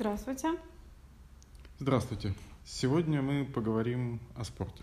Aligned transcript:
Здравствуйте. 0.00 0.58
Здравствуйте. 1.78 2.32
Сегодня 2.64 3.20
мы 3.20 3.44
поговорим 3.44 4.18
о 4.34 4.44
спорте. 4.44 4.82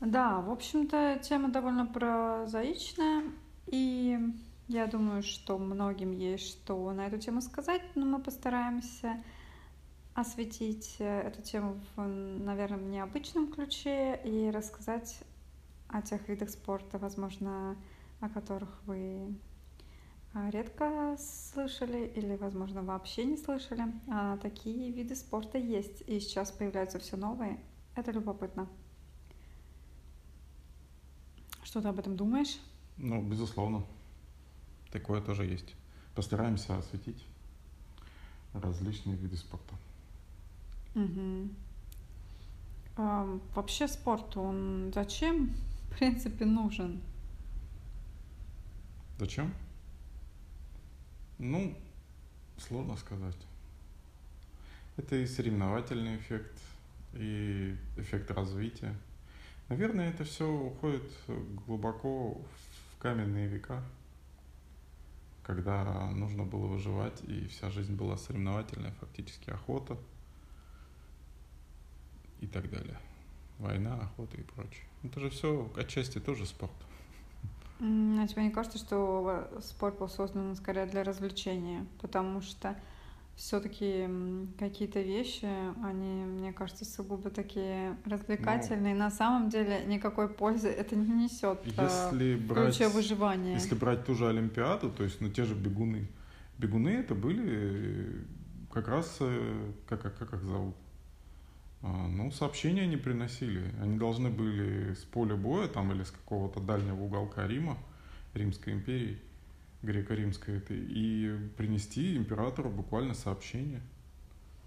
Да, 0.00 0.40
в 0.40 0.50
общем-то, 0.50 1.20
тема 1.22 1.50
довольно 1.50 1.84
прозаичная, 1.84 3.24
и 3.66 4.18
я 4.68 4.86
думаю, 4.86 5.22
что 5.22 5.58
многим 5.58 6.12
есть 6.12 6.46
что 6.46 6.90
на 6.92 7.08
эту 7.08 7.18
тему 7.18 7.42
сказать, 7.42 7.82
но 7.94 8.06
мы 8.06 8.22
постараемся 8.22 9.22
осветить 10.14 10.96
эту 10.98 11.42
тему 11.42 11.78
в, 11.94 12.06
наверное, 12.06 12.78
необычном 12.78 13.52
ключе 13.52 14.18
и 14.24 14.50
рассказать 14.50 15.18
о 15.88 16.00
тех 16.00 16.26
видах 16.26 16.48
спорта, 16.48 16.96
возможно, 16.96 17.76
о 18.20 18.30
которых 18.30 18.70
вы 18.86 19.36
редко 20.50 21.16
слышали 21.18 22.06
или, 22.14 22.36
возможно, 22.36 22.82
вообще 22.82 23.24
не 23.24 23.36
слышали. 23.36 23.84
А 24.08 24.36
такие 24.38 24.92
виды 24.92 25.14
спорта 25.14 25.58
есть, 25.58 26.02
и 26.06 26.20
сейчас 26.20 26.50
появляются 26.50 26.98
все 26.98 27.16
новые. 27.16 27.58
Это 27.94 28.10
любопытно. 28.12 28.68
Что 31.64 31.80
ты 31.80 31.88
об 31.88 31.98
этом 31.98 32.16
думаешь? 32.16 32.58
Ну, 32.96 33.22
безусловно. 33.22 33.84
Такое 34.92 35.20
тоже 35.20 35.44
есть. 35.44 35.74
Постараемся 36.14 36.78
осветить 36.78 37.24
различные 38.52 39.16
виды 39.16 39.36
спорта. 39.36 39.74
Угу. 40.94 41.48
А, 42.96 43.38
вообще 43.54 43.88
спорт, 43.88 44.36
он 44.36 44.92
зачем, 44.94 45.54
в 45.90 45.98
принципе, 45.98 46.44
нужен? 46.44 47.00
Зачем? 49.18 49.52
Ну, 51.38 51.76
сложно 52.58 52.96
сказать. 52.96 53.36
Это 54.96 55.16
и 55.16 55.26
соревновательный 55.26 56.16
эффект, 56.16 56.58
и 57.12 57.76
эффект 57.98 58.30
развития. 58.30 58.94
Наверное, 59.68 60.10
это 60.10 60.24
все 60.24 60.48
уходит 60.48 61.02
глубоко 61.66 62.32
в 62.32 62.98
каменные 62.98 63.48
века, 63.48 63.82
когда 65.42 66.10
нужно 66.12 66.44
было 66.44 66.66
выживать, 66.66 67.22
и 67.24 67.46
вся 67.48 67.68
жизнь 67.68 67.94
была 67.94 68.16
соревновательная, 68.16 68.92
фактически 68.92 69.50
охота 69.50 69.98
и 72.40 72.46
так 72.46 72.70
далее. 72.70 72.98
Война, 73.58 73.96
охота 73.96 74.38
и 74.38 74.42
прочее. 74.42 74.84
Это 75.02 75.20
же 75.20 75.28
все 75.28 75.70
отчасти 75.76 76.18
тоже 76.18 76.46
спорт. 76.46 76.72
А 77.78 78.26
тебе 78.26 78.44
не 78.44 78.50
кажется, 78.50 78.78
что 78.78 79.48
спорт 79.60 79.98
был 79.98 80.08
создан 80.08 80.56
скорее 80.56 80.86
для 80.86 81.04
развлечения? 81.04 81.86
Потому 82.00 82.40
что 82.40 82.74
все-таки 83.36 84.08
какие-то 84.58 85.00
вещи, 85.00 85.46
они, 85.84 86.24
мне 86.24 86.52
кажется, 86.54 86.86
сугубо 86.86 87.28
такие 87.28 87.96
развлекательные. 88.06 88.94
Ну, 88.94 89.00
На 89.00 89.10
самом 89.10 89.50
деле 89.50 89.84
никакой 89.86 90.28
пользы 90.28 90.68
это 90.68 90.96
не 90.96 91.24
несет 91.24 91.60
а, 91.76 92.10
если 92.10 92.36
брать, 92.36 92.80
выживания. 92.94 93.54
Если 93.54 93.74
брать 93.74 94.06
ту 94.06 94.14
же 94.14 94.26
Олимпиаду, 94.28 94.90
то 94.90 95.04
есть 95.04 95.20
ну, 95.20 95.28
те 95.28 95.44
же 95.44 95.54
бегуны. 95.54 96.08
Бегуны 96.56 96.88
это 96.88 97.14
были 97.14 98.24
как 98.72 98.88
раз, 98.88 99.18
э, 99.20 99.72
как, 99.86 100.00
как, 100.00 100.16
как 100.16 100.32
их 100.32 100.42
зовут? 100.42 100.74
А, 101.86 102.08
ну, 102.08 102.32
сообщения 102.32 102.82
они 102.82 102.96
приносили. 102.96 103.62
Они 103.80 103.96
должны 103.96 104.28
были 104.28 104.94
с 104.94 105.04
поля 105.04 105.36
боя 105.36 105.68
там 105.68 105.92
или 105.92 106.02
с 106.02 106.10
какого-то 106.10 106.58
дальнего 106.58 107.00
уголка 107.00 107.46
Рима, 107.46 107.78
Римской 108.34 108.72
империи, 108.72 109.18
греко-римской 109.82 110.56
этой, 110.56 110.78
и 110.78 111.32
принести 111.56 112.16
императору 112.16 112.70
буквально 112.70 113.14
сообщение. 113.14 113.80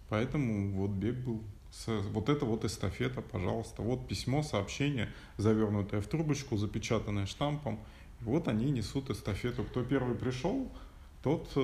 Поэтому 0.07 0.71
вот 0.71 0.91
бег 0.91 1.15
был. 1.17 1.43
Вот 1.87 2.29
это 2.29 2.45
вот 2.45 2.63
эстафета, 2.65 3.21
пожалуйста. 3.21 3.81
Вот 3.81 4.07
письмо, 4.07 4.41
сообщение, 4.41 5.09
завернутое 5.37 6.01
в 6.01 6.07
трубочку, 6.07 6.55
запечатанное 6.57 7.25
штампом. 7.25 7.79
Вот 8.21 8.47
они 8.47 8.71
несут 8.71 9.09
эстафету. 9.09 9.63
Кто 9.65 9.83
первый 9.83 10.15
пришел, 10.15 10.71
тот 11.21 11.51
э, 11.55 11.59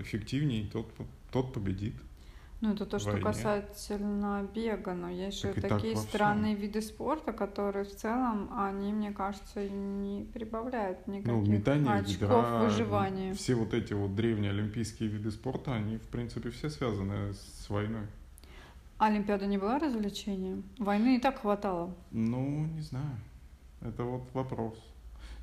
эффективней, 0.00 0.70
тот, 0.72 0.86
тот 1.30 1.52
победит. 1.52 1.94
Ну, 2.64 2.72
это 2.72 2.86
то, 2.86 2.98
что 2.98 3.10
войне. 3.10 3.22
касательно 3.22 4.48
бега, 4.54 4.94
но 4.94 5.10
есть 5.10 5.42
так 5.42 5.54
же 5.54 5.60
такие 5.60 5.96
странные 5.96 6.54
виды 6.54 6.80
спорта, 6.80 7.34
которые 7.34 7.84
в 7.84 7.94
целом, 7.94 8.50
они, 8.56 8.90
мне 8.90 9.12
кажется, 9.12 9.68
не 9.68 10.24
прибавляют 10.32 11.06
ну, 11.06 11.12
никаких 11.12 11.32
ну, 11.34 11.42
метание, 11.42 11.92
очков 11.92 12.20
ведра, 12.22 12.60
выживания. 12.62 13.34
Все 13.34 13.54
вот 13.54 13.74
эти 13.74 13.92
вот 13.92 14.14
древние 14.14 14.50
олимпийские 14.50 15.10
виды 15.10 15.30
спорта, 15.30 15.74
они, 15.74 15.98
в 15.98 16.08
принципе, 16.08 16.48
все 16.48 16.70
связаны 16.70 17.34
с 17.34 17.68
войной. 17.68 18.06
Олимпиада 18.96 19.44
не 19.44 19.58
была 19.58 19.78
развлечением? 19.78 20.64
Войны 20.78 21.16
и 21.16 21.20
так 21.20 21.42
хватало. 21.42 21.94
Ну, 22.12 22.64
не 22.64 22.80
знаю. 22.80 23.18
Это 23.82 24.04
вот 24.04 24.22
вопрос. 24.32 24.82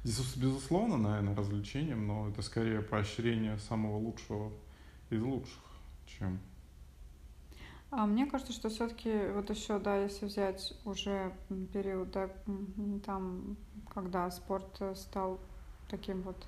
Здесь, 0.04 0.36
безусловно, 0.38 0.98
наверное, 0.98 1.36
развлечением, 1.36 2.08
но 2.08 2.30
это 2.30 2.42
скорее 2.42 2.82
поощрение 2.82 3.60
самого 3.60 3.98
лучшего 3.98 4.52
из 5.12 5.22
лучших, 5.22 5.62
чем 6.08 6.40
а 7.92 8.06
мне 8.06 8.26
кажется, 8.26 8.54
что 8.54 8.70
все-таки 8.70 9.28
вот 9.34 9.50
еще, 9.50 9.78
да, 9.78 9.98
если 9.98 10.26
взять 10.26 10.74
уже 10.86 11.34
период, 11.74 12.12
да, 12.12 12.30
там, 13.06 13.58
когда 13.94 14.32
спорт 14.32 14.82
стал 14.96 15.40
таким 15.90 16.22
вот 16.22 16.48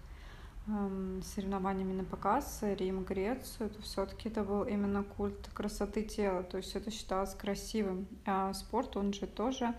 эм, 0.68 1.22
соревнованиями 1.22 1.94
на 1.94 2.06
показ, 2.06 2.60
Рим, 2.64 3.04
Грецию, 3.04 3.70
то 3.70 3.82
все-таки 3.82 4.30
это 4.30 4.44
был 4.44 4.64
именно 4.64 5.04
культ 5.04 5.50
красоты 5.54 6.04
тела, 6.04 6.44
то 6.44 6.58
есть 6.58 6.76
это 6.76 6.92
считалось 6.92 7.36
красивым. 7.36 8.08
А 8.26 8.54
спорт, 8.54 8.96
он 8.96 9.12
же 9.12 9.28
тоже, 9.28 9.76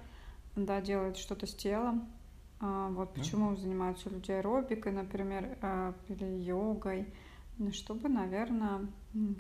да, 0.57 0.83
делает 0.83 1.17
что-то 1.17 1.47
с 1.47 1.55
телом. 1.55 2.07
А 2.61 2.89
вот 2.91 3.15
почему 3.15 3.57
занимаются 3.57 4.11
люди 4.11 4.31
аэробикой, 4.31 4.93
например, 4.93 5.57
э, 5.61 5.93
или 6.09 6.25
йогой, 6.25 7.13
ну, 7.59 7.73
чтобы, 7.73 8.09
наверное, 8.09 8.87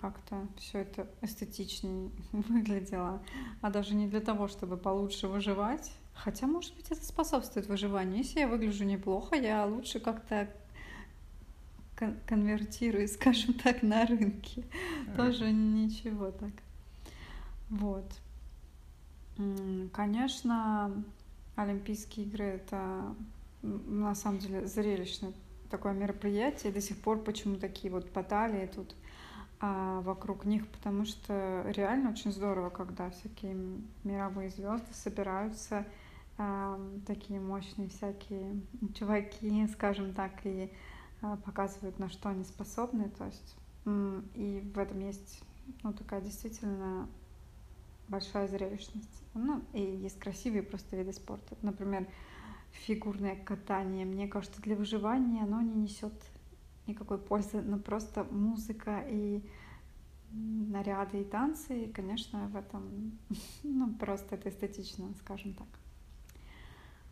как-то 0.00 0.46
все 0.56 0.80
это 0.80 1.08
эстетичнее 1.20 2.10
выглядело, 2.32 3.22
а 3.60 3.70
даже 3.70 3.94
не 3.94 4.06
для 4.06 4.20
того, 4.20 4.48
чтобы 4.48 4.76
получше 4.76 5.28
выживать. 5.28 5.92
Хотя, 6.14 6.46
может 6.46 6.74
быть, 6.76 6.90
это 6.90 7.04
способствует 7.04 7.66
выживанию. 7.66 8.18
Если 8.18 8.40
я 8.40 8.48
выгляжу 8.48 8.84
неплохо, 8.84 9.34
я 9.34 9.66
лучше 9.66 9.98
как-то 9.98 10.48
кон- 11.96 12.18
конвертирую, 12.26 13.08
скажем 13.08 13.54
так, 13.54 13.82
на 13.82 14.06
рынке. 14.06 14.64
Тоже 15.16 15.50
ничего 15.50 16.30
так. 16.30 16.52
Вот. 17.68 18.06
Конечно, 19.92 21.04
Олимпийские 21.56 22.26
игры 22.26 22.44
это 22.44 23.14
на 23.62 24.14
самом 24.14 24.38
деле 24.38 24.66
зрелищное 24.66 25.32
такое 25.70 25.92
мероприятие, 25.92 26.72
до 26.72 26.80
сих 26.80 26.98
пор 26.98 27.18
почему 27.18 27.56
такие 27.56 27.92
вот 27.92 28.10
баталии 28.12 28.66
тут 28.66 28.94
а, 29.60 30.00
вокруг 30.00 30.44
них, 30.44 30.66
потому 30.68 31.04
что 31.04 31.64
реально 31.68 32.10
очень 32.10 32.32
здорово, 32.32 32.70
когда 32.70 33.10
всякие 33.10 33.56
мировые 34.02 34.50
звезды 34.50 34.92
собираются, 34.92 35.86
а, 36.38 36.80
такие 37.06 37.40
мощные 37.40 37.88
всякие 37.88 38.60
чуваки, 38.94 39.66
скажем 39.72 40.12
так, 40.12 40.32
и 40.44 40.72
а, 41.22 41.36
показывают, 41.36 41.98
на 41.98 42.08
что 42.08 42.28
они 42.28 42.44
способны, 42.44 43.08
то 43.10 43.24
есть 43.26 43.56
и 44.34 44.70
в 44.74 44.78
этом 44.78 44.98
есть 45.00 45.42
ну, 45.82 45.92
такая 45.92 46.22
действительно 46.22 47.06
большая 48.08 48.48
зрелищность. 48.48 49.22
Ну, 49.34 49.62
и 49.72 49.82
есть 49.82 50.18
красивые 50.18 50.62
просто 50.62 50.96
виды 50.96 51.12
спорта. 51.12 51.56
Например, 51.62 52.06
фигурное 52.72 53.36
катание. 53.36 54.04
Мне 54.06 54.28
кажется, 54.28 54.60
для 54.62 54.76
выживания 54.76 55.42
оно 55.42 55.60
не 55.60 55.74
несет 55.74 56.14
никакой 56.86 57.18
пользы, 57.18 57.62
но 57.62 57.78
просто 57.78 58.24
музыка 58.24 59.04
и 59.08 59.42
наряды 60.32 61.20
и 61.20 61.24
танцы, 61.24 61.84
и, 61.84 61.92
конечно, 61.92 62.48
в 62.48 62.56
этом, 62.56 63.18
ну, 63.62 63.94
просто 63.94 64.34
это 64.34 64.48
эстетично, 64.48 65.12
скажем 65.20 65.54
так. 65.54 65.68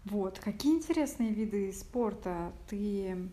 Вот, 0.05 0.39
какие 0.41 0.75
интересные 0.75 1.33
виды 1.33 1.73
спорта 1.73 2.53
ты 2.69 3.31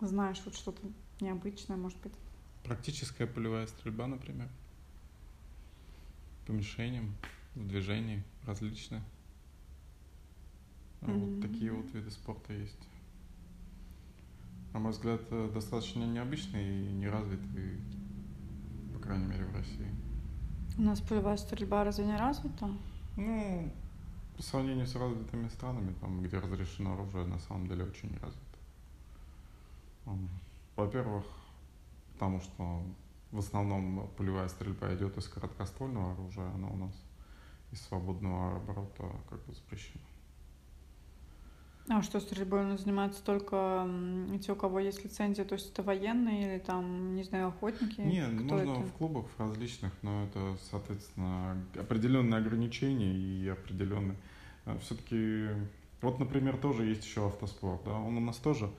знаешь, 0.00 0.40
вот 0.44 0.54
что-то 0.54 0.80
необычное, 1.20 1.76
может 1.76 1.98
быть? 2.00 2.12
Практическая 2.64 3.26
полевая 3.26 3.66
стрельба, 3.66 4.06
например. 4.06 4.48
По 6.46 6.52
мишеням, 6.52 7.14
в 7.54 7.66
движении 7.66 8.22
различные. 8.46 9.02
Mm-hmm. 11.00 11.18
Вот 11.18 11.42
такие 11.42 11.72
вот 11.72 11.92
виды 11.92 12.10
спорта 12.10 12.52
есть. 12.52 12.78
На 14.72 14.80
мой 14.80 14.92
взгляд, 14.92 15.20
э, 15.30 15.50
достаточно 15.52 16.04
необычные 16.04 16.86
и 16.86 16.92
неразвитые, 16.92 17.78
по 18.94 19.00
крайней 19.00 19.26
мере, 19.26 19.44
в 19.44 19.54
России. 19.54 19.94
У 20.78 20.82
нас 20.82 21.00
полевая 21.00 21.36
стрельба 21.36 21.84
разве 21.84 22.06
не 22.06 22.16
развита? 22.16 22.70
Ну, 23.16 23.70
по 24.36 24.42
сравнению 24.42 24.86
с 24.86 24.94
развитыми 24.94 25.48
странами, 25.48 25.94
там, 26.00 26.22
где 26.22 26.38
разрешено 26.38 26.94
оружие, 26.94 27.26
на 27.26 27.38
самом 27.38 27.66
деле 27.68 27.84
очень 27.84 28.10
развито. 28.18 28.52
Во-первых, 30.74 31.24
потому 32.14 32.40
что 32.40 32.82
в 33.30 33.38
основном 33.38 34.08
полевая 34.16 34.48
стрельба 34.48 34.94
идет 34.94 35.18
из 35.18 35.28
короткоствольного 35.28 36.12
оружия, 36.12 36.50
она 36.54 36.68
у 36.68 36.76
нас 36.76 36.92
из 37.72 37.80
свободного 37.82 38.56
оборота 38.56 39.10
как 39.28 39.44
бы 39.44 39.54
запрещена. 39.54 40.02
А 41.94 42.00
что 42.00 42.20
стрельбой 42.20 42.60
он 42.60 42.78
занимается 42.78 43.22
только 43.22 43.86
те, 44.40 44.52
у 44.52 44.56
кого 44.56 44.80
есть 44.80 45.04
лицензия, 45.04 45.44
то 45.44 45.54
есть 45.54 45.72
это 45.72 45.82
военные 45.82 46.54
или 46.54 46.58
там, 46.58 47.14
не 47.14 47.22
знаю, 47.22 47.48
охотники? 47.48 48.00
Не, 48.00 48.26
можно 48.28 48.72
это? 48.72 48.80
в 48.80 48.92
клубах 48.94 49.26
различных, 49.36 49.92
но 50.00 50.24
это, 50.24 50.56
соответственно, 50.70 51.62
определенные 51.78 52.38
ограничения 52.38 53.12
и 53.14 53.46
определенные. 53.46 54.16
А, 54.64 54.78
Все-таки, 54.78 55.48
вот, 56.00 56.18
например, 56.18 56.56
тоже 56.56 56.86
есть 56.86 57.04
еще 57.04 57.26
автоспорт, 57.26 57.82
да, 57.84 57.92
он 57.92 58.16
у 58.16 58.20
нас 58.20 58.36
тоже 58.38 58.70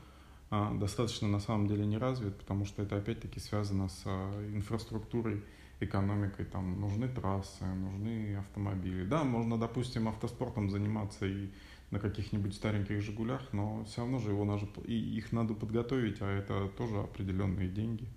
а, 0.50 0.74
достаточно 0.74 1.27
на 1.27 1.39
самом 1.39 1.68
деле 1.68 1.86
не 1.86 2.00
развит, 2.00 2.36
потому 2.38 2.65
что 2.65 2.81
это 2.81 2.98
опять-таки 2.98 3.39
связано 3.39 3.89
с 3.89 4.01
а, 4.06 4.56
инфраструктурой, 4.56 5.44
экономикой, 5.80 6.45
там 6.45 6.81
нужны 6.81 7.07
трассы, 7.07 7.63
нужны 7.63 8.38
автомобили. 8.38 9.06
Да, 9.06 9.24
можно, 9.24 9.60
допустим, 9.60 10.07
автоспортом 10.07 10.71
заниматься 10.71 11.27
и 11.27 11.50
на 11.94 12.00
каких-нибудь 12.00 12.56
стареньких 12.56 13.01
«Жигулях», 13.01 13.54
но 13.54 13.86
все 13.86 14.01
равно 14.01 14.19
же 14.19 14.31
его 14.31 14.45
надо, 14.45 14.66
и 14.86 14.94
их 14.94 15.31
надо 15.31 15.54
подготовить, 15.54 16.22
а 16.22 16.28
это 16.28 16.68
тоже 16.78 16.98
определенные 17.00 17.69
деньги, 17.69 18.07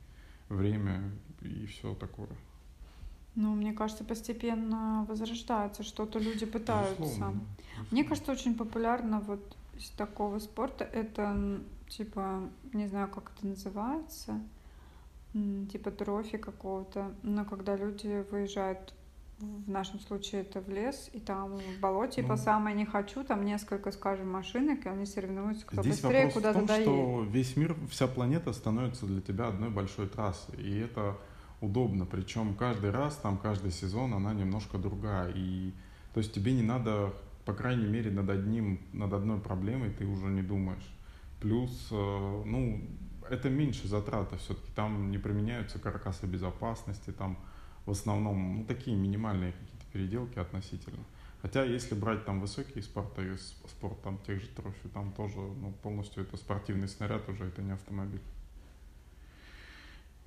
время 0.49 1.13
и 1.43 1.67
все 1.67 1.95
такое. 1.95 2.31
Ну, 3.35 3.55
мне 3.55 3.75
кажется, 3.75 4.03
постепенно 4.03 5.05
возрождается, 5.09 5.83
что-то 5.83 6.19
люди 6.19 6.47
пытаются. 6.47 7.03
Безусловно. 7.03 7.41
Мне 7.91 8.03
кажется, 8.03 8.33
очень 8.33 8.55
популярно 8.55 9.21
вот 9.21 9.57
из 9.77 9.91
такого 9.91 10.39
спорта 10.39 10.85
это, 10.85 11.61
типа, 11.89 12.49
не 12.73 12.89
знаю, 12.89 13.09
как 13.09 13.31
это 13.37 13.47
называется, 13.47 14.41
типа 15.71 15.91
трофи 15.91 16.39
какого-то, 16.39 17.15
но 17.23 17.45
когда 17.45 17.77
люди 17.77 18.25
выезжают 18.31 18.95
в 19.39 19.71
нашем 19.71 20.01
случае 20.01 20.43
это 20.43 20.61
в 20.61 20.69
лес, 20.69 21.11
и 21.13 21.21
там 21.21 21.57
в 21.57 21.81
болоте, 21.81 22.23
ну, 22.23 22.29
по 22.29 22.37
самое 22.37 22.75
не 22.75 22.87
хочу, 22.87 23.23
там 23.23 23.45
несколько, 23.45 23.93
скажем, 23.93 24.31
машинок, 24.31 24.87
и 24.87 24.89
они 24.89 25.05
соревнуются, 25.05 25.67
кто 25.67 25.83
здесь 25.83 26.01
быстрее 26.01 26.31
куда-то 26.31 26.65
доедет. 26.65 26.87
что 26.87 27.25
весь 27.25 27.57
мир, 27.57 27.77
вся 27.91 28.07
планета 28.07 28.53
становится 28.53 29.05
для 29.05 29.21
тебя 29.21 29.49
одной 29.49 29.69
большой 29.69 30.09
трассой, 30.09 30.57
и 30.63 30.79
это 30.79 31.19
удобно, 31.61 32.07
причем 32.07 32.55
каждый 32.55 32.91
раз, 32.91 33.17
там 33.17 33.37
каждый 33.37 33.73
сезон 33.73 34.15
она 34.15 34.33
немножко 34.33 34.79
другая, 34.79 35.31
и 35.35 35.73
то 36.15 36.21
есть 36.21 36.33
тебе 36.33 36.55
не 36.55 36.63
надо, 36.63 37.13
по 37.45 37.53
крайней 37.53 37.87
мере, 37.87 38.11
над 38.11 38.31
одним, 38.31 38.81
над 38.95 39.13
одной 39.13 39.39
проблемой 39.39 39.91
ты 39.91 40.07
уже 40.07 40.27
не 40.27 40.43
думаешь. 40.43 40.97
Плюс, 41.41 41.89
э, 41.91 42.43
ну, 42.47 42.83
это 43.29 43.51
меньше 43.51 43.87
затраты 43.87 44.39
все-таки, 44.39 44.71
там 44.75 45.11
не 45.11 45.19
применяются 45.19 45.79
каркасы 45.79 46.25
безопасности, 46.25 47.11
там 47.11 47.37
в 47.87 47.91
основном 47.93 48.59
ну, 48.59 48.65
такие 48.65 48.97
минимальные 48.97 49.53
какие-то 49.53 49.87
переделки 49.93 50.39
относительно. 50.39 51.03
Хотя 51.41 51.65
если 51.65 51.95
брать 51.95 52.25
там 52.25 52.41
высокие 52.41 52.83
спорты, 52.83 53.37
спорт 53.39 54.03
там 54.03 54.19
тех 54.19 54.41
же 54.41 54.49
трофи, 54.49 54.89
там 54.93 55.13
тоже 55.13 55.39
ну, 55.39 55.73
полностью 55.83 56.25
это 56.25 56.37
спортивный 56.37 56.89
снаряд 56.89 57.29
уже, 57.29 57.45
это 57.45 57.63
не 57.63 57.73
автомобиль. 57.73 58.23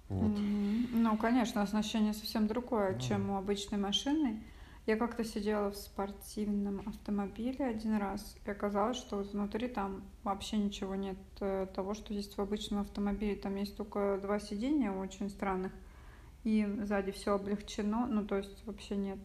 Вот. 0.07 0.31
Ну, 0.91 1.17
конечно, 1.17 1.61
оснащение 1.61 2.13
совсем 2.13 2.47
другое, 2.47 2.93
mm-hmm. 2.93 3.01
чем 3.01 3.29
у 3.29 3.37
обычной 3.37 3.77
машины. 3.77 4.41
Я 4.87 4.95
как-то 4.95 5.23
сидела 5.23 5.69
в 5.69 5.75
спортивном 5.75 6.81
автомобиле 6.87 7.65
один 7.65 7.97
раз, 7.97 8.35
и 8.43 8.49
оказалось, 8.49 8.97
что 8.97 9.17
внутри 9.17 9.67
там 9.67 10.01
вообще 10.23 10.57
ничего 10.57 10.95
нет 10.95 11.17
э, 11.41 11.67
того, 11.75 11.93
что 11.93 12.11
есть 12.11 12.37
в 12.37 12.41
обычном 12.41 12.79
автомобиле. 12.79 13.35
Там 13.35 13.55
есть 13.55 13.77
только 13.77 14.17
два 14.19 14.39
сидения 14.39 14.91
очень 14.91 15.29
странных, 15.29 15.71
и 16.43 16.67
сзади 16.83 17.11
все 17.11 17.35
облегчено, 17.35 18.07
ну 18.07 18.25
то 18.25 18.37
есть 18.37 18.65
вообще 18.65 18.95
нет 18.95 19.19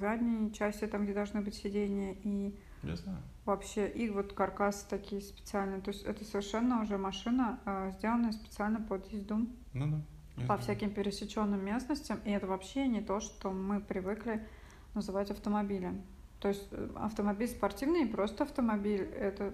задней 0.00 0.52
части, 0.52 0.86
там, 0.86 1.04
где 1.04 1.14
должны 1.14 1.40
быть 1.40 1.54
сиденья, 1.54 2.14
и 2.22 2.54
Я 2.82 2.96
знаю. 2.96 3.18
вообще, 3.44 3.88
и 3.88 4.08
вот 4.10 4.32
каркасы 4.32 4.86
такие 4.88 5.20
специальные. 5.20 5.80
То 5.80 5.90
есть 5.90 6.04
это 6.04 6.24
совершенно 6.24 6.82
уже 6.82 6.98
машина, 6.98 7.58
э, 7.64 7.92
сделанная 7.98 8.32
специально 8.32 8.80
под 8.80 9.10
езду. 9.12 9.46
Ну 9.72 9.86
да. 9.90 10.00
по 10.36 10.44
знаю. 10.44 10.60
всяким 10.60 10.90
пересеченным 10.90 11.64
местностям, 11.64 12.20
и 12.24 12.30
это 12.30 12.46
вообще 12.46 12.86
не 12.86 13.00
то, 13.00 13.20
что 13.20 13.50
мы 13.50 13.80
привыкли 13.80 14.46
называть 14.94 15.30
автомобилем. 15.30 16.02
То 16.40 16.48
есть 16.48 16.68
э, 16.70 16.88
автомобиль 16.96 17.48
спортивный 17.48 18.02
и 18.04 18.06
просто 18.06 18.44
автомобиль— 18.44 19.02
это 19.18 19.52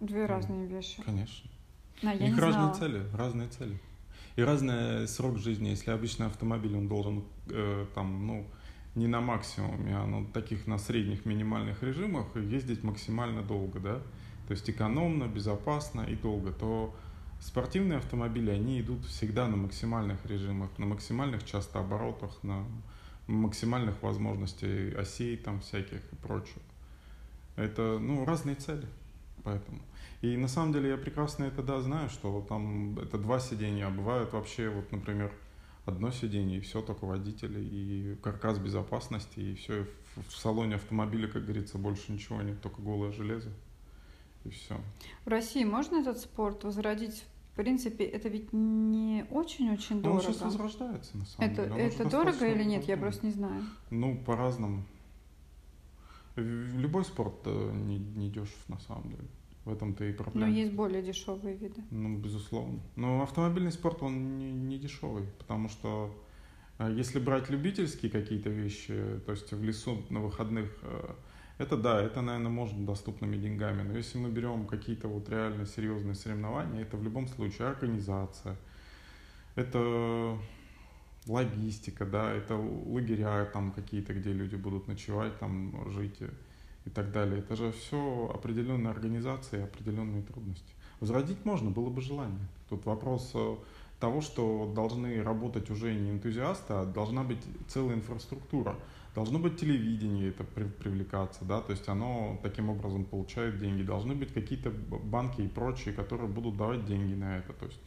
две 0.00 0.26
разные 0.26 0.66
вещи. 0.66 1.02
Конечно. 1.02 1.50
Но 2.02 2.12
У 2.12 2.14
них 2.14 2.38
разные 2.38 2.52
знала. 2.52 2.74
цели, 2.74 3.02
разные 3.14 3.48
цели. 3.48 3.78
И 4.36 4.42
разный 4.42 5.06
срок 5.08 5.38
жизни. 5.38 5.68
Если 5.68 5.90
обычный 5.90 6.26
автомобиль, 6.26 6.76
он 6.76 6.88
должен 6.88 7.24
э, 7.50 7.86
там, 7.94 8.26
ну, 8.26 8.46
не 8.94 9.06
на 9.06 9.20
максимуме, 9.20 9.96
а 9.96 10.06
на 10.06 10.26
таких 10.26 10.66
на 10.66 10.78
средних 10.78 11.24
минимальных 11.24 11.82
режимах 11.82 12.26
ездить 12.36 12.82
максимально 12.82 13.42
долго, 13.42 13.80
да, 13.80 14.02
то 14.48 14.52
есть 14.52 14.68
экономно, 14.68 15.24
безопасно 15.24 16.02
и 16.02 16.14
долго, 16.14 16.52
то 16.52 16.94
спортивные 17.40 17.98
автомобили, 17.98 18.50
они 18.50 18.80
идут 18.80 19.04
всегда 19.06 19.48
на 19.48 19.56
максимальных 19.56 20.24
режимах, 20.26 20.70
на 20.78 20.86
максимальных 20.86 21.44
часто 21.44 21.80
оборотах, 21.80 22.42
на 22.42 22.64
максимальных 23.26 24.02
возможностей 24.02 24.94
осей 24.94 25.36
там 25.36 25.60
всяких 25.60 26.00
и 26.12 26.16
прочего. 26.16 26.60
Это, 27.56 27.98
ну, 27.98 28.24
разные 28.24 28.56
цели, 28.56 28.86
поэтому. 29.42 29.80
И 30.22 30.36
на 30.36 30.46
самом 30.46 30.72
деле 30.72 30.90
я 30.90 30.96
прекрасно 30.96 31.44
это, 31.44 31.64
да, 31.64 31.80
знаю, 31.80 32.08
что 32.08 32.46
там 32.48 32.96
это 32.98 33.18
два 33.18 33.40
сидения, 33.40 33.86
а 33.86 33.90
бывают 33.90 34.32
вообще, 34.32 34.68
вот, 34.68 34.92
например, 34.92 35.32
одно 35.84 36.12
сиденье, 36.12 36.58
и 36.58 36.60
все, 36.60 36.80
только 36.80 37.06
водители, 37.06 37.60
и 37.60 38.16
каркас 38.22 38.58
безопасности, 38.60 39.40
и 39.40 39.54
все. 39.56 39.84
В, 40.14 40.28
в 40.28 40.36
салоне 40.36 40.76
автомобиля, 40.76 41.26
как 41.26 41.44
говорится, 41.44 41.76
больше 41.76 42.12
ничего 42.12 42.40
нет, 42.40 42.60
только 42.62 42.80
голое 42.80 43.10
железо, 43.10 43.50
и 44.44 44.50
все. 44.50 44.80
В 45.24 45.28
России 45.28 45.64
можно 45.64 45.96
этот 45.96 46.18
спорт 46.18 46.62
возродить? 46.62 47.24
В 47.52 47.56
принципе, 47.56 48.04
это 48.04 48.28
ведь 48.28 48.52
не 48.52 49.26
очень-очень 49.28 50.02
дорого. 50.02 50.22
Ну, 50.22 50.28
он 50.28 50.34
сейчас 50.34 50.42
возрождается, 50.42 51.18
на 51.18 51.26
самом 51.26 51.50
это, 51.50 51.62
деле. 51.64 51.74
Он 51.74 51.80
это 51.80 52.08
дорого 52.08 52.46
или 52.46 52.62
нет? 52.62 52.84
Я 52.84 52.96
просто 52.96 53.26
не 53.26 53.32
знаю. 53.32 53.64
Ну, 53.90 54.16
по-разному. 54.24 54.84
Любой 56.36 57.04
спорт 57.04 57.34
э, 57.44 57.72
не, 57.74 57.98
не 57.98 58.30
дешев, 58.30 58.56
на 58.68 58.78
самом 58.78 59.10
деле. 59.10 59.28
В 59.64 59.72
этом-то 59.72 60.04
и 60.04 60.12
проблема. 60.12 60.48
Но 60.48 60.52
есть 60.52 60.72
более 60.72 61.02
дешевые 61.02 61.56
виды. 61.56 61.82
Ну, 61.90 62.18
безусловно. 62.18 62.80
Но 62.96 63.22
автомобильный 63.22 63.70
спорт, 63.70 64.02
он 64.02 64.36
не, 64.38 64.50
не 64.50 64.78
дешевый, 64.78 65.24
потому 65.38 65.68
что 65.68 66.12
э, 66.78 66.92
если 66.96 67.20
брать 67.20 67.48
любительские 67.48 68.10
какие-то 68.10 68.50
вещи, 68.50 69.20
то 69.24 69.30
есть 69.32 69.52
в 69.52 69.62
лесу 69.62 70.02
на 70.10 70.20
выходных, 70.20 70.68
э, 70.82 71.14
это 71.58 71.76
да, 71.76 72.02
это, 72.02 72.22
наверное, 72.22 72.50
можно 72.50 72.84
доступными 72.84 73.36
деньгами. 73.36 73.82
Но 73.82 73.96
если 73.96 74.18
мы 74.18 74.30
берем 74.30 74.66
какие-то 74.66 75.06
вот 75.06 75.28
реально 75.28 75.64
серьезные 75.64 76.16
соревнования, 76.16 76.82
это 76.82 76.96
в 76.96 77.04
любом 77.04 77.28
случае 77.28 77.68
организация, 77.68 78.56
это 79.54 80.38
логистика, 81.28 82.04
да, 82.04 82.32
это 82.32 82.56
лагеря 82.56 83.44
там 83.44 83.70
какие-то, 83.70 84.12
где 84.12 84.32
люди 84.32 84.56
будут 84.56 84.88
ночевать, 84.88 85.38
там 85.38 85.88
жить 85.92 86.18
и 86.84 86.90
так 86.90 87.12
далее. 87.12 87.38
Это 87.38 87.56
же 87.56 87.72
все 87.72 88.30
определенные 88.34 88.90
организации, 88.90 89.62
определенные 89.62 90.22
трудности. 90.22 90.74
Возродить 91.00 91.44
можно, 91.44 91.70
было 91.70 91.90
бы 91.90 92.00
желание. 92.00 92.46
Тут 92.68 92.86
вопрос 92.86 93.32
э, 93.34 93.56
того, 93.98 94.20
что 94.20 94.72
должны 94.74 95.22
работать 95.22 95.70
уже 95.70 95.94
не 95.94 96.10
энтузиасты, 96.10 96.74
а 96.74 96.84
должна 96.84 97.22
быть 97.22 97.40
целая 97.68 97.96
инфраструктура. 97.96 98.76
Должно 99.14 99.38
быть 99.38 99.60
телевидение 99.60 100.30
это 100.30 100.42
привлекаться, 100.44 101.44
да, 101.44 101.60
то 101.60 101.72
есть 101.72 101.86
оно 101.86 102.40
таким 102.42 102.70
образом 102.70 103.04
получает 103.04 103.58
деньги. 103.58 103.82
Должны 103.82 104.14
быть 104.14 104.32
какие-то 104.32 104.70
банки 104.70 105.42
и 105.42 105.48
прочие, 105.48 105.92
которые 105.92 106.28
будут 106.28 106.56
давать 106.56 106.86
деньги 106.86 107.14
на 107.14 107.38
это. 107.38 107.52
То 107.52 107.66
есть 107.66 107.80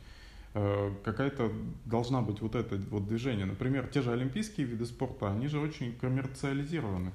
э, 0.53 0.91
какая-то 1.03 1.51
должна 1.85 2.21
быть 2.21 2.41
вот 2.41 2.55
это 2.55 2.75
вот 2.91 3.07
движение. 3.07 3.45
Например, 3.45 3.87
те 3.87 4.01
же 4.01 4.11
олимпийские 4.11 4.67
виды 4.67 4.85
спорта, 4.85 5.31
они 5.31 5.47
же 5.47 5.59
очень 5.59 5.93
коммерциализированы. 5.95 7.11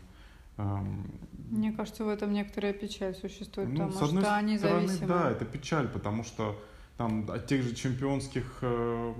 Мне 0.56 1.72
кажется, 1.72 2.04
в 2.04 2.08
этом 2.08 2.32
некоторая 2.32 2.72
печаль 2.72 3.14
существует, 3.14 3.70
ну, 3.70 3.88
потому 3.88 3.92
с 3.92 4.02
одной 4.02 4.22
что 4.22 4.36
они 4.36 4.58
стороны, 4.58 4.86
зависимы. 4.86 5.08
Да, 5.08 5.30
это 5.30 5.44
печаль, 5.44 5.88
потому 5.88 6.22
что 6.22 6.56
там 6.96 7.28
от 7.30 7.46
тех 7.46 7.62
же 7.62 7.74
чемпионских 7.74 8.58
э, 8.62 9.14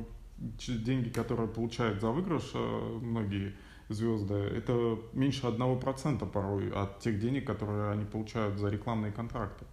деньги, 0.69 1.09
которые 1.09 1.49
получают 1.49 2.01
за 2.01 2.11
выигрыш 2.11 2.51
э, 2.55 2.99
многие 3.03 3.55
звезды, 3.89 4.35
это 4.35 4.99
меньше 5.13 5.47
одного 5.47 5.77
процента 5.77 6.25
порой 6.27 6.71
от 6.71 7.01
тех 7.01 7.19
денег, 7.19 7.47
которые 7.47 7.91
они 7.91 8.05
получают 8.05 8.59
за 8.59 8.69
рекламные 8.69 9.13
контракты. 9.13 9.65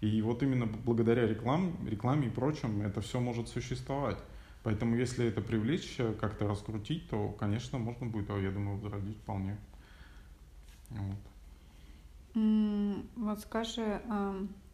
И 0.00 0.22
вот 0.22 0.42
именно 0.42 0.66
благодаря 0.66 1.26
реклам, 1.26 1.72
рекламе 1.88 2.28
и 2.28 2.30
прочим 2.30 2.82
это 2.82 3.00
все 3.00 3.20
может 3.20 3.48
существовать. 3.48 4.18
Поэтому 4.62 4.96
если 4.96 5.26
это 5.26 5.40
привлечь, 5.40 5.96
э, 5.98 6.14
как-то 6.20 6.46
раскрутить, 6.46 7.08
то, 7.08 7.30
конечно, 7.30 7.78
можно 7.78 8.06
будет, 8.06 8.28
я 8.28 8.50
думаю, 8.50 8.78
возродить 8.78 9.16
вполне. 9.18 9.58
Вот. 10.90 11.16
Вот 13.16 13.40
скажи, 13.40 14.02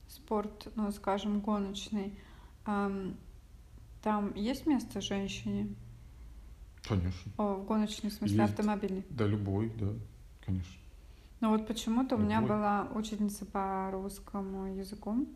спорт, 0.08 0.68
ну, 0.76 0.90
скажем, 0.92 1.40
гоночный, 1.40 2.18
там 2.64 4.34
есть 4.34 4.66
место 4.66 5.00
женщине? 5.00 5.74
Конечно. 6.82 7.32
О, 7.36 7.56
в 7.56 7.66
гоночный, 7.66 8.08
в 8.10 8.14
смысле, 8.14 8.38
Есть, 8.38 8.50
автомобильный? 8.50 9.04
Да, 9.10 9.26
любой, 9.26 9.70
да, 9.78 9.92
конечно. 10.44 10.74
Ну 11.40 11.50
вот 11.50 11.66
почему-то 11.66 12.16
любой. 12.16 12.24
у 12.24 12.28
меня 12.28 12.40
была 12.40 12.88
учительница 12.94 13.44
по 13.44 13.90
русскому 13.92 14.74
языку. 14.74 15.26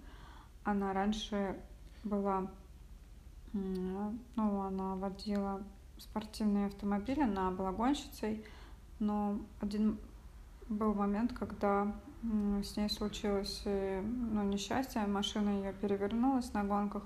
Она 0.64 0.94
раньше 0.94 1.56
была, 2.04 2.50
ну, 3.52 4.18
она 4.36 4.96
водила 4.96 5.62
спортивные 5.98 6.66
автомобили, 6.66 7.20
она 7.20 7.50
была 7.50 7.72
гонщицей, 7.72 8.44
но 8.98 9.38
один 9.60 9.98
был 10.68 10.94
момент, 10.94 11.32
когда 11.32 11.94
с 12.62 12.76
ней 12.76 12.88
случилось 12.88 13.62
э, 13.66 14.00
ну, 14.00 14.42
несчастье, 14.44 15.06
машина 15.06 15.50
ее 15.50 15.74
перевернулась 15.74 16.52
на 16.54 16.64
гонках, 16.64 17.02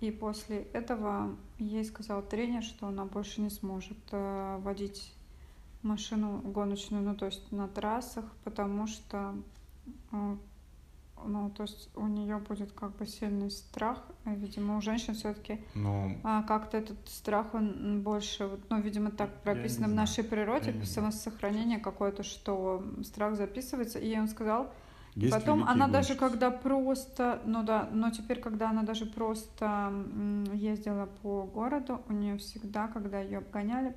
и 0.00 0.10
после 0.10 0.62
этого 0.74 1.36
ей 1.58 1.84
сказал 1.84 2.22
тренер, 2.22 2.62
что 2.62 2.88
она 2.88 3.06
больше 3.06 3.40
не 3.40 3.50
сможет 3.50 3.96
э, 4.10 4.58
водить 4.60 5.14
машину 5.82 6.38
гоночную, 6.42 7.02
ну 7.02 7.14
то 7.16 7.26
есть 7.26 7.50
на 7.50 7.66
трассах, 7.66 8.24
потому 8.44 8.86
что 8.86 9.34
э, 10.12 10.36
ну, 11.26 11.50
то 11.50 11.62
есть 11.62 11.90
у 11.96 12.06
нее 12.06 12.38
будет 12.38 12.72
как 12.72 12.96
бы 12.96 13.06
сильный 13.06 13.50
страх, 13.50 14.02
видимо, 14.24 14.76
у 14.76 14.80
женщин 14.80 15.14
все-таки 15.14 15.64
Но... 15.74 16.12
а, 16.22 16.42
как-то 16.42 16.78
этот 16.78 17.08
страх, 17.08 17.54
он 17.54 18.02
больше, 18.02 18.58
ну, 18.68 18.80
видимо, 18.80 19.10
так 19.10 19.42
прописано 19.42 19.88
в 19.88 19.94
нашей 19.94 20.24
природе, 20.24 20.74
самосохранение 20.84 21.78
какое-то, 21.78 22.22
что 22.22 22.84
страх 23.02 23.36
записывается, 23.36 23.98
и 23.98 24.18
он 24.18 24.28
сказал, 24.28 24.72
есть 25.14 25.34
Потом 25.34 25.64
она 25.64 25.88
даже 25.88 26.14
когда 26.14 26.50
просто, 26.50 27.42
ну 27.44 27.62
да, 27.62 27.88
но 27.92 28.10
теперь, 28.10 28.40
когда 28.40 28.70
она 28.70 28.82
даже 28.82 29.04
просто 29.04 29.92
ездила 30.54 31.06
по 31.22 31.42
городу, 31.42 32.00
у 32.08 32.14
нее 32.14 32.38
всегда, 32.38 32.88
когда 32.88 33.20
ее 33.20 33.38
обгоняли, 33.38 33.94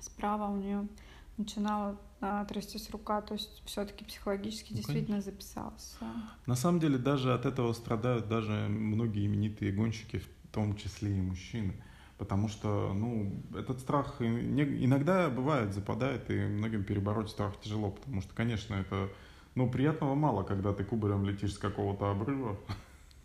справа 0.00 0.50
у 0.50 0.56
нее 0.56 0.88
начинала 1.36 1.98
а, 2.24 2.44
трястись 2.46 2.88
рука, 2.90 3.20
то 3.20 3.34
есть 3.34 3.62
все-таки 3.66 4.02
психологически 4.02 4.70
ну, 4.70 4.76
действительно 4.78 5.20
конечно. 5.20 5.30
записался. 5.30 6.06
На 6.46 6.56
самом 6.56 6.80
деле 6.80 6.96
даже 6.96 7.34
от 7.34 7.44
этого 7.44 7.70
страдают 7.74 8.28
даже 8.28 8.52
многие 8.68 9.26
именитые 9.26 9.72
гонщики, 9.72 10.20
в 10.20 10.26
том 10.50 10.74
числе 10.74 11.18
и 11.18 11.20
мужчины. 11.20 11.74
Потому 12.16 12.48
что, 12.48 12.94
ну, 12.94 13.30
этот 13.54 13.80
страх 13.80 14.22
иногда 14.22 15.28
бывает, 15.28 15.74
западает, 15.74 16.30
и 16.30 16.34
многим 16.46 16.84
перебороть 16.84 17.28
страх 17.28 17.60
тяжело, 17.60 17.90
потому 17.90 18.22
что, 18.22 18.32
конечно, 18.34 18.74
это, 18.74 19.10
ну, 19.54 19.68
приятного 19.68 20.14
мало, 20.14 20.44
когда 20.44 20.72
ты 20.72 20.82
кубарем 20.82 21.26
летишь 21.26 21.54
с 21.54 21.58
какого-то 21.58 22.10
обрыва, 22.10 22.56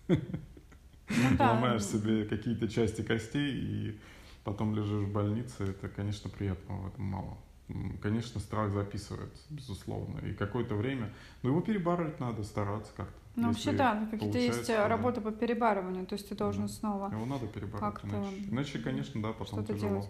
ну 0.10 0.18
ломаешь 1.39 1.86
себе 1.86 2.25
какие-то 2.25 2.68
части 2.68 3.01
костей 3.01 3.53
и 3.53 4.00
потом 4.44 4.75
лежишь 4.75 5.08
в 5.08 5.12
больнице, 5.13 5.70
это, 5.70 5.88
конечно, 5.88 6.29
приятного 6.29 6.82
в 6.82 6.88
этом 6.88 7.06
мало 7.06 7.38
конечно, 8.02 8.40
страх 8.40 8.72
записывается, 8.72 9.44
безусловно. 9.50 10.20
И 10.20 10.34
какое-то 10.34 10.76
время, 10.76 11.12
ну, 11.42 11.50
его 11.50 11.62
перебарывать 11.62 12.20
надо, 12.20 12.44
стараться 12.44 12.92
как-то. 12.96 13.14
Ну, 13.36 13.50
вообще, 13.50 13.72
да, 13.72 14.08
какие-то 14.12 14.38
есть 14.38 14.70
э, 14.70 14.88
работа 14.88 15.22
по 15.22 15.32
перебарыванию, 15.32 16.06
то 16.06 16.14
есть 16.14 16.28
ты 16.28 16.36
должен 16.36 16.64
да. 16.64 16.68
снова 16.68 17.10
Его 17.12 17.26
надо 17.26 17.48
перебарывать, 17.48 18.04
иначе, 18.04 18.36
иначе, 18.50 18.80
конечно, 18.80 19.22
да, 19.22 19.32
потом 19.34 19.66
тяжело. 19.66 19.90
Делать. 19.90 20.10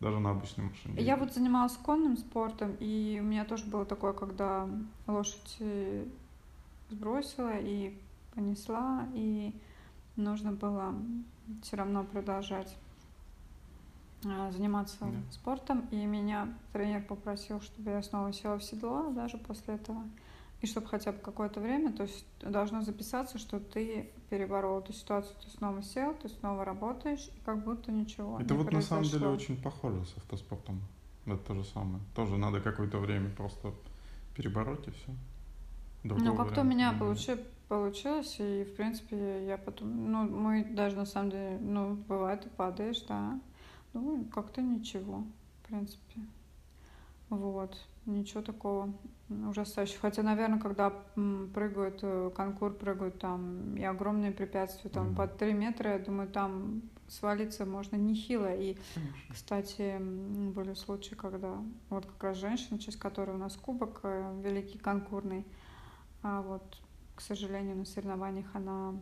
Даже 0.00 0.18
на 0.18 0.30
обычной 0.30 0.64
машине. 0.64 1.00
Я 1.00 1.16
вот 1.16 1.32
занималась 1.32 1.74
конным 1.74 2.16
спортом, 2.16 2.74
и 2.80 3.20
у 3.20 3.24
меня 3.24 3.44
тоже 3.44 3.66
было 3.66 3.84
такое, 3.84 4.12
когда 4.12 4.68
лошадь 5.06 5.56
э, 5.60 6.06
сбросила 6.90 7.52
и 7.58 7.96
понесла, 8.34 9.06
и 9.14 9.54
нужно 10.16 10.52
было 10.52 10.94
все 11.62 11.76
равно 11.76 12.04
продолжать 12.04 12.74
заниматься 14.22 14.98
да. 15.00 15.32
спортом, 15.32 15.86
и 15.90 15.96
меня 16.06 16.52
тренер 16.72 17.02
попросил, 17.02 17.60
чтобы 17.60 17.90
я 17.90 18.02
снова 18.02 18.32
села 18.32 18.58
в 18.58 18.64
седло 18.64 19.10
даже 19.10 19.36
после 19.38 19.74
этого, 19.74 20.02
и 20.60 20.66
чтобы 20.66 20.86
хотя 20.86 21.10
бы 21.12 21.18
какое-то 21.18 21.60
время, 21.60 21.92
то 21.92 22.04
есть 22.04 22.24
должно 22.40 22.82
записаться, 22.82 23.38
что 23.38 23.58
ты 23.58 24.10
переборол 24.30 24.78
эту 24.78 24.92
ситуацию, 24.92 25.34
ты 25.42 25.50
снова 25.50 25.82
сел, 25.82 26.14
ты 26.14 26.28
снова 26.28 26.64
работаешь, 26.64 27.28
и 27.36 27.44
как 27.44 27.64
будто 27.64 27.90
ничего 27.90 28.38
Это 28.38 28.54
вот 28.54 28.66
произошло. 28.68 28.98
на 28.98 29.04
самом 29.04 29.20
деле 29.20 29.32
очень 29.32 29.60
похоже 29.60 30.04
с 30.06 30.16
автоспортом. 30.16 30.80
Это 31.26 31.38
то 31.38 31.54
же 31.54 31.64
самое. 31.64 32.00
Тоже 32.14 32.36
надо 32.36 32.60
какое-то 32.60 32.98
время 32.98 33.30
просто 33.30 33.72
перебороть 34.36 34.86
и 34.88 34.90
все. 34.92 35.12
ну, 36.04 36.36
как-то 36.36 36.62
у 36.62 36.64
меня 36.64 36.92
получи, 36.98 37.36
получилось, 37.68 38.36
и, 38.38 38.64
в 38.64 38.74
принципе, 38.76 39.46
я 39.46 39.56
потом... 39.58 40.12
Ну, 40.12 40.28
мы 40.28 40.64
даже, 40.64 40.96
на 40.96 41.06
самом 41.06 41.30
деле, 41.30 41.58
ну, 41.60 41.94
бывает, 41.94 42.46
и 42.46 42.48
падаешь, 42.48 43.02
да. 43.02 43.40
Ну, 43.94 44.24
как-то 44.26 44.62
ничего, 44.62 45.24
в 45.58 45.66
принципе. 45.66 46.20
Вот, 47.28 47.78
ничего 48.04 48.42
такого 48.42 48.92
ужасающего. 49.48 50.00
Хотя, 50.02 50.22
наверное, 50.22 50.58
когда 50.58 50.90
прыгают, 51.54 52.00
э, 52.02 52.30
конкур 52.34 52.74
прыгают 52.74 53.18
там, 53.18 53.76
и 53.76 53.82
огромные 53.82 54.32
препятствия, 54.32 54.90
там, 54.90 55.08
mm-hmm. 55.10 55.16
под 55.16 55.38
3 55.38 55.52
метра, 55.54 55.92
я 55.92 55.98
думаю, 55.98 56.28
там 56.28 56.82
свалиться 57.08 57.64
можно 57.64 57.96
нехило. 57.96 58.54
И, 58.54 58.76
Конечно. 58.94 59.34
кстати, 59.34 59.98
были 59.98 60.74
случаи, 60.74 61.14
когда 61.14 61.58
вот 61.88 62.06
как 62.06 62.22
раз 62.22 62.38
женщина, 62.38 62.78
через 62.78 62.96
которую 62.96 63.36
у 63.36 63.40
нас 63.40 63.56
кубок 63.56 64.00
э, 64.02 64.40
великий 64.42 64.78
конкурный, 64.78 65.46
а 66.22 66.42
вот, 66.42 66.80
к 67.14 67.20
сожалению, 67.20 67.76
на 67.76 67.84
соревнованиях 67.84 68.46
она 68.54 68.94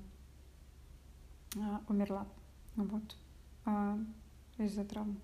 а, 1.56 1.80
умерла. 1.88 2.26
Вот. 2.76 3.16
Из-за 4.60 4.84
травм 4.84 5.18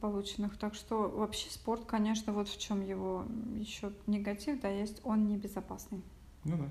полученных. 0.00 0.58
Так 0.58 0.74
что 0.74 1.08
вообще 1.08 1.48
спорт, 1.50 1.86
конечно, 1.86 2.32
вот 2.34 2.46
в 2.46 2.60
чем 2.60 2.82
его 2.82 3.24
еще 3.56 3.90
негатив, 4.06 4.60
да, 4.60 4.68
есть, 4.68 5.00
он 5.02 5.28
небезопасный. 5.28 6.02
Ну 6.44 6.58
да. 6.58 6.70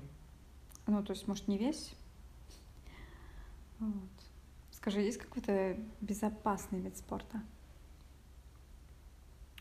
Ну, 0.86 1.02
то 1.02 1.12
есть, 1.12 1.26
может, 1.26 1.48
не 1.48 1.58
весь. 1.58 1.92
Вот. 3.80 3.92
Скажи, 4.70 5.00
есть 5.00 5.18
какой-то 5.18 5.76
безопасный 6.00 6.80
вид 6.80 6.96
спорта? 6.96 7.42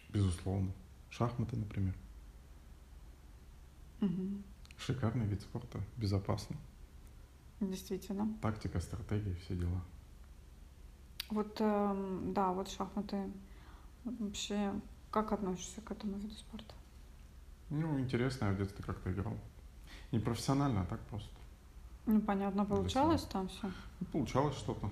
Безусловно. 0.09 0.71
Шахматы, 1.09 1.55
например. 1.57 1.95
Угу. 4.01 4.43
Шикарный 4.77 5.25
вид 5.25 5.41
спорта, 5.41 5.79
безопасно. 5.97 6.55
Действительно. 7.59 8.31
Тактика, 8.41 8.79
стратегия, 8.79 9.35
все 9.35 9.55
дела. 9.55 9.83
Вот, 11.29 11.57
э, 11.59 12.21
да, 12.33 12.51
вот 12.51 12.69
шахматы. 12.69 13.31
Вообще, 14.03 14.73
как 15.11 15.31
относишься 15.31 15.81
к 15.81 15.91
этому 15.91 16.17
виду 16.17 16.33
спорта? 16.33 16.73
Ну, 17.69 17.99
интересно, 17.99 18.45
я 18.45 18.51
в 18.51 18.57
детстве 18.57 18.83
как-то 18.83 19.11
играл. 19.11 19.37
Не 20.11 20.19
профессионально, 20.19 20.81
а 20.81 20.85
так 20.85 20.99
просто. 21.01 21.29
Ну, 22.05 22.19
понятно, 22.21 22.65
получалось 22.65 23.23
там 23.23 23.47
все? 23.47 23.71
Ну, 23.99 24.07
получалось 24.11 24.55
что-то. 24.55 24.89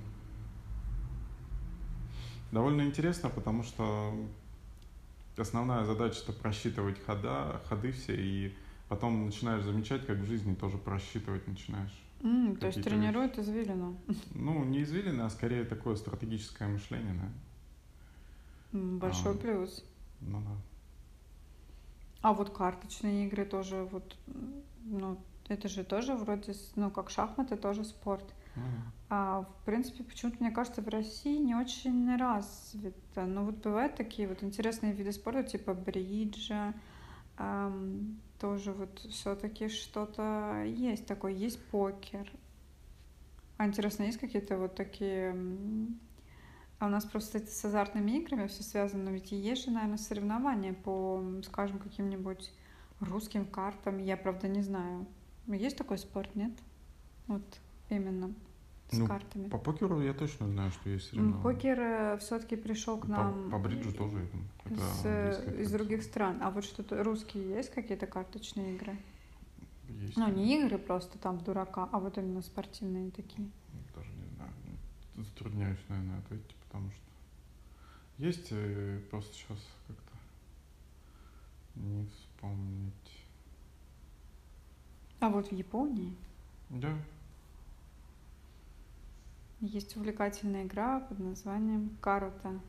Довольно 2.51 2.83
интересно, 2.83 3.29
потому 3.29 3.63
что 3.63 4.13
основная 5.35 5.83
задача 5.85 6.21
это 6.21 6.33
просчитывать 6.33 7.03
хода, 7.03 7.59
ходы 7.67 7.91
все, 7.91 8.15
и 8.15 8.55
потом 8.87 9.25
начинаешь 9.25 9.63
замечать, 9.63 10.05
как 10.05 10.17
в 10.17 10.25
жизни 10.25 10.55
тоже 10.55 10.77
просчитывать 10.77 11.47
начинаешь. 11.47 12.03
Mm, 12.21 12.57
то 12.57 12.67
есть 12.67 12.83
тренирует 12.83 13.37
вещи. 13.37 13.49
извилину? 13.49 13.97
Ну, 14.33 14.63
не 14.65 14.81
извилины, 14.81 15.21
а 15.21 15.29
скорее 15.29 15.65
такое 15.65 15.95
стратегическое 15.95 16.67
мышление, 16.67 17.13
да. 17.13 18.79
Большой 18.79 19.35
а, 19.35 19.37
плюс. 19.37 19.83
Ну 20.21 20.41
да. 20.41 20.55
А 22.21 22.33
вот 22.33 22.49
карточные 22.49 23.27
игры 23.27 23.45
тоже 23.45 23.87
вот, 23.91 24.15
ну, 24.83 25.17
это 25.47 25.69
же 25.69 25.83
тоже 25.83 26.15
вроде, 26.15 26.53
ну, 26.75 26.89
как 26.89 27.09
шахматы, 27.09 27.55
тоже 27.55 27.85
спорт. 27.85 28.25
Mm. 28.55 28.61
А, 29.09 29.41
в 29.43 29.65
принципе, 29.65 30.03
почему-то, 30.03 30.37
мне 30.39 30.51
кажется, 30.51 30.81
в 30.81 30.87
России 30.89 31.37
не 31.37 31.55
очень 31.55 32.15
развито. 32.17 33.25
Ну, 33.25 33.45
вот 33.45 33.57
бывают 33.57 33.95
такие 33.95 34.27
вот 34.27 34.43
интересные 34.43 34.91
виды 34.91 35.11
спорта, 35.11 35.43
типа 35.43 35.73
бриджа, 35.73 36.69
эм, 36.69 36.73
тоже 38.39 38.73
вот 38.73 38.99
все-таки 38.99 39.67
что-то 39.67 40.63
есть 40.65 41.05
такое, 41.05 41.31
есть 41.31 41.63
покер. 41.65 42.31
А 43.57 43.65
интересно, 43.65 44.03
есть 44.03 44.19
какие-то 44.19 44.57
вот 44.57 44.75
такие... 44.75 45.35
А 46.79 46.85
у 46.85 46.89
нас 46.89 47.05
просто 47.05 47.39
с 47.39 47.65
азартными 47.65 48.11
играми 48.11 48.45
все 48.45 48.61
связано, 48.61 49.05
но 49.05 49.11
ведь 49.11 49.31
есть 49.31 49.65
же, 49.65 49.71
наверное, 49.71 49.97
соревнования 49.97 50.73
по, 50.73 51.23
скажем, 51.43 51.79
каким-нибудь 51.79 52.51
русским 52.99 53.47
картам. 53.47 53.97
Я, 53.97 54.15
правда, 54.15 54.47
не 54.47 54.61
знаю. 54.61 55.07
Есть 55.47 55.77
такой 55.77 55.97
спорт, 55.97 56.35
нет? 56.35 56.51
Вот 57.25 57.41
именно 57.89 58.33
с 58.89 58.97
ну, 58.97 59.07
картами. 59.07 59.49
По 59.49 59.57
покеру 59.57 60.01
я 60.01 60.13
точно 60.13 60.47
знаю, 60.47 60.71
что 60.71 60.89
есть 60.89 61.09
соревнования. 61.09 61.43
Покер 61.43 61.79
э, 61.79 62.17
все-таки 62.19 62.55
пришел 62.55 62.97
к 62.97 63.07
нам. 63.07 63.45
По, 63.45 63.57
по 63.57 63.63
бриджу 63.63 63.91
тоже 63.91 64.29
это, 64.63 64.79
с, 64.79 65.01
э, 65.03 65.61
из 65.61 65.71
других 65.71 66.03
стран. 66.03 66.37
А 66.41 66.51
вот 66.51 66.63
что-то 66.63 67.03
русские 67.03 67.49
есть 67.49 67.69
какие-то 67.71 68.07
карточные 68.07 68.75
игры? 68.75 68.97
Есть. 69.89 70.15
Ну, 70.15 70.29
не 70.31 70.61
игры 70.61 70.77
просто 70.77 71.17
там 71.17 71.37
дурака, 71.39 71.89
а 71.91 71.99
вот 71.99 72.17
именно 72.17 72.41
спортивные 72.41 73.11
такие. 73.11 73.49
Даже 73.93 74.09
не 74.11 74.27
знаю. 74.35 74.51
Затрудняюсь, 75.17 75.79
наверное, 75.89 76.19
ответить, 76.19 76.55
потому 76.67 76.89
что 76.91 77.01
Есть 78.17 78.47
э, 78.51 79.01
просто 79.09 79.33
сейчас 79.33 79.59
как-то 79.87 80.17
не 81.75 82.05
вспомнить. 82.05 82.93
А 85.19 85.29
вот 85.29 85.47
в 85.47 85.51
Японии? 85.51 86.15
Да. 86.69 86.95
Есть 89.59 89.97
увлекательная 89.97 90.65
игра 90.65 90.99
под 90.99 91.19
названием 91.19 91.97
Карута. 91.99 92.59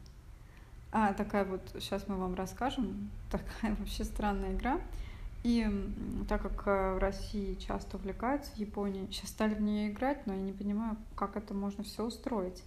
А, 0.91 1.13
такая 1.13 1.45
вот, 1.45 1.61
сейчас 1.75 2.09
мы 2.09 2.17
вам 2.17 2.35
расскажем, 2.35 3.11
такая 3.31 3.75
вообще 3.77 4.05
странная 4.05 4.55
игра. 4.55 4.81
И 5.45 5.67
так 6.29 6.43
как 6.43 6.63
э, 6.67 6.95
в 6.95 6.99
России 6.99 7.55
часто 7.55 7.97
увлекаются 7.97 8.51
в 8.53 8.57
Японии, 8.57 9.07
сейчас 9.11 9.31
стали 9.31 9.55
в 9.55 9.61
нее 9.61 9.91
играть, 9.91 10.27
но 10.27 10.35
я 10.35 10.41
не 10.41 10.53
понимаю, 10.53 10.97
как 11.15 11.37
это 11.37 11.55
можно 11.55 11.85
все 11.85 12.05
устроить. 12.05 12.65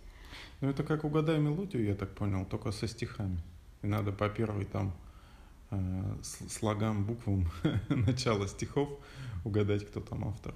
Ну, 0.61 0.69
это 0.69 0.83
как 0.83 1.03
угадай 1.03 1.37
мелодию, 1.39 1.83
я 1.83 1.95
так 1.95 2.09
понял, 2.11 2.45
только 2.45 2.71
со 2.71 2.87
стихами. 2.87 3.39
И 3.81 3.87
надо 3.87 4.13
по 4.13 4.29
первой 4.29 4.65
там 4.65 4.93
э, 5.71 6.15
слогам, 6.21 7.03
буквам 7.03 7.51
начала 7.89 8.47
стихов 8.47 8.89
угадать, 9.43 9.85
кто 9.85 9.99
там 9.99 10.29
автор. 10.29 10.53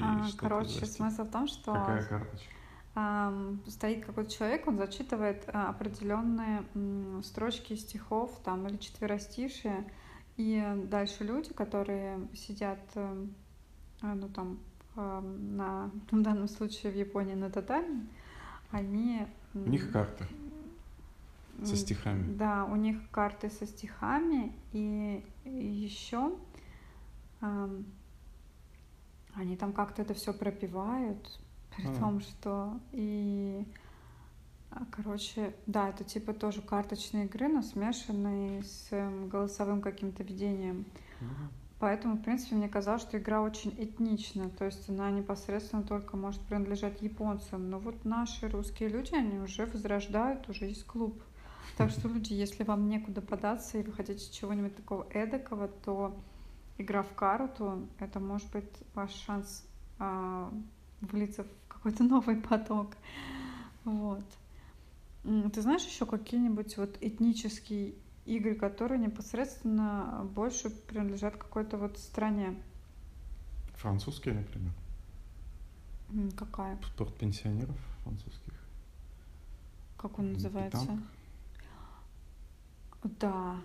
А, 0.00 0.26
короче, 0.36 0.86
смысл 0.86 1.24
в 1.24 1.30
том, 1.30 1.48
что... 1.48 1.72
Какая 1.74 2.04
карточка? 2.04 2.57
Стоит 3.66 4.04
какой-то 4.04 4.30
человек, 4.30 4.66
он 4.66 4.76
зачитывает 4.76 5.44
а, 5.48 5.68
определенные 5.68 6.64
строчки 7.22 7.74
стихов 7.74 8.40
там 8.44 8.66
или 8.66 8.76
четверостишие, 8.76 9.84
и 10.36 10.62
дальше 10.84 11.24
люди, 11.24 11.52
которые 11.52 12.28
сидят, 12.34 12.80
э, 12.94 13.26
а, 14.02 14.14
ну 14.14 14.28
там, 14.28 14.58
на, 14.96 15.92
в 16.10 16.22
данном 16.22 16.48
случае 16.48 16.90
в 16.90 16.96
Японии 16.96 17.34
на 17.34 17.50
татами, 17.50 18.08
они... 18.72 19.26
У 19.54 19.58
них 19.58 19.92
карты 19.92 20.26
со 21.62 21.76
стихами. 21.76 22.34
Да, 22.34 22.64
у 22.64 22.74
них 22.74 22.96
карты 23.10 23.48
со 23.48 23.66
стихами, 23.66 24.52
и 24.72 25.24
еще 25.44 26.32
они 29.38 29.56
там 29.56 29.72
как-то 29.72 30.02
это 30.02 30.14
все 30.14 30.32
пропивают, 30.32 31.38
при 31.78 31.98
том, 31.98 32.20
что 32.20 32.78
и 32.92 33.66
а, 34.70 34.84
Короче, 34.90 35.54
да, 35.66 35.88
это 35.88 36.04
типа 36.04 36.34
тоже 36.34 36.60
карточные 36.60 37.24
игры, 37.24 37.48
но 37.48 37.62
смешанные 37.62 38.62
с 38.62 38.88
эм, 38.90 39.28
голосовым 39.28 39.80
каким-то 39.80 40.22
ведением. 40.22 40.84
Поэтому, 41.80 42.16
в 42.16 42.22
принципе, 42.22 42.56
мне 42.56 42.68
казалось, 42.68 43.02
что 43.02 43.18
игра 43.18 43.40
очень 43.40 43.70
этнична, 43.78 44.50
то 44.50 44.64
есть 44.64 44.88
она 44.88 45.10
непосредственно 45.10 45.84
только 45.84 46.16
может 46.16 46.40
принадлежать 46.40 47.00
японцам. 47.02 47.70
Но 47.70 47.78
вот 47.78 48.04
наши 48.04 48.48
русские 48.48 48.88
люди, 48.88 49.14
они 49.14 49.38
уже 49.38 49.64
возрождают, 49.66 50.48
уже 50.48 50.66
есть 50.66 50.84
клуб. 50.84 51.22
Так 51.76 51.90
что, 51.90 52.08
люди, 52.08 52.32
если 52.32 52.64
вам 52.64 52.88
некуда 52.88 53.20
податься 53.20 53.78
и 53.78 53.84
вы 53.84 53.92
хотите 53.92 54.32
чего-нибудь 54.32 54.74
такого 54.74 55.06
эдакого, 55.10 55.68
то 55.68 56.16
игра 56.78 57.04
в 57.04 57.14
карту— 57.14 57.86
это 58.00 58.18
может 58.18 58.50
быть 58.50 58.70
ваш 58.94 59.12
шанс 59.12 59.64
а, 60.00 60.52
влиться 61.00 61.44
в 61.44 61.67
какой-то 61.88 62.04
новый 62.04 62.36
поток. 62.36 62.96
Вот. 63.84 64.24
Ты 65.22 65.62
знаешь 65.62 65.84
еще 65.84 66.06
какие-нибудь 66.06 66.76
вот 66.76 66.98
этнические 67.00 67.94
игры, 68.26 68.54
которые 68.54 68.98
непосредственно 68.98 70.26
больше 70.34 70.70
принадлежат 70.70 71.36
какой-то 71.36 71.76
вот 71.76 71.98
стране? 71.98 72.54
Французские, 73.76 74.34
например. 74.34 74.72
Какая? 76.36 76.78
Спорт 76.94 77.14
пенсионеров 77.16 77.76
французских. 78.02 78.54
Как 79.96 80.18
он 80.18 80.32
называется? 80.32 80.80
Питанг. 80.80 81.02
Да. 83.20 83.56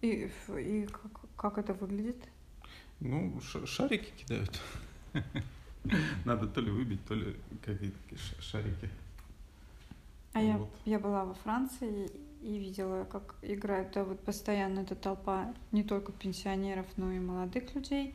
И, 0.00 0.30
и 0.56 0.86
как, 0.86 1.20
как 1.36 1.58
это 1.58 1.74
выглядит? 1.74 2.22
Ну, 3.00 3.40
шарики 3.40 4.10
кидают. 4.16 4.60
Надо 6.24 6.46
то 6.46 6.60
ли 6.60 6.70
выбить, 6.70 7.04
то 7.06 7.14
ли 7.14 7.36
какие-то 7.64 7.96
шарики. 8.40 8.88
А 10.32 10.42
я, 10.42 10.60
я 10.84 10.98
была 10.98 11.24
во 11.24 11.34
Франции 11.34 12.10
и 12.42 12.58
видела, 12.58 13.04
как 13.04 13.34
играют 13.42 13.92
да, 13.92 14.04
вот 14.04 14.20
постоянно 14.20 14.80
эта 14.80 14.94
толпа 14.94 15.52
не 15.72 15.82
только 15.82 16.12
пенсионеров, 16.12 16.86
но 16.96 17.12
и 17.12 17.18
молодых 17.18 17.74
людей. 17.74 18.14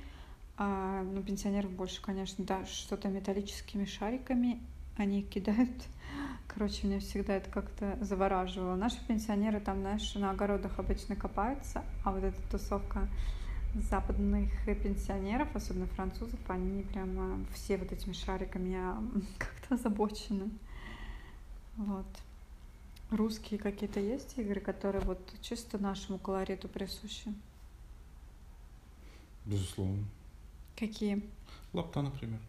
А, 0.57 1.03
ну, 1.03 1.21
пенсионеров 1.23 1.71
больше, 1.71 2.01
конечно, 2.01 2.45
да, 2.45 2.65
что-то 2.65 3.07
металлическими 3.09 3.86
шариками 3.86 4.62
они 4.97 5.23
кидают. 5.23 5.69
Короче, 6.47 6.88
меня 6.88 6.99
всегда 6.99 7.36
это 7.36 7.49
как-то 7.49 7.97
завораживало. 8.01 8.75
Наши 8.75 9.05
пенсионеры 9.07 9.59
там, 9.59 9.81
знаешь, 9.81 10.13
на 10.15 10.31
огородах 10.31 10.77
обычно 10.79 11.15
копаются, 11.15 11.83
а 12.03 12.12
вот 12.12 12.23
эта 12.23 12.39
тусовка 12.49 13.07
западных 13.89 14.49
пенсионеров, 14.65 15.55
особенно 15.55 15.88
французов, 15.88 16.39
они 16.47 16.83
прямо 16.83 17.43
все 17.53 17.77
вот 17.77 17.91
этими 17.91 18.13
шариками 18.13 18.77
как-то 19.38 19.75
озабочены. 19.75 20.49
Вот. 21.77 22.05
Русские 23.09 23.59
какие-то 23.59 23.99
есть 23.99 24.38
игры, 24.38 24.59
которые 24.59 25.03
вот 25.03 25.19
чисто 25.41 25.77
нашему 25.77 26.17
колориту 26.19 26.67
присущи? 26.67 27.33
Безусловно. 29.45 30.03
Какие? 30.75 31.23
Лапта, 31.73 32.01
например. 32.01 32.39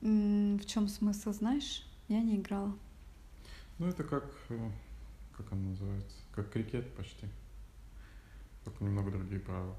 В 0.00 0.64
чем 0.66 0.88
смысл, 0.88 1.32
знаешь? 1.32 1.84
Я 2.08 2.20
не 2.20 2.36
играла. 2.36 2.76
Ну, 3.78 3.86
это 3.86 4.04
как, 4.04 4.30
э, 4.50 4.70
как 5.36 5.50
он 5.52 5.70
называется, 5.70 6.16
как 6.32 6.50
крикет 6.50 6.94
почти. 6.94 7.26
Только 8.64 8.84
немного 8.84 9.10
другие 9.10 9.40
правила. 9.40 9.74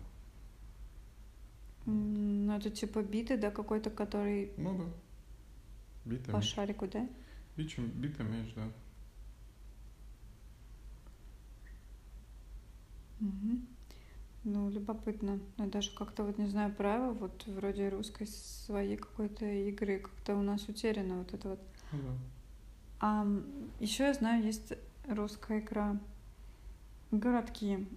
Ну, 1.86 2.56
это 2.56 2.70
типа 2.70 3.04
биты, 3.04 3.38
да, 3.38 3.52
какой-то, 3.52 3.90
который... 3.90 4.52
Ну 4.58 4.78
да. 4.78 4.86
Бита. 6.06 6.32
По 6.32 6.42
шарику, 6.42 6.88
да? 6.88 7.08
Бичем, 7.56 7.90
бита 7.90 8.24
мяч, 8.24 8.54
да. 8.56 8.68
Угу. 13.22 13.60
Ну, 14.46 14.70
любопытно. 14.70 15.40
Я 15.58 15.66
даже 15.66 15.96
как-то 15.96 16.24
вот 16.24 16.38
не 16.38 16.48
знаю 16.48 16.74
правил, 16.74 17.14
вот 17.14 17.46
вроде 17.48 17.90
русской 17.90 18.28
своей 18.28 18.98
какой-то 18.98 19.46
игры, 19.46 20.00
как-то 20.00 20.36
у 20.36 20.42
нас 20.42 20.68
утеряно 20.68 21.20
вот 21.20 21.34
это 21.34 21.50
вот. 21.50 21.60
Ну, 21.92 22.00
да. 22.00 22.12
А 23.00 23.28
еще 23.80 24.04
я 24.06 24.14
знаю, 24.14 24.44
есть 24.44 24.74
русская 25.08 25.60
игра 25.60 26.00
городки. 27.12 27.88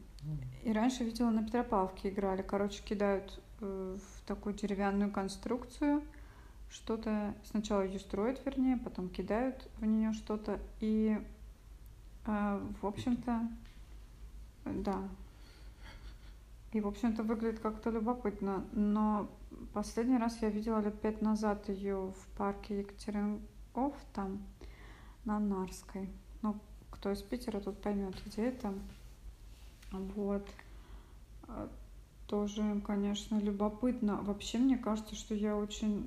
И 0.65 0.73
раньше 0.73 1.05
видела 1.05 1.31
на 1.31 1.45
Петропавловке 1.45 2.09
играли. 2.11 2.43
Короче, 2.43 2.83
кидают 2.83 3.41
в 3.61 4.27
такую 4.27 4.55
деревянную 4.55 5.11
конструкцию, 5.11 6.03
что-то 6.71 7.35
сначала 7.45 7.83
ее 7.83 7.99
строят, 7.99 8.45
вернее, 8.45 8.77
потом 8.77 9.09
кидают 9.09 9.69
в 9.79 9.85
нее 9.85 10.13
что-то, 10.13 10.61
и, 10.81 11.19
э, 12.27 12.67
в 12.81 12.87
общем-то, 12.87 13.49
да, 14.65 15.09
и, 16.73 16.81
в 16.81 16.87
общем-то, 16.87 17.23
выглядит 17.23 17.61
как-то 17.61 17.91
любопытно. 17.91 18.65
Но 18.73 19.31
последний 19.73 20.19
раз 20.19 20.43
я 20.43 20.51
видела 20.51 20.81
лет 20.81 21.01
пять 21.01 21.23
назад 21.23 21.69
ее 21.69 22.13
в 22.13 22.37
парке 22.37 22.81
Екатеринков, 22.81 23.95
там, 24.13 24.43
на 25.25 25.39
Нарской. 25.39 26.11
Ну, 26.43 26.57
кто 26.91 27.11
из 27.11 27.23
Питера, 27.23 27.61
тут 27.61 27.81
поймет, 27.81 28.15
где 28.27 28.49
это. 28.49 28.75
Вот 29.93 30.47
тоже, 32.29 32.81
конечно, 32.87 33.39
любопытно. 33.41 34.23
Вообще, 34.23 34.59
мне 34.59 34.79
кажется, 34.79 35.15
что 35.15 35.35
я 35.35 35.57
очень 35.57 36.07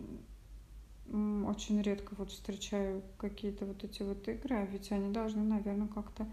очень 1.12 1.82
редко 1.82 2.16
вот 2.18 2.32
встречаю 2.32 3.04
какие-то 3.18 3.66
вот 3.66 3.84
эти 3.84 4.02
вот 4.02 4.26
игры, 4.30 4.56
а 4.56 4.66
ведь 4.66 4.94
они 4.94 5.12
должны, 5.12 5.44
наверное, 5.44 5.90
как-то 5.90 6.26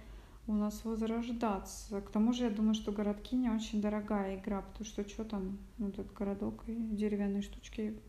у 0.47 0.53
нас 0.53 0.85
возрождаться. 0.85 2.01
К 2.01 2.11
тому 2.11 2.33
же, 2.33 2.45
я 2.45 2.51
думаю, 2.51 2.75
что 2.75 2.93
городки 2.93 3.35
не 3.35 3.51
очень 3.51 3.81
дорогая 3.81 4.39
игра, 4.39 4.63
потому 4.63 4.85
что 4.85 5.09
что 5.09 5.25
там, 5.25 5.59
ну, 5.79 5.91
тут 5.91 6.13
городок 6.13 6.63
и 6.69 6.75
деревянные 6.75 7.43
штучки. 7.43 8.01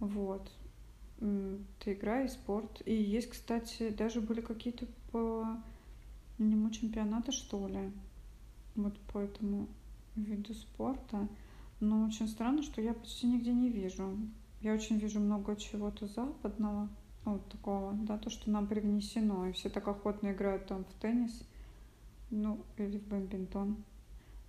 Вот. 0.00 0.50
Ты 1.20 1.92
игра 1.92 2.22
и 2.22 2.28
спорт. 2.28 2.82
И 2.84 2.94
есть, 2.94 3.30
кстати, 3.30 3.90
даже 3.90 4.20
были 4.20 4.40
какие-то 4.40 4.86
по 5.12 5.46
нему 6.38 6.70
чемпионаты, 6.70 7.30
что 7.30 7.68
ли. 7.68 7.92
Вот 8.74 8.98
поэтому 9.12 9.68
виду 10.22 10.54
спорта. 10.54 11.28
Но 11.80 12.06
очень 12.06 12.28
странно, 12.28 12.62
что 12.62 12.80
я 12.80 12.94
почти 12.94 13.26
нигде 13.26 13.52
не 13.52 13.70
вижу. 13.70 14.16
Я 14.60 14.74
очень 14.74 14.98
вижу 14.98 15.20
много 15.20 15.54
чего-то 15.56 16.06
западного, 16.06 16.88
вот 17.24 17.48
такого, 17.48 17.92
да, 17.92 18.18
то, 18.18 18.30
что 18.30 18.50
нам 18.50 18.66
привнесено. 18.66 19.46
И 19.46 19.52
все 19.52 19.68
так 19.68 19.86
охотно 19.86 20.32
играют 20.32 20.66
там 20.66 20.84
в 20.84 20.92
теннис, 20.94 21.46
ну, 22.30 22.64
или 22.76 22.98
в 22.98 23.06
бадминтон. 23.06 23.76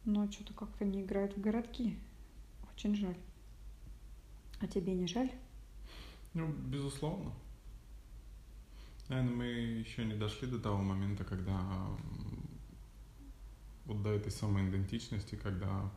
Но 0.05 0.31
что-то 0.31 0.53
как-то 0.53 0.85
не 0.85 1.03
играют 1.03 1.37
в 1.37 1.41
городки. 1.41 1.97
Очень 2.73 2.95
жаль. 2.95 3.17
А 4.61 4.67
тебе 4.67 4.93
не 4.93 5.07
жаль? 5.07 5.31
Ну, 6.33 6.47
безусловно. 6.47 7.31
Наверное, 9.09 9.35
мы 9.35 9.45
еще 9.45 10.05
не 10.05 10.15
дошли 10.15 10.47
до 10.47 10.59
того 10.59 10.81
момента, 10.81 11.23
когда 11.23 11.59
вот 13.89 14.03
до 14.03 14.09
этой 14.11 14.31
самой 14.31 14.69
идентичности, 14.69 15.35
когда 15.35 15.89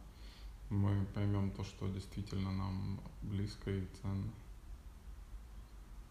мы 0.70 1.04
поймем 1.14 1.50
то, 1.50 1.62
что 1.62 1.88
действительно 1.88 2.50
нам 2.50 3.00
близко 3.20 3.70
и 3.70 3.86
ценно. 4.00 4.32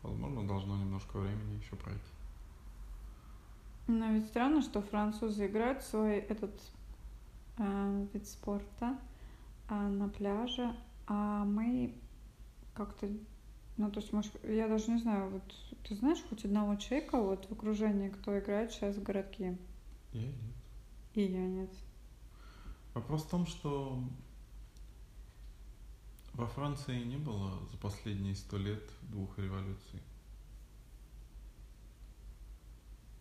Возможно, 0.03 0.47
должно 0.47 0.77
немножко 0.77 1.17
времени 1.17 1.59
еще 1.59 1.75
пройти. 1.75 2.01
Но 3.87 4.11
ведь 4.11 4.27
странно, 4.27 4.61
что 4.61 4.81
французы 4.81 5.47
играют 5.47 5.81
свой 5.81 6.17
этот 6.17 6.53
э, 7.57 8.07
вид 8.13 8.27
спорта 8.27 8.97
э, 9.67 9.73
на 9.73 10.07
пляже, 10.07 10.75
а 11.07 11.43
мы 11.43 11.95
как-то, 12.75 13.09
ну 13.77 13.91
то 13.91 13.99
есть, 13.99 14.13
может, 14.13 14.31
я 14.45 14.67
даже 14.67 14.91
не 14.91 14.99
знаю, 14.99 15.29
вот 15.31 15.43
ты 15.83 15.95
знаешь 15.95 16.23
хоть 16.29 16.45
одного 16.45 16.75
человека 16.75 17.17
вот 17.19 17.47
в 17.47 17.51
окружении, 17.51 18.09
кто 18.09 18.37
играет 18.37 18.71
сейчас 18.71 18.95
в 18.95 19.03
городки? 19.03 19.57
Я 20.13 20.27
нет. 20.27 20.60
И 21.13 21.23
я 21.23 21.45
нет. 21.45 21.69
Вопрос 22.93 23.23
в 23.23 23.29
том, 23.29 23.45
что 23.45 24.01
во 26.33 26.47
Франции 26.47 27.03
не 27.03 27.17
было 27.17 27.51
за 27.71 27.77
последние 27.77 28.35
сто 28.35 28.57
лет 28.57 28.83
двух 29.03 29.37
революций. 29.37 30.01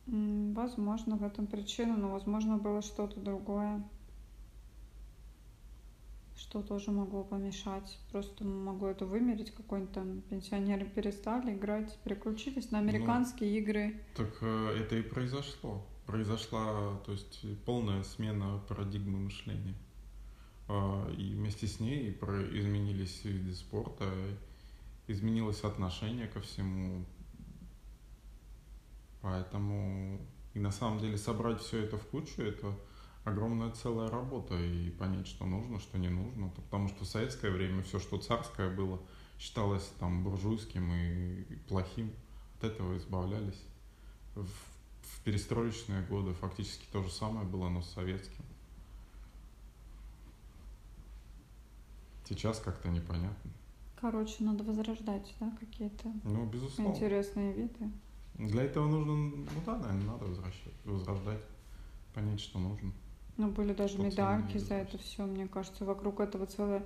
Возможно, 0.07 1.16
в 1.16 1.22
этом 1.22 1.46
причина, 1.46 1.96
но 1.96 2.11
возможно 2.11 2.57
было 2.57 2.83
что-то 2.83 3.20
другое, 3.20 3.83
что 6.37 6.62
тоже 6.62 6.90
могло 6.90 7.22
помешать. 7.22 7.98
Просто 8.11 8.44
могло 8.44 8.88
это 8.88 9.07
вымерить, 9.07 9.53
какой-нибудь 9.53 9.94
там 9.94 10.20
пенсионеры 10.22 10.85
перестали 10.85 11.55
играть, 11.55 11.96
переключились 12.03 12.72
на 12.72 12.81
ну, 12.81 12.88
американские 12.88 13.50
ну, 13.50 13.57
игры. 13.59 14.00
Так 14.16 14.38
э, 14.40 14.79
это 14.81 14.96
и 14.96 15.03
произошло. 15.03 15.85
Произошла, 16.11 16.96
то 17.07 17.12
есть, 17.12 17.44
полная 17.64 18.03
смена 18.03 18.61
парадигмы 18.68 19.18
мышления. 19.18 19.75
А, 20.68 21.09
и 21.12 21.35
вместе 21.35 21.66
с 21.66 21.81
ней 21.81 22.11
изменились 22.11 23.25
виды 23.25 23.55
спорта, 23.55 24.12
изменилось 25.07 25.62
отношение 25.62 26.27
ко 26.27 26.40
всему, 26.40 27.05
Поэтому 29.23 30.18
и 30.55 30.61
на 30.61 30.70
самом 30.70 30.99
деле 30.99 31.18
собрать 31.18 31.61
все 31.61 31.85
это 31.85 31.99
в 31.99 32.07
кучу, 32.07 32.42
это 32.42 32.75
огромная 33.25 33.70
целая 33.70 34.11
работа 34.11 34.59
и 34.59 34.90
понять, 34.90 35.27
что 35.27 35.44
нужно, 35.44 35.79
что 35.79 35.99
не 35.99 36.09
нужно. 36.09 36.49
Потому 36.49 36.88
что 36.88 37.05
в 37.05 37.09
советское 37.09 37.51
время 37.51 37.83
все, 37.83 37.99
что 37.99 38.18
царское 38.18 38.70
было, 38.70 39.01
считалось 39.38 39.87
там 39.99 40.25
буржуйским 40.25 40.92
и 40.92 41.42
плохим. 41.68 42.12
От 42.59 42.64
этого 42.64 42.96
избавлялись. 42.96 43.62
В, 44.35 44.49
в 45.16 45.20
перестроечные 45.23 46.03
годы 46.03 46.33
фактически 46.35 46.87
то 46.92 47.03
же 47.03 47.11
самое 47.11 47.46
было, 47.46 47.68
но 47.68 47.83
с 47.83 47.90
советским. 47.90 48.44
Сейчас 52.29 52.61
как-то 52.61 52.88
непонятно. 52.88 53.51
Короче, 54.01 54.44
надо 54.44 54.64
возрождать, 54.64 55.35
да, 55.40 55.53
какие-то 55.59 56.09
ну, 56.25 56.46
безусловно. 56.46 56.92
интересные 56.94 57.53
виды. 57.53 57.90
Для 58.35 58.62
этого 58.62 58.88
нужно, 58.88 59.14
ну 59.14 59.46
да, 59.66 59.77
наверное, 59.77 60.12
надо 60.12 60.25
возвращать, 60.25 60.73
возрождать, 60.85 61.42
понять, 62.14 62.40
что 62.40 62.59
нужно. 62.59 62.92
Ну, 63.37 63.51
были 63.51 63.75
даже 63.75 63.94
что 63.94 64.03
медальки 64.03 64.59
за 64.59 64.75
это 64.75 64.96
все, 64.99 65.27
мне 65.27 65.49
кажется, 65.49 65.85
вокруг 65.85 66.20
этого 66.20 66.46
целая 66.46 66.83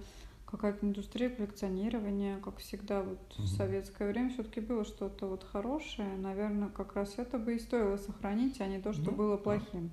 какая-то 0.57 0.87
индустрия 0.87 1.31
коллекционирования, 1.31 2.39
как 2.39 2.59
всегда, 2.59 3.03
вот 3.03 3.19
угу. 3.33 3.43
в 3.43 3.49
советское 3.49 4.09
время 4.09 4.31
все-таки 4.31 4.61
было 4.61 4.85
что-то 4.85 5.27
вот 5.27 5.43
хорошее, 5.43 6.17
наверное, 6.17 6.69
как 6.69 6.95
раз 6.95 7.15
это 7.19 7.39
бы 7.41 7.57
и 7.57 7.59
стоило 7.59 7.97
сохранить, 7.97 8.61
а 8.61 8.69
не 8.69 8.81
то, 8.81 8.93
что 8.93 9.11
ну, 9.11 9.17
было 9.17 9.37
плохим. 9.37 9.91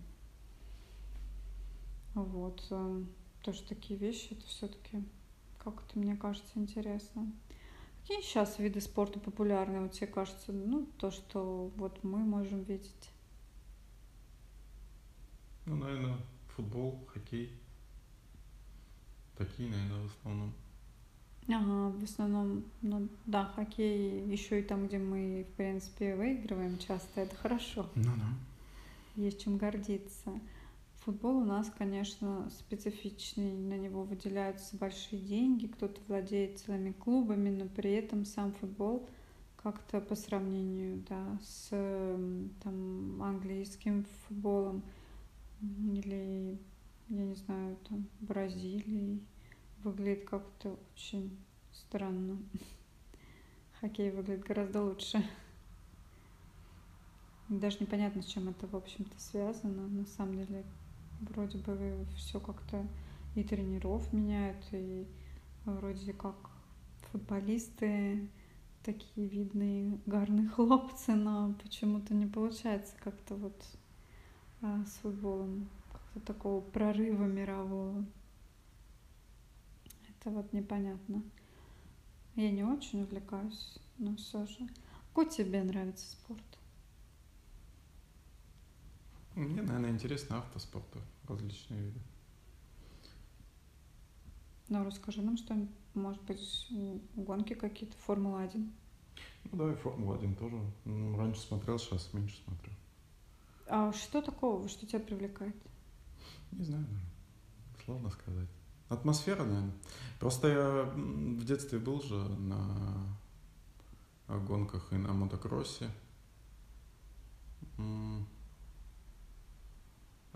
Да. 2.14 2.22
Вот, 2.22 2.64
эм, 2.70 3.10
тоже 3.42 3.64
такие 3.64 4.00
вещи, 4.00 4.34
это 4.34 4.46
все-таки 4.46 5.04
как-то, 5.58 5.98
мне 5.98 6.16
кажется, 6.16 6.52
интересно. 6.56 7.32
Какие 8.02 8.22
сейчас 8.22 8.60
виды 8.60 8.82
спорта 8.82 9.20
популярны, 9.20 9.82
вот 9.82 9.94
тебе 9.94 10.08
кажется, 10.08 10.52
ну, 10.52 10.86
то, 11.00 11.10
что 11.10 11.72
вот 11.76 12.04
мы 12.04 12.20
можем 12.20 12.62
видеть? 12.64 13.10
Ну, 15.66 15.76
наверное, 15.76 16.18
футбол, 16.56 17.04
хоккей. 17.12 17.61
Такие, 19.46 19.70
наверное, 19.70 20.08
в 20.08 20.18
основном. 20.18 20.54
Ага, 21.48 21.98
в 21.98 22.04
основном, 22.04 22.64
ну 22.82 23.08
да, 23.26 23.46
хоккей 23.56 24.24
еще 24.32 24.60
и 24.60 24.64
там, 24.64 24.88
где 24.88 25.00
мы, 25.00 25.46
в 25.52 25.56
принципе, 25.56 26.16
выигрываем 26.16 26.78
часто, 26.78 27.22
это 27.22 27.36
хорошо. 27.36 27.90
Ну 27.96 28.12
да. 28.16 29.22
Есть 29.22 29.44
чем 29.44 29.58
гордиться. 29.58 30.32
Футбол 31.04 31.38
у 31.38 31.46
нас, 31.46 31.72
конечно, 31.76 32.48
специфичный, 32.52 33.54
на 33.54 33.76
него 33.76 34.04
выделяются 34.04 34.78
большие 34.78 35.20
деньги, 35.20 35.66
кто-то 35.66 36.00
владеет 36.08 36.60
целыми 36.60 36.92
клубами, 36.92 37.50
но 37.50 37.66
при 37.66 37.94
этом 37.94 38.24
сам 38.24 38.54
футбол 38.54 39.10
как-то 39.58 40.00
по 40.00 40.16
сравнению 40.16 41.04
да, 41.10 41.40
с 41.44 41.70
там, 42.64 43.22
английским 43.24 44.06
футболом 44.28 44.84
или, 45.62 46.60
я 47.10 47.24
не 47.24 47.36
знаю, 47.36 47.78
там, 47.90 48.08
Бразилией 48.20 49.24
выглядит 49.84 50.28
как-то 50.28 50.78
очень 50.94 51.38
странно. 51.72 52.38
Хоккей 53.80 54.12
выглядит 54.12 54.46
гораздо 54.46 54.84
лучше. 54.84 55.24
Даже 57.50 57.78
непонятно, 57.82 58.22
с 58.22 58.26
чем 58.26 58.50
это, 58.50 58.68
в 58.68 58.76
общем-то, 58.76 59.20
связано. 59.20 59.88
На 59.88 60.06
самом 60.06 60.38
деле, 60.38 60.64
вроде 61.22 61.58
бы 61.58 62.06
все 62.16 62.40
как-то 62.40 62.88
и 63.36 63.44
тренеров 63.44 64.12
меняют, 64.14 64.64
и 64.72 65.08
вроде 65.66 66.14
как 66.14 66.36
футболисты 67.12 68.30
такие 68.84 69.28
видные, 69.28 70.00
гарные 70.06 70.48
хлопцы, 70.56 71.14
но 71.14 71.54
почему-то 71.62 72.14
не 72.14 72.26
получается 72.26 72.94
как-то 73.04 73.36
вот 73.36 73.62
а, 74.62 74.84
с 74.86 74.98
футболом 74.98 75.70
как-то 75.92 76.20
такого 76.34 76.62
прорыва 76.62 77.26
мирового. 77.26 78.06
Это 80.22 80.30
вот 80.30 80.54
непонятно. 80.54 81.24
Я 82.36 82.52
не 82.52 82.64
очень 82.64 83.02
увлекаюсь, 83.02 83.80
но 83.98 84.16
все 84.18 84.46
же. 84.46 84.70
Какой 85.10 85.28
тебе 85.28 85.64
нравится 85.64 86.12
спорт? 86.12 86.44
Мне, 89.34 89.64
наверное, 89.64 89.90
интересно 89.90 90.38
автоспорт, 90.38 90.86
различные 91.28 91.82
виды. 91.82 92.00
Ну, 94.70 94.84
расскажи 94.84 95.24
нам 95.24 95.38
что 95.38 95.56
может 95.96 96.22
быть, 96.24 96.68
гонки 97.16 97.56
какие-то, 97.56 97.98
Формула-1. 97.98 98.72
Ну 99.52 99.58
да, 99.58 99.74
и 99.74 99.76
Формула-1 99.76 100.36
тоже. 100.36 100.62
Ну, 100.86 101.18
раньше 101.18 101.42
смотрел, 101.42 101.80
сейчас 101.80 102.14
меньше 102.14 102.38
смотрю. 102.46 102.72
А 103.68 103.92
что 103.92 104.22
такого, 104.22 104.68
что 104.70 104.86
тебя 104.86 105.00
привлекает? 105.00 105.56
Не 106.52 106.64
знаю, 106.64 106.86
сложно 107.84 108.12
сказать. 108.12 108.50
Атмосфера, 108.92 109.44
наверное. 109.44 109.74
Просто 110.20 110.48
я 110.50 110.84
в 110.84 111.46
детстве 111.46 111.80
был 111.80 112.02
же 112.02 112.18
на 112.18 113.18
гонках 114.28 114.92
и 114.92 114.96
на 114.96 115.14
мотокроссе. 115.14 115.90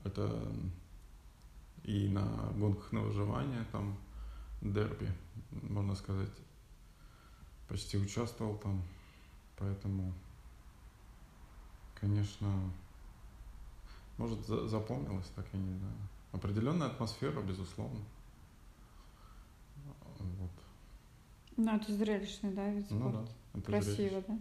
Это 0.03 0.51
и 1.83 2.07
на 2.07 2.23
гонках 2.55 2.91
на 2.91 3.01
выживание, 3.01 3.65
там 3.71 3.97
дерби, 4.61 5.11
можно 5.51 5.95
сказать, 5.95 6.31
почти 7.67 7.97
участвовал 7.97 8.57
там, 8.57 8.81
поэтому, 9.57 10.13
конечно, 11.99 12.71
может, 14.17 14.45
запомнилось 14.45 15.27
так, 15.35 15.45
я 15.53 15.59
не 15.59 15.77
знаю. 15.77 15.97
Определенная 16.31 16.87
атмосфера, 16.87 17.41
безусловно. 17.41 17.99
Вот. 20.19 20.51
Ну, 21.57 21.75
это 21.75 21.93
зрелищный, 21.93 22.51
да, 22.51 22.69
вид 22.69 22.85
спорта? 22.85 23.05
Ну 23.05 23.11
да. 23.11 23.59
Это 23.59 23.65
Красиво, 23.65 23.95
зрелищный. 23.95 24.23
да? 24.27 24.39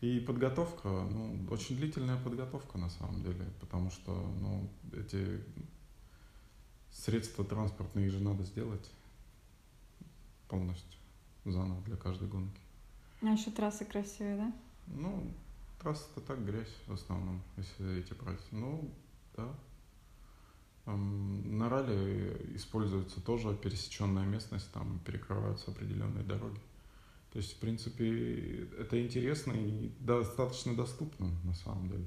И 0.00 0.20
подготовка, 0.20 0.88
ну, 0.88 1.48
очень 1.50 1.76
длительная 1.76 2.22
подготовка 2.22 2.78
на 2.78 2.88
самом 2.88 3.22
деле, 3.22 3.44
потому 3.60 3.90
что, 3.90 4.12
ну, 4.40 4.68
эти 4.92 5.42
средства 6.92 7.44
транспортные 7.44 8.08
же 8.10 8.22
надо 8.22 8.44
сделать 8.44 8.90
полностью 10.48 10.98
заново 11.44 11.80
для 11.82 11.96
каждой 11.96 12.28
гонки. 12.28 12.60
А 13.22 13.26
еще 13.26 13.50
трассы 13.50 13.84
красивые, 13.84 14.36
да? 14.36 14.52
Ну, 14.86 15.32
трассы-то 15.80 16.20
так 16.20 16.44
грязь 16.44 16.74
в 16.86 16.92
основном, 16.92 17.42
если 17.56 17.98
эти 17.98 18.14
брать. 18.14 18.40
Ну, 18.52 18.90
да. 19.36 19.48
На 20.96 21.68
ралли 21.68 22.54
используется 22.54 23.20
тоже 23.20 23.54
пересеченная 23.54 24.24
местность, 24.24 24.72
там 24.72 25.00
перекрываются 25.00 25.70
определенные 25.70 26.24
дороги. 26.24 26.60
То 27.32 27.38
есть, 27.38 27.56
в 27.56 27.60
принципе, 27.60 28.64
это 28.78 29.04
интересно 29.04 29.52
и 29.52 29.92
достаточно 30.00 30.74
доступно 30.74 31.30
на 31.44 31.52
самом 31.52 31.88
деле. 31.88 32.06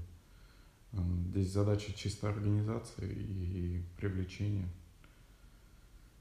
Здесь 1.30 1.52
задача 1.52 1.94
чисто 1.94 2.30
организации 2.30 3.13
и 3.13 3.84
привлечения 3.98 4.67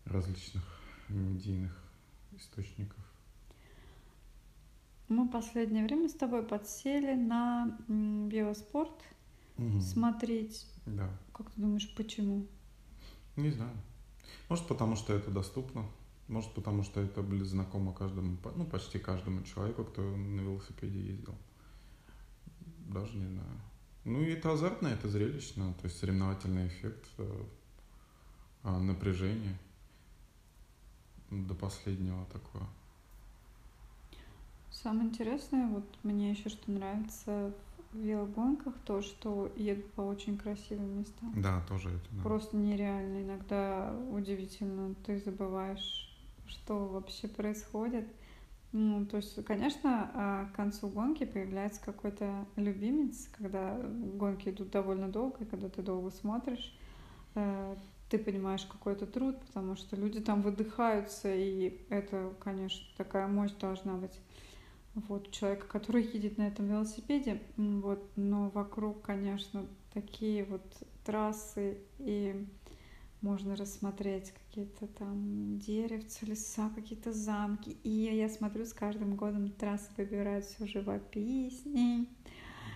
различных 0.05 0.63
медийных 1.09 1.77
источников. 2.37 2.99
Мы 5.09 5.25
в 5.25 5.31
последнее 5.31 5.85
время 5.85 6.09
с 6.09 6.13
тобой 6.13 6.45
подсели 6.45 7.15
на 7.15 7.77
велоспорт 7.89 9.03
угу. 9.61 9.81
смотреть. 9.81 10.67
Да. 10.87 11.09
Как 11.33 11.51
ты 11.51 11.61
думаешь, 11.61 11.93
почему? 11.97 12.47
Не 13.37 13.51
знаю. 13.51 13.77
Может, 14.49 14.67
потому 14.67 14.97
что 14.97 15.13
это 15.13 15.31
доступно. 15.31 15.85
Может, 16.29 16.53
потому 16.55 16.83
что 16.85 17.01
это 17.01 17.23
были 17.23 17.43
знакомо 17.43 17.93
каждому, 17.93 18.37
ну, 18.57 18.65
почти 18.65 18.99
каждому 18.99 19.43
человеку, 19.43 19.85
кто 19.85 20.03
на 20.03 20.41
велосипеде 20.41 21.01
ездил. 21.01 21.35
Даже 22.87 23.17
не 23.17 23.27
знаю. 23.27 23.61
Ну, 24.05 24.23
и 24.23 24.31
это 24.31 24.53
азартно, 24.53 24.89
это 24.89 25.09
зрелищно, 25.09 25.75
то 25.75 25.87
есть 25.87 25.99
соревновательный 25.99 26.69
эффект, 26.69 27.07
э, 27.19 27.45
а, 28.63 28.79
напряжение 28.79 29.59
до 31.31 31.55
последнего 31.55 32.25
такое. 32.27 32.67
Самое 34.71 35.09
интересное, 35.09 35.67
вот 35.69 35.85
мне 36.03 36.31
еще 36.31 36.49
что 36.49 36.71
нравится 36.71 37.53
велогонках, 37.93 38.75
то, 38.85 39.03
что 39.03 39.51
едут 39.57 39.91
по 39.93 40.03
очень 40.03 40.39
красивым 40.39 41.01
местам. 41.01 41.33
Да, 41.37 41.63
тоже 41.69 41.91
это. 41.91 42.07
Да. 42.13 42.23
Просто 42.23 42.57
нереально. 42.57 43.23
Иногда 43.23 43.95
удивительно, 44.11 44.95
ты 45.07 45.19
забываешь, 45.19 46.09
что 46.47 46.87
вообще 46.87 47.29
происходит. 47.29 48.07
Ну, 48.73 49.05
то 49.05 49.17
есть, 49.17 49.45
конечно, 49.45 50.11
а, 50.15 50.45
к 50.47 50.53
концу 50.55 50.89
гонки 50.89 51.25
появляется 51.25 51.81
какой-то 51.85 52.47
любимец, 52.55 53.29
когда 53.37 53.77
гонки 53.77 54.51
идут 54.51 54.71
довольно 54.71 55.09
долго, 55.09 55.43
и 55.43 55.45
когда 55.45 55.69
ты 55.69 55.83
долго 55.83 56.13
смотришь, 56.13 56.73
э, 57.35 57.75
ты 58.09 58.19
понимаешь 58.19 58.65
какой-то 58.67 59.07
труд, 59.07 59.41
потому 59.47 59.75
что 59.75 59.97
люди 59.97 60.21
там 60.21 60.43
выдыхаются, 60.43 61.35
и 61.35 61.85
это, 61.89 62.33
конечно, 62.39 62.87
такая 62.97 63.27
мощь 63.27 63.53
должна 63.53 63.95
быть 63.95 64.21
вот 64.95 65.31
человека, 65.31 65.67
который 65.67 66.03
едет 66.03 66.39
на 66.39 66.49
этом 66.49 66.67
велосипеде, 66.67 67.41
вот, 67.57 68.11
но 68.17 68.51
вокруг, 68.51 69.03
конечно, 69.03 69.67
такие 69.93 70.45
вот 70.45 70.63
трассы 71.05 71.79
и 71.99 72.47
можно 73.21 73.55
рассмотреть 73.55 74.33
какие-то 74.33 74.87
там 74.87 75.59
деревца, 75.59 76.25
леса, 76.27 76.71
какие-то 76.75 77.13
замки. 77.13 77.77
И 77.83 77.91
я 77.91 78.29
смотрю, 78.29 78.65
с 78.65 78.73
каждым 78.73 79.17
годом 79.17 79.51
трассы 79.53 79.91
выбирают 79.97 80.47
все 80.47 80.67
живописней, 80.67 82.09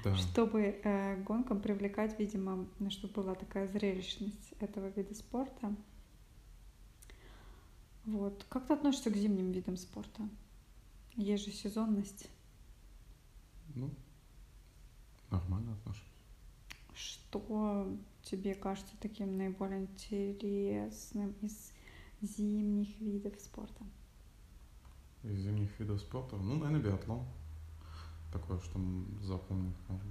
да. 0.04 0.14
чтобы 0.16 0.80
э, 0.82 1.22
гонкам 1.22 1.60
привлекать, 1.60 2.18
видимо, 2.18 2.68
чтобы 2.90 3.14
была 3.14 3.34
такая 3.34 3.66
зрелищность 3.68 4.52
этого 4.60 4.88
вида 4.88 5.14
спорта. 5.14 5.74
Вот. 8.04 8.44
Как 8.50 8.66
ты 8.66 8.74
относишься 8.74 9.10
к 9.10 9.16
зимним 9.16 9.50
видам 9.50 9.78
спорта? 9.78 10.28
Есть 11.16 11.44
же 11.44 11.52
сезонность. 11.52 12.28
Ну, 13.74 13.90
нормально 15.30 15.72
отношусь. 15.74 16.02
Что 16.94 17.88
тебе 18.22 18.54
кажется 18.54 18.94
таким 19.00 19.36
наиболее 19.36 19.82
интересным 19.82 21.34
из 21.40 21.72
зимних 22.22 22.98
видов 23.00 23.34
спорта? 23.40 23.84
Из 25.22 25.38
зимних 25.38 25.78
видов 25.78 26.00
спорта? 26.00 26.36
Ну, 26.36 26.54
наверное, 26.56 26.80
биатлон. 26.80 27.24
Такое, 28.32 28.58
что 28.60 28.80
запомнить 29.22 29.76
можно. 29.88 30.10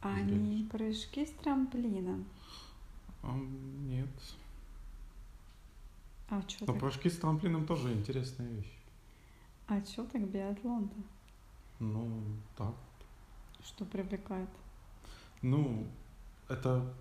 А 0.00 0.20
не 0.20 0.64
прыжки 0.64 1.26
с 1.26 1.30
трамплина? 1.30 2.24
А, 3.22 3.34
нет. 3.36 4.08
А 6.28 6.42
что 6.48 6.66
Но 6.66 6.72
так? 6.72 6.80
прыжки 6.80 7.10
с 7.10 7.16
трамплином 7.18 7.66
тоже 7.66 7.92
интересная 7.92 8.48
вещь. 8.48 8.72
А 9.66 9.82
что 9.84 10.04
так 10.04 10.28
биатлон-то? 10.28 10.96
Ну, 11.78 12.22
так. 12.56 12.74
Что 13.62 13.84
привлекает? 13.84 14.50
Ну, 15.40 15.86
это 16.48 16.94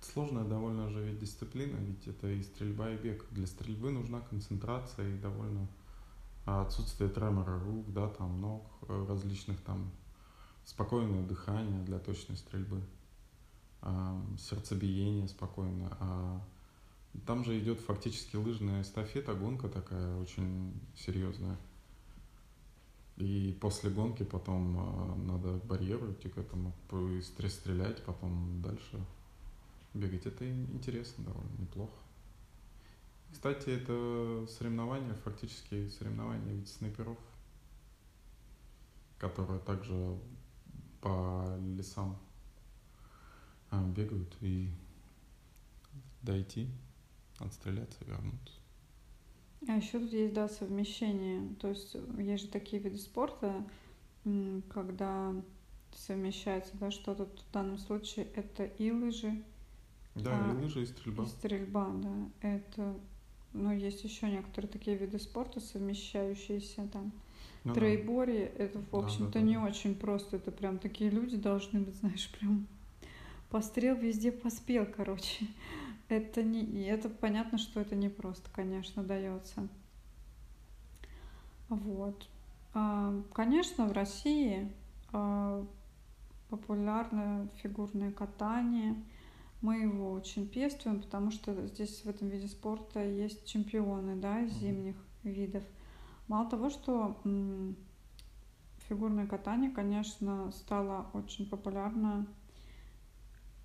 сложная 0.00 0.44
довольно 0.44 0.88
же 0.90 1.04
ведь 1.04 1.18
дисциплина, 1.18 1.76
ведь 1.76 2.06
это 2.06 2.28
и 2.28 2.42
стрельба, 2.42 2.90
и 2.90 2.96
бег. 2.96 3.26
Для 3.30 3.46
стрельбы 3.46 3.90
нужна 3.90 4.20
концентрация 4.20 5.08
и 5.08 5.18
довольно 5.18 5.66
отсутствие 6.44 7.10
тремора 7.10 7.58
рук, 7.58 7.92
да, 7.92 8.08
там 8.08 8.40
ног, 8.40 8.64
э, 8.88 9.06
различных 9.08 9.60
там 9.62 9.90
спокойное 10.64 11.26
дыхание 11.26 11.82
для 11.84 11.98
точной 11.98 12.36
стрельбы, 12.36 12.82
сердцебиение 14.38 15.28
спокойное. 15.28 15.90
А 16.00 16.42
там 17.26 17.44
же 17.44 17.58
идет 17.58 17.80
фактически 17.80 18.36
лыжная 18.36 18.82
эстафета, 18.82 19.34
гонка 19.34 19.68
такая 19.68 20.16
очень 20.16 20.78
серьезная. 20.96 21.56
И 23.18 23.56
после 23.60 23.90
гонки 23.90 24.22
потом 24.22 24.78
э, 24.78 25.16
надо 25.26 25.54
барьеру 25.66 26.12
идти 26.12 26.28
к 26.28 26.38
этому, 26.38 26.72
стрелять, 27.50 28.04
потом 28.04 28.62
дальше 28.62 29.04
бегать. 29.92 30.26
Это 30.26 30.48
интересно 30.48 31.24
довольно, 31.24 31.58
неплохо. 31.58 31.98
Кстати, 33.32 33.70
это 33.70 34.46
соревнования, 34.48 35.14
фактически 35.24 35.88
соревнования 35.88 36.54
ведь 36.54 36.68
снайперов, 36.68 37.18
которые 39.18 39.58
также 39.60 40.16
по 41.00 41.58
лесам 41.76 42.16
а, 43.70 43.84
бегают 43.84 44.32
и 44.40 44.70
дойти, 46.22 46.68
отстреляться 47.38 47.98
и 48.04 48.08
вернуться. 48.08 48.57
А 49.66 49.72
еще 49.72 49.98
тут 49.98 50.12
есть, 50.12 50.34
да, 50.34 50.48
совмещение. 50.48 51.54
То 51.60 51.68
есть 51.68 51.96
есть 52.18 52.44
же 52.44 52.48
такие 52.50 52.80
виды 52.80 52.98
спорта, 52.98 53.64
когда 54.72 55.34
совмещается, 55.92 56.72
да, 56.74 56.90
что-то 56.90 57.26
в 57.26 57.52
данном 57.52 57.78
случае 57.78 58.26
это 58.34 58.64
и 58.64 58.90
лыжи. 58.90 59.42
Да, 60.14 60.46
а, 60.46 60.52
и 60.52 60.56
лыжи, 60.62 60.82
и 60.82 60.86
стрельба. 60.86 61.24
И 61.24 61.26
стрельба, 61.26 61.90
да. 61.94 62.14
Это, 62.40 62.94
ну, 63.52 63.72
есть 63.72 64.04
еще 64.04 64.30
некоторые 64.30 64.70
такие 64.70 64.96
виды 64.96 65.18
спорта, 65.18 65.60
совмещающиеся 65.60 66.88
там. 66.92 67.12
Ну, 67.64 67.74
Трейбори, 67.74 68.50
да. 68.56 68.64
это, 68.64 68.80
в 68.90 68.96
общем-то, 68.96 69.32
да, 69.32 69.40
да, 69.40 69.40
да. 69.40 69.46
не 69.46 69.56
очень 69.58 69.94
просто. 69.94 70.36
Это 70.36 70.52
прям 70.52 70.78
такие 70.78 71.10
люди 71.10 71.36
должны 71.36 71.80
быть, 71.80 71.96
знаешь, 71.96 72.30
прям 72.38 72.66
пострел 73.50 73.96
везде 73.96 74.30
поспел, 74.32 74.86
короче. 74.86 75.46
Это 76.08 76.42
не, 76.42 76.86
это 76.86 77.10
понятно, 77.10 77.58
что 77.58 77.80
это 77.80 77.94
не 77.94 78.08
просто, 78.08 78.48
конечно, 78.52 79.02
дается. 79.02 79.68
Вот. 81.68 82.26
А, 82.72 83.14
конечно, 83.34 83.86
в 83.86 83.92
России 83.92 84.72
а, 85.12 85.66
популярно 86.48 87.48
фигурное 87.62 88.10
катание. 88.10 88.94
Мы 89.60 89.78
его 89.78 90.12
очень 90.12 90.48
пестуем, 90.48 91.02
потому 91.02 91.30
что 91.30 91.66
здесь 91.66 92.04
в 92.04 92.08
этом 92.08 92.28
виде 92.28 92.46
спорта 92.46 93.04
есть 93.04 93.44
чемпионы, 93.44 94.16
да, 94.16 94.46
зимних 94.46 94.96
видов. 95.24 95.64
Мало 96.28 96.48
того, 96.48 96.70
что 96.70 97.20
фигурное 98.88 99.26
катание, 99.26 99.70
конечно, 99.70 100.52
стало 100.52 101.10
очень 101.12 101.48
популярно 101.48 102.26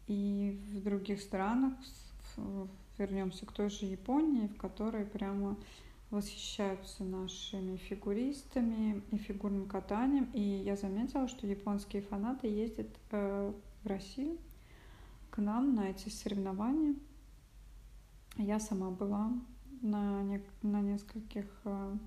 и 0.07 0.59
в 0.73 0.81
других 0.83 1.21
странах, 1.21 1.73
вернемся 2.97 3.45
к 3.45 3.51
той 3.51 3.69
же 3.69 3.85
Японии, 3.85 4.47
в 4.47 4.57
которой 4.57 5.05
прямо 5.05 5.57
восхищаются 6.09 7.03
нашими 7.03 7.77
фигуристами 7.77 9.01
и 9.11 9.17
фигурным 9.17 9.67
катанием. 9.67 10.29
И 10.33 10.41
я 10.41 10.75
заметила, 10.75 11.27
что 11.27 11.47
японские 11.47 12.03
фанаты 12.03 12.47
ездят 12.47 12.89
э, 13.11 13.51
в 13.83 13.87
Россию 13.87 14.37
к 15.31 15.39
нам 15.39 15.73
на 15.73 15.89
эти 15.89 16.09
соревнования. 16.09 16.95
Я 18.37 18.59
сама 18.59 18.91
была 18.91 19.31
на, 19.81 20.21
не, 20.21 20.43
на 20.61 20.81
нескольких 20.81 21.45
э, 21.65 21.97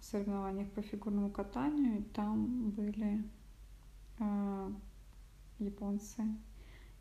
соревнованиях 0.00 0.70
по 0.72 0.82
фигурному 0.82 1.30
катанию, 1.30 2.00
и 2.00 2.02
там 2.02 2.70
были 2.70 3.24
э, 4.18 4.70
японцы 5.58 6.22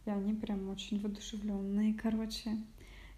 и 0.06 0.10
они 0.10 0.34
прям 0.34 0.70
очень 0.70 1.00
воодушевленные, 1.00 1.94
короче, 1.94 2.58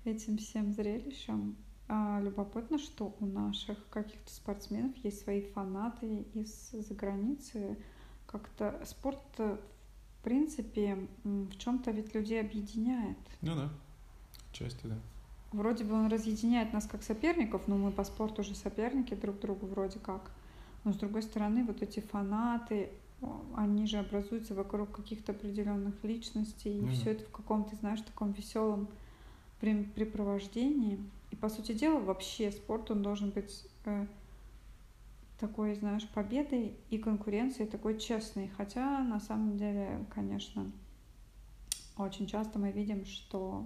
этим 0.04 0.38
всем 0.38 0.74
зрелищем. 0.74 1.56
А, 1.88 2.20
любопытно, 2.22 2.78
что 2.78 3.16
у 3.20 3.26
наших 3.26 3.78
каких-то 3.90 4.32
спортсменов 4.32 4.96
есть 5.04 5.22
свои 5.22 5.42
фанаты 5.42 6.26
из-за 6.34 6.94
границы. 6.94 7.78
Как-то 8.26 8.82
спорт, 8.86 9.22
в 9.38 9.60
принципе, 10.24 11.08
в 11.24 11.58
чем-то 11.58 11.92
ведь 11.92 12.16
людей 12.16 12.40
объединяет. 12.40 13.18
Ну 13.42 13.56
да, 13.56 13.70
части, 14.52 14.88
да. 14.88 14.98
Вроде 15.52 15.84
бы 15.84 15.94
он 15.94 16.08
разъединяет 16.08 16.74
нас 16.74 16.88
как 16.88 17.04
соперников, 17.04 17.68
но 17.68 17.78
мы 17.78 17.92
по 17.92 18.04
спорту 18.04 18.42
уже 18.42 18.56
соперники 18.56 19.14
друг 19.14 19.40
другу 19.40 19.68
вроде 19.68 20.00
как. 20.00 20.32
Но 20.84 20.94
с 20.94 20.96
другой 20.96 21.22
стороны, 21.22 21.64
вот 21.64 21.82
эти 21.82 22.00
фанаты, 22.00 22.90
они 23.56 23.86
же 23.86 23.98
образуются 23.98 24.54
вокруг 24.54 24.92
каких-то 24.92 25.32
определенных 25.32 26.04
личностей, 26.04 26.80
и 26.80 26.82
mm-hmm. 26.82 26.92
все 26.92 27.12
это 27.12 27.26
в 27.26 27.32
каком-то, 27.32 27.76
знаешь, 27.76 28.02
таком 28.02 28.32
веселом 28.32 28.88
времяпрепровождении. 29.62 31.00
И 31.32 31.36
по 31.36 31.50
сути 31.50 31.74
дела 31.74 32.00
вообще 32.00 32.52
спорт 32.52 32.92
он 32.92 33.02
должен 33.02 33.30
быть 33.32 33.66
э, 33.86 34.06
такой, 35.40 35.76
знаешь, 35.76 36.08
победой 36.10 36.76
и 36.90 36.98
конкуренцией 36.98 37.68
такой 37.68 38.00
честной. 38.00 38.50
Хотя 38.58 39.00
на 39.00 39.20
самом 39.20 39.58
деле, 39.58 40.06
конечно, 40.14 40.72
очень 41.98 42.28
часто 42.28 42.60
мы 42.60 42.72
видим, 42.72 43.06
что 43.06 43.66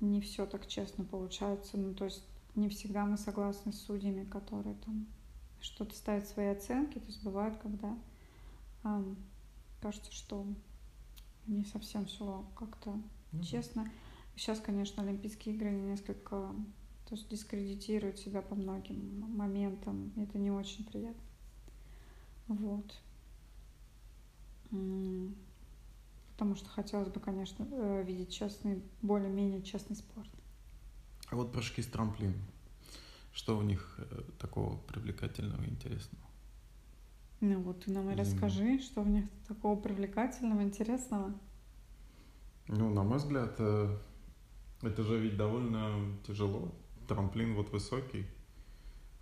не 0.00 0.20
все 0.20 0.46
так 0.46 0.66
честно 0.66 1.04
получается. 1.04 1.76
Ну, 1.76 1.94
то 1.94 2.04
есть 2.04 2.22
не 2.54 2.68
всегда 2.68 3.04
мы 3.04 3.16
согласны 3.16 3.72
с 3.72 3.80
судьями, 3.80 4.24
которые 4.24 4.76
там 4.84 5.06
что-то 5.60 5.94
ставят 5.94 6.26
свои 6.28 6.46
оценки. 6.46 6.98
То 6.98 7.06
есть 7.06 7.22
бывает, 7.22 7.56
когда 7.62 7.96
кажется, 9.80 10.12
что 10.12 10.46
не 11.46 11.64
совсем 11.64 12.06
все 12.06 12.44
как-то 12.56 12.90
mm-hmm. 13.32 13.42
честно. 13.42 13.90
Сейчас, 14.36 14.60
конечно, 14.60 15.02
Олимпийские 15.02 15.54
игры 15.54 15.70
несколько 15.70 16.54
то 17.08 17.14
есть 17.14 17.26
дискредитируют 17.30 18.18
себя 18.18 18.42
по 18.42 18.54
многим 18.54 19.20
моментам. 19.34 20.12
Это 20.16 20.36
не 20.36 20.50
очень 20.50 20.84
приятно. 20.84 21.22
Вот. 22.48 22.94
Потому 26.32 26.54
что 26.54 26.68
хотелось 26.68 27.08
бы, 27.08 27.18
конечно, 27.18 27.66
э, 27.70 28.04
видеть 28.06 28.30
честный, 28.30 28.82
более-менее 29.00 29.62
честный 29.62 29.96
спорт. 29.96 30.28
А 31.30 31.36
вот 31.36 31.50
прыжки 31.50 31.80
с 31.80 31.86
трамплин. 31.86 32.34
Что 33.32 33.56
в 33.56 33.64
них 33.64 33.98
э, 33.98 34.22
такого 34.38 34.76
привлекательного 34.76 35.62
и 35.62 35.70
интересного? 35.70 36.27
Ну 37.40 37.60
вот 37.62 37.84
ты 37.84 37.92
нам 37.92 38.10
и 38.10 38.16
расскажи, 38.16 38.80
что 38.80 39.02
в 39.02 39.08
них 39.08 39.24
такого 39.46 39.80
привлекательного, 39.80 40.62
интересного. 40.62 41.32
Ну, 42.66 42.90
на 42.90 43.02
мой 43.02 43.18
взгляд, 43.18 43.54
э, 43.58 43.96
это 44.82 45.02
же 45.02 45.18
ведь 45.18 45.36
довольно 45.36 46.16
тяжело. 46.26 46.74
Трамплин 47.06 47.54
вот 47.54 47.70
высокий. 47.70 48.26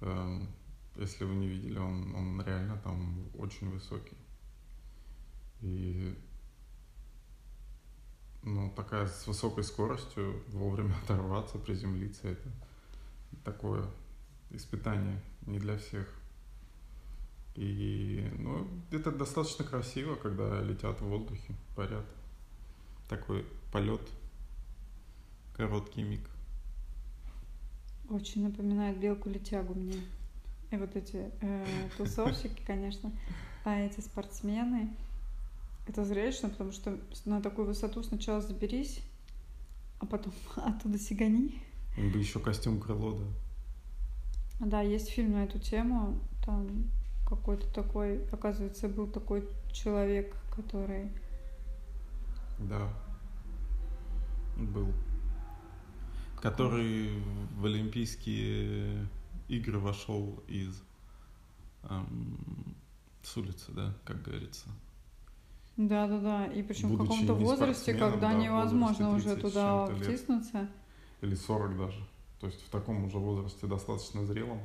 Эм, 0.01 0.49
если 0.97 1.25
вы 1.25 1.35
не 1.35 1.47
видели, 1.47 1.79
он, 1.79 2.15
он 2.15 2.43
реально 2.43 2.79
там 2.79 3.29
очень 3.39 3.71
высокий. 3.71 4.17
И 5.61 6.17
ну, 8.43 8.73
такая 8.75 9.07
с 9.07 9.27
высокой 9.27 9.65
скоростью 9.65 10.43
вовремя 10.49 10.95
оторваться, 11.05 11.59
приземлиться, 11.59 12.29
это 12.29 12.51
такое 13.45 13.85
испытание 14.51 15.21
не 15.43 15.59
для 15.59 15.77
всех. 15.77 16.09
И 17.57 18.31
ну, 18.39 18.69
это 18.91 19.11
достаточно 19.11 19.65
красиво, 19.65 20.15
когда 20.15 20.61
летят 20.63 21.01
в 21.01 21.07
воздухе, 21.07 21.55
парят. 21.75 22.05
Такой 23.09 23.47
полет, 23.73 24.03
короткий 25.57 26.03
миг. 26.03 26.29
Очень 28.11 28.45
напоминает 28.45 28.99
белку-летягу 28.99 29.75
мне. 29.75 30.01
И 30.71 30.77
вот 30.77 30.95
эти 30.97 31.31
э, 31.41 31.67
тусовщики, 31.97 32.61
конечно, 32.67 33.11
а 33.65 33.79
эти 33.79 34.01
спортсмены, 34.01 34.95
это 35.87 36.05
зрелищно, 36.05 36.51
потому 36.51 36.73
что 36.73 36.99
на 37.25 37.41
такую 37.41 37.69
высоту 37.69 38.03
сначала 38.03 38.41
заберись, 38.41 39.01
а 39.99 40.07
потом 40.07 40.33
оттуда 40.57 40.99
сигани. 40.99 41.63
Да 41.97 42.19
еще 42.19 42.39
костюм 42.39 42.81
крыло, 42.81 43.19
да. 43.19 44.67
Да, 44.67 44.81
есть 44.83 45.09
фильм 45.11 45.33
на 45.33 45.45
эту 45.45 45.59
тему. 45.59 46.19
Там 46.45 46.91
какой-то 47.27 47.67
такой, 47.73 48.25
оказывается, 48.31 48.89
был 48.89 49.09
такой 49.09 49.49
человек, 49.73 50.37
который... 50.55 51.11
Да, 52.59 52.89
был. 54.57 54.93
Который 56.41 57.23
в 57.57 57.65
Олимпийские 57.65 59.09
игры 59.49 59.79
вошел 59.79 60.43
из... 60.47 60.83
Эм, 61.85 62.77
с 63.23 63.37
улицы, 63.37 63.73
да, 63.73 63.93
как 64.05 64.23
говорится. 64.23 64.69
Да, 65.77 66.07
да, 66.07 66.19
да. 66.21 66.47
И 66.47 66.63
причем 66.63 66.95
в 66.95 66.99
каком-то 66.99 67.35
возрасте, 67.35 67.93
когда 67.95 68.31
да, 68.31 68.35
невозможно 68.35 69.15
уже 69.15 69.37
туда 69.37 69.87
втиснуться. 69.87 70.69
Или 71.21 71.35
40 71.35 71.77
даже. 71.77 72.07
То 72.41 72.47
есть 72.47 72.63
в 72.63 72.71
таком 72.71 73.05
уже 73.05 73.19
возрасте 73.19 73.67
достаточно 73.67 74.25
зрелом. 74.25 74.61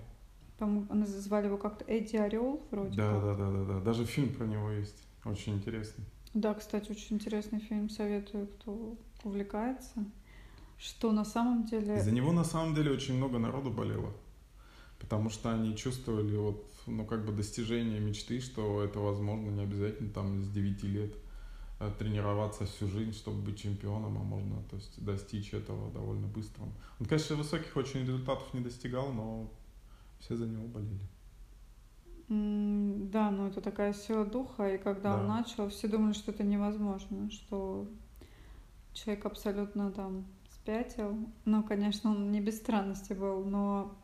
Там 0.62 0.88
называли 0.92 1.48
его 1.48 1.58
как-то 1.58 1.84
Эдди 1.88 2.18
Орел 2.18 2.62
вроде. 2.70 2.96
Да, 2.96 3.14
как. 3.14 3.24
да, 3.24 3.34
да, 3.34 3.52
да, 3.52 3.64
да. 3.64 3.80
Даже 3.80 4.06
фильм 4.06 4.32
про 4.32 4.46
него 4.46 4.70
есть. 4.70 5.08
Очень 5.26 5.56
интересный. 5.56 6.06
Да, 6.36 6.54
кстати, 6.54 6.92
очень 6.92 7.16
интересный 7.16 7.60
фильм. 7.60 7.90
Советую, 7.90 8.46
кто 8.46 8.96
увлекается. 9.24 10.06
Что 10.78 11.12
на 11.14 11.26
самом 11.26 11.66
деле... 11.66 12.00
За 12.00 12.12
него 12.12 12.32
на 12.32 12.44
самом 12.44 12.76
деле 12.76 12.92
очень 12.92 13.18
много 13.18 13.40
народу 13.40 13.72
болело. 13.72 14.14
Потому 15.00 15.32
что 15.32 15.52
они 15.52 15.76
чувствовали 15.76 16.38
вот 16.38 16.64
ну, 16.86 17.06
как 17.06 17.26
бы 17.26 17.32
достижение 17.32 18.00
мечты, 18.00 18.40
что 18.40 18.84
это 18.84 19.00
возможно 19.00 19.50
не 19.50 19.64
обязательно 19.64 20.12
там 20.12 20.44
с 20.44 20.48
9 20.48 20.84
лет 20.84 21.16
э, 21.80 21.92
тренироваться 21.98 22.68
всю 22.68 22.88
жизнь, 22.88 23.14
чтобы 23.14 23.42
быть 23.42 23.60
чемпионом, 23.60 24.16
а 24.20 24.22
можно 24.22 24.62
то 24.70 24.76
есть, 24.76 25.04
достичь 25.04 25.56
этого 25.56 25.92
довольно 25.92 26.28
быстро. 26.28 26.66
Он, 27.00 27.08
конечно, 27.08 27.36
высоких 27.36 27.76
очень 27.76 28.02
результатов 28.02 28.54
не 28.54 28.60
достигал, 28.60 29.12
но 29.12 29.50
все 30.22 30.36
за 30.36 30.48
него 30.48 30.68
болели. 30.68 31.02
да, 32.30 33.30
ну 33.32 33.48
это 33.48 33.60
такая 33.60 33.94
сила 33.94 34.26
духа, 34.26 34.74
и 34.74 34.78
когда 34.78 35.16
да. 35.16 35.20
он 35.20 35.28
начал, 35.28 35.68
все 35.70 35.88
думали, 35.90 36.14
что 36.14 36.32
это 36.32 36.44
невозможно, 36.44 37.30
что 37.30 37.88
человек 38.94 39.26
абсолютно 39.26 39.92
там 39.92 40.26
спятил. 40.50 41.18
Ну, 41.44 41.64
конечно, 41.64 42.12
он 42.12 42.32
не 42.32 42.40
без 42.40 42.58
странности 42.58 43.14
был, 43.14 43.44
но 43.44 43.98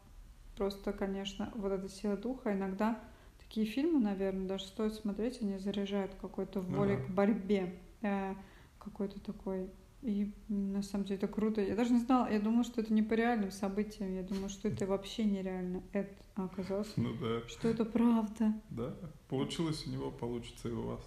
Просто, 0.57 0.91
конечно, 0.91 1.51
вот 1.53 1.71
эта 1.71 1.87
сила 1.87 2.17
духа 2.17 2.51
иногда 2.51 2.99
такие 3.37 3.67
фильмы, 3.67 3.99
наверное, 3.99 4.47
даже 4.47 4.65
стоит 4.65 4.95
смотреть, 4.95 5.39
они 5.41 5.59
заряжают 5.59 6.15
какой-то 6.19 6.61
волей 6.61 6.97
к 6.97 7.09
борьбе, 7.11 7.75
э, 8.01 8.33
какой-то 8.79 9.21
такой. 9.21 9.69
И 10.03 10.31
на 10.47 10.83
самом 10.83 11.05
деле 11.05 11.17
это 11.17 11.27
круто. 11.27 11.61
Я 11.61 11.75
даже 11.75 11.91
не 11.91 11.99
знала, 11.99 12.31
я 12.31 12.39
думала, 12.39 12.63
что 12.63 12.81
это 12.81 12.93
не 12.93 13.01
по 13.01 13.13
реальным 13.13 13.51
событиям, 13.51 14.13
я 14.13 14.23
думала, 14.23 14.49
что 14.49 14.67
это 14.67 14.85
вообще 14.85 15.25
нереально. 15.25 15.83
Это 15.91 16.13
а 16.35 16.45
оказалось, 16.45 16.93
ну, 16.97 17.15
да. 17.15 17.47
что 17.47 17.67
это 17.67 17.83
правда. 17.83 18.53
Да, 18.69 18.95
получилось 19.27 19.87
у 19.87 19.89
него, 19.89 20.11
получится 20.11 20.69
и 20.69 20.71
у 20.71 20.83
вас. 20.83 21.01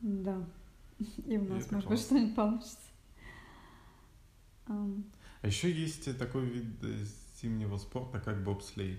Да, 0.00 0.48
и 1.26 1.36
у 1.36 1.44
нас, 1.44 1.70
и 1.70 1.74
может 1.74 1.88
быть, 1.90 2.00
что-нибудь 2.00 2.34
получится. 2.34 2.78
Um. 4.66 5.04
А 5.42 5.46
еще 5.46 5.70
есть 5.70 6.18
такой 6.18 6.46
вид 6.46 6.82
э, 6.82 7.04
зимнего 7.40 7.76
спорта, 7.76 8.18
как 8.18 8.42
бобслей. 8.42 8.98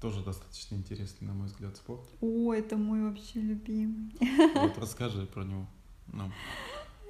Тоже 0.00 0.24
достаточно 0.24 0.76
интересный, 0.76 1.26
на 1.26 1.34
мой 1.34 1.48
взгляд, 1.48 1.76
спорт. 1.76 2.08
О, 2.20 2.54
это 2.54 2.76
мой 2.76 3.02
вообще 3.02 3.40
любимый. 3.40 4.12
Вот 4.54 4.78
расскажи 4.78 5.26
про 5.26 5.42
него. 5.42 5.66
Ну, 6.12 6.30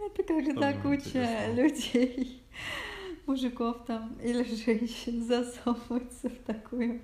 это 0.07 0.23
когда 0.23 0.73
куча 0.75 1.53
людей, 1.55 2.43
мужиков 3.27 3.85
там 3.87 4.17
или 4.23 4.43
женщин 4.43 5.25
засовываются 5.25 6.29
в 6.31 6.37
такую 6.47 7.03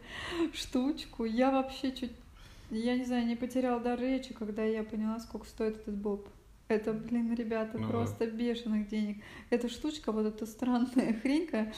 штучку. 0.53 1.25
Я 1.25 1.51
вообще 1.51 1.93
чуть, 1.93 2.13
я 2.71 2.97
не 2.97 3.05
знаю, 3.05 3.27
не 3.27 3.37
потерял 3.37 3.81
дар 3.81 4.01
речи, 4.01 4.33
когда 4.35 4.65
я 4.65 4.83
поняла, 4.83 5.21
сколько 5.21 5.47
стоит 5.47 5.77
этот 5.77 5.97
боб. 5.97 6.29
Это, 6.67 6.95
блин, 6.95 7.35
ребята, 7.35 7.77
ну, 7.77 7.89
просто 7.89 8.25
да. 8.25 8.27
бешеных 8.27 8.89
денег. 8.89 9.23
Эта 9.51 9.69
штучка, 9.69 10.13
вот 10.13 10.25
эта 10.25 10.47
странная 10.47 11.13
хренька, 11.21 11.73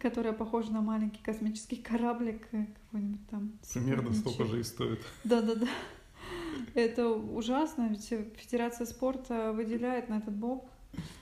которая 0.00 0.32
похожа 0.32 0.72
на 0.72 0.80
маленький 0.80 1.22
космический 1.22 1.76
кораблик 1.76 2.48
э, 2.52 2.64
какой-нибудь 2.84 3.28
там. 3.28 3.52
Примерно 3.72 4.14
столько 4.14 4.46
же 4.46 4.60
и 4.60 4.62
стоит. 4.62 5.00
Да-да-да. 5.24 5.68
Это 6.74 7.08
ужасно, 7.08 7.88
ведь 7.88 8.08
Федерация 8.36 8.86
спорта 8.86 9.52
выделяет 9.52 10.08
на 10.08 10.18
этот 10.18 10.34
боб. 10.34 10.68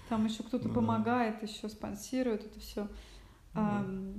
Там 0.09 0.25
еще 0.25 0.43
кто-то 0.43 0.69
ну, 0.69 0.75
помогает, 0.75 1.43
еще 1.43 1.69
спонсирует 1.69 2.45
это 2.47 2.61
все. 2.61 2.89
Ну, 3.55 4.15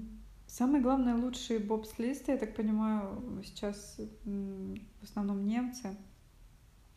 самые 0.47 0.81
главные 0.81 1.15
лучшие 1.15 1.59
бобслисты, 1.59 2.33
я 2.33 2.37
так 2.37 2.55
понимаю, 2.55 3.41
сейчас 3.43 3.99
в 4.25 5.03
основном 5.03 5.45
немцы. 5.45 5.95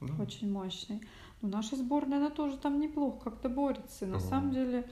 Да. 0.01 0.23
Очень 0.23 0.51
мощные. 0.51 1.01
Ну, 1.41 1.49
наша 1.49 1.77
сборная, 1.77 2.19
она 2.19 2.31
тоже 2.31 2.57
там 2.57 2.81
неплохо 2.81 3.31
как-то 3.31 3.49
борется. 3.49 4.07
На 4.07 4.19
самом 4.19 4.51
деле, 4.51 4.91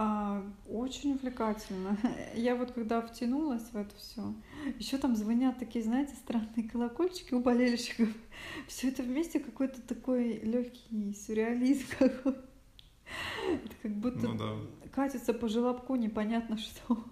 а, 0.00 0.44
очень 0.68 1.14
увлекательно. 1.14 1.98
Я 2.34 2.54
вот 2.54 2.70
когда 2.70 3.02
втянулась 3.02 3.64
в 3.72 3.76
это 3.76 3.92
все, 3.96 4.32
еще 4.78 4.96
там 4.96 5.16
звонят 5.16 5.58
такие, 5.58 5.84
знаете, 5.84 6.14
странные 6.14 6.68
колокольчики 6.68 7.34
у 7.34 7.40
болельщиков. 7.40 8.08
Все 8.68 8.90
это 8.90 9.02
вместе 9.02 9.40
какой-то 9.40 9.82
такой 9.82 10.38
легкий 10.38 11.14
сюрреализм 11.14 11.86
какой. 11.98 12.34
Это 12.34 13.74
как 13.82 13.92
будто 13.96 14.28
ну, 14.28 14.38
да. 14.38 14.90
катится 14.92 15.34
по 15.34 15.48
желобку 15.48 15.96
непонятно 15.96 16.58
что. 16.58 17.04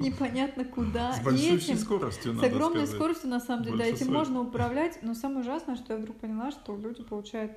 непонятно 0.00 0.64
куда. 0.64 1.12
С 1.12 1.20
большой 1.20 1.58
этим, 1.58 1.76
скоростью, 1.76 2.34
С 2.34 2.42
огромной 2.42 2.86
сказать. 2.86 2.96
скоростью, 2.96 3.30
на 3.30 3.38
самом 3.38 3.62
деле, 3.62 3.76
да, 3.78 3.84
этим 3.84 4.12
можно 4.12 4.40
управлять. 4.40 4.98
Но 5.02 5.14
самое 5.14 5.42
ужасное, 5.42 5.76
что 5.76 5.92
я 5.92 6.00
вдруг 6.00 6.16
поняла, 6.16 6.50
что 6.50 6.76
люди 6.76 7.04
получают 7.04 7.52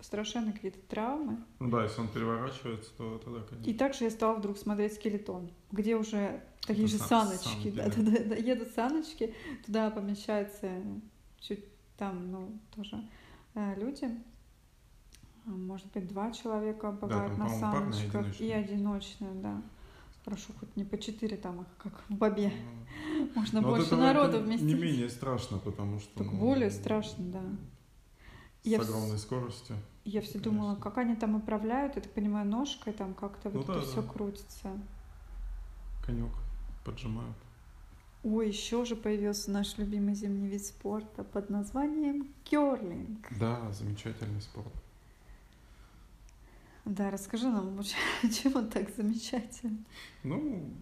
страшенные 0.00 0.52
какие-то 0.52 0.78
травмы. 0.88 1.38
Ну 1.58 1.70
да, 1.70 1.84
если 1.84 2.00
он 2.00 2.08
переворачивается, 2.08 2.90
то 2.96 3.18
тогда, 3.18 3.40
конечно. 3.40 3.70
И 3.70 3.74
также 3.74 4.04
я 4.04 4.10
стала 4.10 4.36
вдруг 4.36 4.58
смотреть 4.58 4.94
скелетон, 4.94 5.50
где 5.72 5.96
уже 5.96 6.42
такие 6.66 6.86
Это 6.86 6.96
же 6.96 6.98
саночки, 6.98 7.70
да, 7.70 7.86
да, 7.88 8.02
да, 8.02 8.24
да, 8.24 8.34
едут 8.36 8.68
саночки, 8.74 9.34
туда 9.64 9.90
помещаются 9.90 10.70
чуть 11.40 11.64
там, 11.96 12.30
ну, 12.30 12.58
тоже 12.74 13.02
э, 13.54 13.74
люди, 13.78 14.10
а, 15.46 15.50
может 15.50 15.90
быть, 15.92 16.08
два 16.08 16.32
человека 16.32 16.90
бывают 16.90 17.36
да, 17.36 17.38
там, 17.38 17.46
на 17.46 17.48
саночках 17.48 18.40
и 18.40 18.50
одиночные, 18.50 19.32
да. 19.34 19.62
Хорошо, 20.24 20.52
хоть 20.58 20.74
не 20.74 20.84
по 20.84 20.98
четыре 20.98 21.36
там, 21.36 21.64
как 21.78 22.02
в 22.08 22.14
Бабе. 22.14 22.52
Ну, 23.16 23.30
Можно 23.36 23.60
Но 23.60 23.68
больше 23.68 23.94
народу 23.94 24.40
вместе. 24.40 24.66
Не 24.66 24.74
менее 24.74 25.08
страшно, 25.08 25.58
потому 25.58 26.00
что... 26.00 26.18
Так 26.18 26.32
ну, 26.32 26.38
более 26.38 26.72
страшно, 26.72 27.24
да. 27.26 27.42
С 28.66 28.68
я 28.68 28.80
огромной 28.80 29.16
в... 29.16 29.20
скоростью. 29.20 29.76
Я 30.04 30.20
все 30.20 30.32
конечно. 30.32 30.50
думала, 30.50 30.74
как 30.74 30.98
они 30.98 31.14
там 31.14 31.36
управляют, 31.36 31.94
я 31.94 32.02
так 32.02 32.10
понимаю, 32.12 32.48
ножкой 32.48 32.92
там 32.92 33.14
как-то 33.14 33.48
ну, 33.48 33.58
вот 33.58 33.66
да, 33.68 33.74
это 33.74 33.82
да. 33.82 33.86
все 33.86 34.02
крутится. 34.02 34.72
Конек 36.04 36.32
поджимают. 36.84 37.36
Ой, 38.24 38.48
еще 38.48 38.84
же 38.84 38.96
появился 38.96 39.52
наш 39.52 39.78
любимый 39.78 40.16
зимний 40.16 40.48
вид 40.48 40.64
спорта 40.64 41.22
под 41.22 41.48
названием 41.48 42.26
керлинг. 42.42 43.28
Да, 43.38 43.70
замечательный 43.70 44.40
спорт. 44.40 44.72
Да, 46.84 47.12
расскажи 47.12 47.48
нам, 47.48 47.80
чем 48.32 48.56
он 48.56 48.68
так 48.68 48.90
замечательный. 48.96 49.84
Ну, 50.24 50.72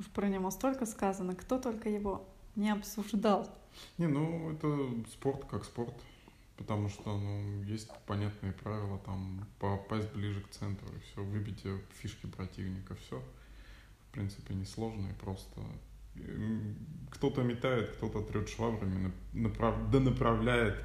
уж 0.00 0.06
про 0.06 0.28
него 0.28 0.50
столько 0.50 0.86
сказано, 0.86 1.36
кто 1.36 1.60
только 1.60 1.88
его 1.88 2.26
не 2.56 2.70
обсуждал. 2.70 3.48
Не, 3.98 4.06
ну 4.06 4.52
это 4.52 5.10
спорт 5.10 5.44
как 5.50 5.64
спорт, 5.64 5.94
потому 6.56 6.88
что 6.88 7.16
ну, 7.16 7.62
есть 7.64 7.90
понятные 8.06 8.52
правила, 8.52 8.98
там 8.98 9.46
попасть 9.58 10.12
ближе 10.12 10.40
к 10.40 10.50
центру, 10.50 10.88
и 10.88 11.00
все, 11.00 11.22
выбить 11.22 11.62
фишки 12.00 12.26
противника, 12.26 12.94
все. 12.94 13.22
В 14.08 14.12
принципе, 14.12 14.54
несложно 14.54 15.08
и 15.08 15.14
просто. 15.14 15.60
Кто-то 17.10 17.42
метает, 17.42 17.90
кто-то 17.96 18.22
трет 18.22 18.48
швабрами, 18.48 19.12
направ... 19.34 19.90
да 19.90 20.00
направляет 20.00 20.82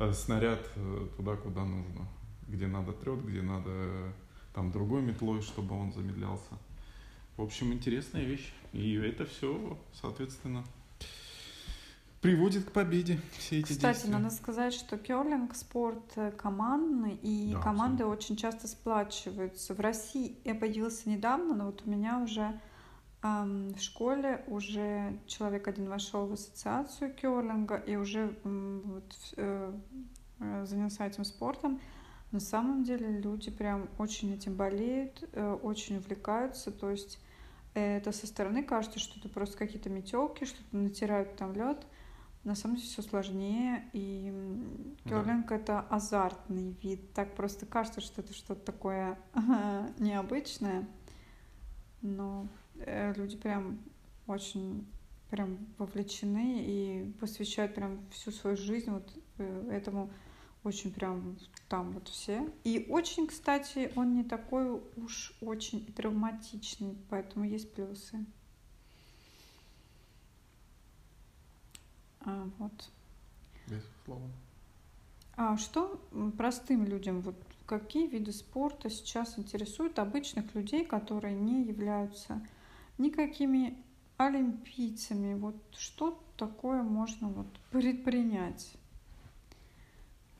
э, 0.00 0.12
снаряд 0.12 0.68
э, 0.74 1.08
туда, 1.16 1.36
куда 1.36 1.64
нужно 1.64 2.08
где 2.52 2.66
надо 2.66 2.92
трет, 2.92 3.24
где 3.24 3.42
надо 3.42 4.12
там 4.54 4.70
другой 4.70 5.02
метлой, 5.02 5.40
чтобы 5.40 5.74
он 5.74 5.92
замедлялся. 5.92 6.58
В 7.36 7.42
общем, 7.42 7.72
интересная 7.72 8.24
вещь. 8.24 8.52
И 8.72 8.94
это 8.94 9.24
все, 9.24 9.78
соответственно, 9.94 10.64
приводит 12.22 12.64
к 12.64 12.70
победе 12.70 13.20
все 13.36 13.58
эти 13.58 13.72
Кстати, 13.72 13.96
действия. 13.96 14.12
надо 14.12 14.30
сказать, 14.30 14.72
что 14.72 14.96
керлинг 14.96 15.56
спорт 15.56 16.12
э, 16.14 16.30
командный, 16.30 17.18
и 17.20 17.50
да, 17.52 17.60
команды 17.60 18.04
абсолютно. 18.04 18.16
очень 18.16 18.36
часто 18.36 18.68
сплачиваются. 18.68 19.74
В 19.74 19.80
России 19.80 20.38
я 20.44 20.54
появился 20.54 21.10
недавно, 21.10 21.52
но 21.54 21.66
вот 21.66 21.82
у 21.84 21.90
меня 21.90 22.20
уже 22.20 22.60
эм, 23.24 23.74
в 23.74 23.80
школе 23.80 24.44
уже 24.46 25.18
человек 25.26 25.66
один 25.66 25.88
вошел 25.88 26.26
в 26.26 26.32
ассоциацию 26.34 27.12
керлинга 27.12 27.74
и 27.74 27.96
уже 27.96 28.36
эм, 28.44 28.82
вот, 28.84 29.16
э, 29.36 29.72
э, 30.38 30.64
занялся 30.64 31.04
этим 31.04 31.24
спортом. 31.24 31.80
На 32.30 32.40
самом 32.40 32.84
деле 32.84 33.20
люди 33.20 33.50
прям 33.50 33.88
очень 33.98 34.32
этим 34.32 34.54
болеют, 34.54 35.28
э, 35.32 35.58
очень 35.60 35.96
увлекаются. 35.96 36.70
То 36.70 36.88
есть 36.88 37.18
это 37.74 38.12
со 38.12 38.28
стороны 38.28 38.62
кажется, 38.62 39.00
что 39.00 39.18
это 39.18 39.28
просто 39.28 39.58
какие-то 39.58 39.90
метелки, 39.90 40.44
что-то 40.44 40.76
натирают 40.76 41.34
там 41.34 41.52
лед. 41.54 41.84
На 42.44 42.56
самом 42.56 42.76
деле 42.76 42.88
все 42.88 43.02
сложнее, 43.02 43.88
и 43.92 44.32
керлинг 45.04 45.48
да. 45.48 45.56
это 45.56 45.80
азартный 45.80 46.76
вид. 46.82 47.12
Так 47.12 47.36
просто 47.36 47.66
кажется, 47.66 48.00
что 48.00 48.20
это 48.20 48.34
что-то 48.34 48.64
такое 48.64 49.16
необычное, 49.98 50.88
но 52.00 52.48
э, 52.76 53.12
люди 53.14 53.36
прям 53.36 53.78
очень 54.26 54.86
прям 55.30 55.58
вовлечены 55.78 56.62
и 56.66 57.12
посвящают 57.18 57.74
прям 57.74 58.00
всю 58.10 58.32
свою 58.32 58.56
жизнь 58.56 58.90
вот 58.90 59.10
э, 59.38 59.68
этому 59.70 60.10
очень 60.64 60.92
прям 60.92 61.38
там 61.68 61.92
вот 61.92 62.08
все. 62.08 62.48
И 62.64 62.86
очень, 62.88 63.26
кстати, 63.26 63.90
он 63.96 64.14
не 64.14 64.24
такой 64.24 64.80
уж 64.96 65.34
очень 65.40 65.86
травматичный, 65.92 66.96
поэтому 67.08 67.44
есть 67.44 67.72
плюсы. 67.72 68.24
А, 72.24 72.48
вот. 72.58 72.90
Безусловно. 73.66 74.32
А 75.36 75.56
что 75.56 76.00
простым 76.36 76.84
людям, 76.84 77.20
вот 77.22 77.36
какие 77.66 78.06
виды 78.06 78.32
спорта 78.32 78.90
сейчас 78.90 79.38
интересуют 79.38 79.98
обычных 79.98 80.54
людей, 80.54 80.84
которые 80.84 81.34
не 81.34 81.64
являются 81.64 82.46
никакими 82.98 83.78
олимпийцами? 84.18 85.34
Вот 85.34 85.56
что 85.72 86.22
такое 86.36 86.82
можно 86.82 87.28
вот 87.28 87.48
предпринять? 87.70 88.74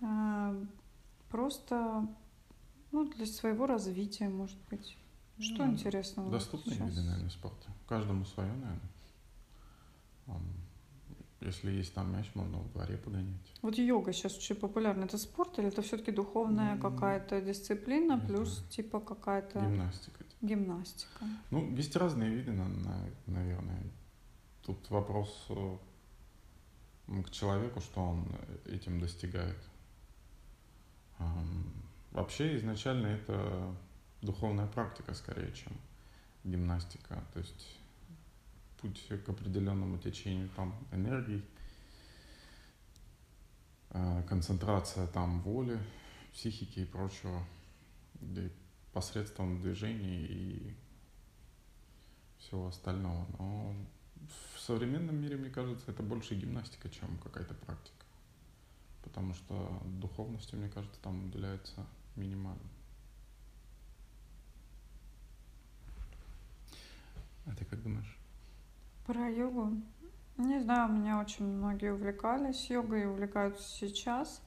А, 0.03 0.55
просто 1.31 2.07
ну, 2.91 3.05
для 3.09 3.27
своего 3.27 3.67
развития, 3.67 4.29
может 4.29 4.59
быть. 4.69 4.97
Что 5.39 5.65
ну, 5.65 5.73
интересного? 5.73 6.31
Доступные 6.31 6.79
виды, 6.79 7.03
наверное, 7.03 7.31
спорта. 7.31 7.71
Каждому 7.89 8.25
свое, 8.27 8.53
наверное. 8.53 8.81
Если 11.45 11.73
есть 11.73 11.95
там 11.95 12.13
мяч, 12.13 12.31
можно 12.35 12.59
в 12.59 12.73
дворе 12.73 12.97
погонять. 12.97 13.53
Вот 13.63 13.77
йога 13.77 14.13
сейчас 14.13 14.37
очень 14.37 14.57
популярна. 14.57 15.05
Это 15.05 15.19
спорт 15.19 15.59
или 15.59 15.69
это 15.69 15.83
все-таки 15.83 16.13
духовная 16.13 16.77
mm-hmm. 16.77 16.81
какая-то 16.81 17.41
дисциплина, 17.41 18.15
это 18.15 18.27
плюс 18.27 18.65
типа 18.71 19.01
какая-то... 19.01 19.61
Гимнастика. 19.61 20.25
Гимнастика. 20.41 21.25
Ну, 21.51 21.77
есть 21.77 21.97
разные 21.97 22.31
виды, 22.31 22.53
наверное. 23.27 23.83
Тут 24.63 24.91
вопрос 24.91 25.47
э, 25.51 25.77
к 27.25 27.31
человеку, 27.31 27.81
что 27.81 28.01
он 28.01 28.27
этим 28.67 29.01
достигает. 29.01 29.59
Вообще 32.13 32.57
изначально 32.59 33.07
это 33.09 33.75
духовная 34.21 34.67
практика 34.67 35.15
скорее, 35.15 35.53
чем 35.53 35.73
гимнастика. 36.45 37.25
То 37.33 37.39
есть 37.41 37.79
путь 38.83 39.09
к 39.25 39.29
определенному 39.29 39.99
течению 39.99 40.51
там 40.51 40.75
энергии, 40.93 41.43
а, 43.91 44.23
концентрация 44.25 45.07
там 45.07 45.41
воли, 45.41 45.79
психики 46.35 46.81
и 46.81 46.85
прочего, 46.85 47.43
и 48.21 48.51
посредством 48.93 49.61
движений 49.63 50.27
и 50.27 50.77
всего 52.39 52.67
остального. 52.67 53.27
Но 53.39 53.75
в 54.55 54.61
современном 54.61 55.17
мире, 55.17 55.37
мне 55.37 55.49
кажется, 55.49 55.91
это 55.91 56.03
больше 56.03 56.35
гимнастика, 56.35 56.91
чем 56.91 57.17
какая-то 57.19 57.55
практика 57.55 58.03
потому 59.03 59.35
что 59.35 59.83
духовности, 59.85 60.55
мне 60.55 60.69
кажется, 60.69 61.01
там 61.03 61.27
уделяется 61.27 61.87
минимально. 62.17 62.63
А 67.47 67.55
ты 67.55 67.65
как 67.65 67.83
думаешь? 67.83 68.22
Про 69.07 69.29
йогу? 69.29 69.71
Не 70.39 70.61
знаю, 70.61 70.91
у 70.91 70.93
меня 70.93 71.21
очень 71.21 71.45
многие 71.45 71.93
увлекались 71.93 72.71
йогой 72.71 73.03
и 73.03 73.07
увлекаются 73.07 73.69
сейчас. 73.69 74.43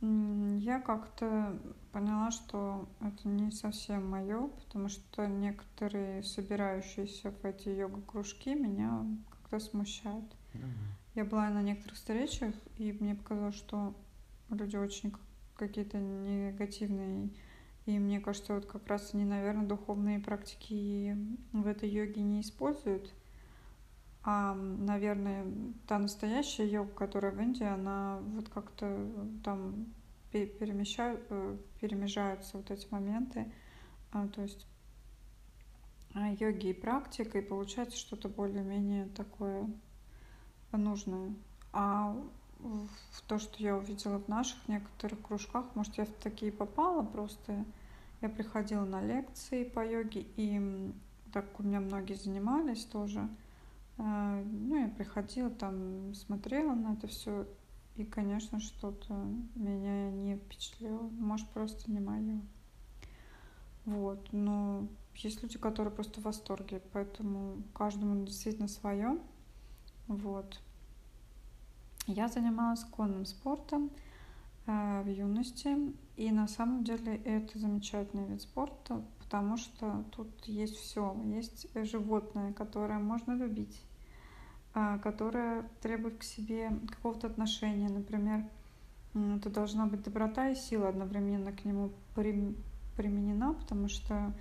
Я 0.00 0.80
как-то 0.80 1.58
поняла, 1.92 2.30
что 2.30 2.88
это 3.00 3.28
не 3.28 3.50
совсем 3.50 4.08
мое, 4.08 4.48
потому 4.48 4.88
что 4.88 5.26
некоторые 5.26 6.22
собирающиеся 6.22 7.30
в 7.30 7.44
эти 7.44 7.68
йога-кружки 7.68 8.54
меня 8.54 9.04
как-то 9.30 9.58
смущают. 9.60 10.24
Mm-hmm. 10.54 11.14
Я 11.14 11.24
была 11.24 11.50
на 11.50 11.62
некоторых 11.62 11.96
встречах, 11.96 12.54
и 12.78 12.92
мне 12.92 13.14
показалось, 13.14 13.54
что 13.54 13.94
люди 14.48 14.76
очень 14.76 15.12
какие-то 15.56 15.98
негативные. 15.98 17.30
И 17.86 17.98
мне 17.98 18.20
кажется, 18.20 18.54
вот 18.54 18.66
как 18.66 18.86
раз 18.86 19.12
они, 19.12 19.24
наверное, 19.24 19.66
духовные 19.66 20.20
практики 20.20 21.16
в 21.52 21.66
этой 21.66 21.88
йоге 21.88 22.22
не 22.22 22.40
используют. 22.40 23.12
А, 24.24 24.54
наверное, 24.54 25.44
та 25.88 25.98
настоящая 25.98 26.68
йога, 26.68 26.92
которая 26.92 27.32
в 27.32 27.40
Индии, 27.40 27.66
она 27.66 28.20
вот 28.34 28.48
как-то 28.48 29.08
там 29.42 29.86
перемещают, 30.30 31.20
э, 31.30 31.56
перемежаются 31.80 32.56
вот 32.56 32.70
эти 32.70 32.86
моменты. 32.90 33.50
А, 34.12 34.28
то 34.28 34.42
есть 34.42 34.66
а, 36.14 36.28
йоги 36.28 36.68
и 36.68 36.72
практика, 36.72 37.38
и 37.38 37.42
получается 37.42 37.98
что-то 37.98 38.28
более-менее 38.28 39.06
такое 39.06 39.68
нужное. 40.70 41.34
А 41.72 42.16
в 42.60 43.22
то, 43.26 43.40
что 43.40 43.60
я 43.60 43.76
увидела 43.76 44.18
в 44.18 44.28
наших 44.28 44.68
некоторых 44.68 45.20
кружках, 45.20 45.66
может, 45.74 45.98
я 45.98 46.04
в 46.04 46.12
такие 46.22 46.52
попала 46.52 47.02
просто, 47.02 47.64
я 48.20 48.28
приходила 48.28 48.84
на 48.84 49.02
лекции 49.02 49.64
по 49.64 49.84
йоге, 49.84 50.24
и 50.36 50.92
так 51.32 51.58
у 51.58 51.64
меня 51.64 51.80
многие 51.80 52.14
занимались 52.14 52.84
тоже, 52.84 53.20
э, 53.20 53.51
ну, 53.98 54.76
я 54.76 54.88
приходила 54.88 55.50
там, 55.50 56.14
смотрела 56.14 56.74
на 56.74 56.94
это 56.94 57.06
все, 57.06 57.46
и, 57.96 58.04
конечно, 58.04 58.58
что-то 58.58 59.14
меня 59.54 60.10
не 60.10 60.36
впечатлило. 60.36 61.02
Может, 61.18 61.48
просто 61.50 61.90
не 61.90 62.00
мое. 62.00 62.40
Вот. 63.84 64.32
Но 64.32 64.88
есть 65.14 65.42
люди, 65.42 65.58
которые 65.58 65.92
просто 65.92 66.20
в 66.20 66.24
восторге, 66.24 66.80
поэтому 66.92 67.62
каждому 67.74 68.24
действительно 68.24 68.68
свое. 68.68 69.18
Вот. 70.06 70.60
Я 72.06 72.28
занималась 72.28 72.84
конным 72.84 73.26
спортом 73.26 73.90
э, 74.66 75.02
в 75.02 75.08
юности, 75.08 75.76
и 76.16 76.32
на 76.32 76.48
самом 76.48 76.84
деле 76.84 77.16
это 77.16 77.58
замечательный 77.58 78.26
вид 78.26 78.42
спорта, 78.42 79.04
потому 79.32 79.56
что 79.56 80.04
тут 80.14 80.28
есть 80.44 80.76
все. 80.76 81.16
Есть 81.24 81.66
животное, 81.90 82.52
которое 82.52 82.98
можно 82.98 83.32
любить, 83.32 83.80
э, 84.74 84.98
которое 85.02 85.62
требует 85.80 86.18
к 86.18 86.22
себе 86.22 86.70
какого-то 86.86 87.28
отношения. 87.28 87.88
Например, 87.88 88.44
это 89.14 89.48
должна 89.48 89.86
быть 89.86 90.02
доброта 90.02 90.50
и 90.50 90.54
сила 90.54 90.90
одновременно 90.90 91.50
к 91.50 91.64
нему 91.64 91.92
применена, 92.14 93.54
потому 93.54 93.88
что 93.88 94.34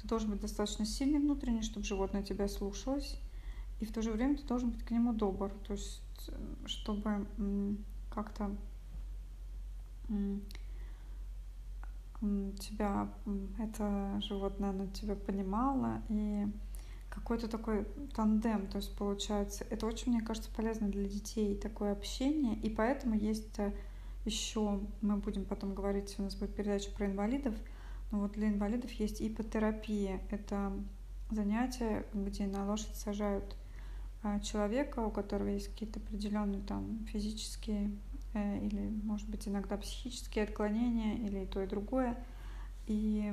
ты 0.00 0.08
должен 0.08 0.30
быть 0.30 0.40
достаточно 0.40 0.86
сильный 0.86 1.18
внутренне, 1.18 1.60
чтобы 1.60 1.84
животное 1.84 2.22
тебя 2.22 2.48
слушалось, 2.48 3.20
и 3.80 3.84
в 3.84 3.92
то 3.92 4.00
же 4.00 4.12
время 4.12 4.38
ты 4.38 4.44
должен 4.44 4.70
быть 4.70 4.82
к 4.82 4.90
нему 4.90 5.12
добр, 5.12 5.52
то 5.66 5.74
есть 5.74 6.00
чтобы 6.64 7.26
как-то 8.10 8.56
тебя 12.20 13.08
это 13.58 14.20
животное 14.20 14.70
оно 14.70 14.86
тебя 14.88 15.14
понимало 15.14 16.02
и 16.08 16.46
какой-то 17.08 17.48
такой 17.48 17.84
тандем, 18.14 18.66
то 18.68 18.78
есть 18.78 18.96
получается, 18.96 19.64
это 19.70 19.86
очень, 19.86 20.12
мне 20.12 20.20
кажется, 20.20 20.50
полезно 20.54 20.88
для 20.88 21.08
детей 21.08 21.56
такое 21.56 21.92
общение, 21.92 22.56
и 22.56 22.70
поэтому 22.70 23.14
есть 23.14 23.58
э, 23.58 23.72
еще, 24.24 24.80
мы 25.00 25.16
будем 25.16 25.44
потом 25.44 25.74
говорить, 25.74 26.14
у 26.18 26.22
нас 26.22 26.34
будет 26.34 26.54
передача 26.54 26.90
про 26.90 27.06
инвалидов, 27.06 27.54
но 28.10 28.20
вот 28.20 28.32
для 28.32 28.48
инвалидов 28.48 28.90
есть 28.92 29.20
ипотерапия. 29.20 30.20
Это 30.30 30.72
занятие, 31.30 32.06
где 32.14 32.46
на 32.46 32.66
лошадь 32.66 32.96
сажают 32.96 33.56
а, 34.22 34.40
человека, 34.40 35.00
у 35.00 35.10
которого 35.10 35.48
есть 35.48 35.68
какие-то 35.68 36.00
определенные 36.00 36.62
там 36.62 37.04
физические 37.06 37.90
или, 38.34 38.88
может 39.02 39.28
быть, 39.28 39.48
иногда 39.48 39.76
психические 39.76 40.44
отклонения 40.44 41.14
или 41.16 41.44
и 41.44 41.46
то, 41.46 41.62
и 41.62 41.66
другое. 41.66 42.16
И 42.86 43.32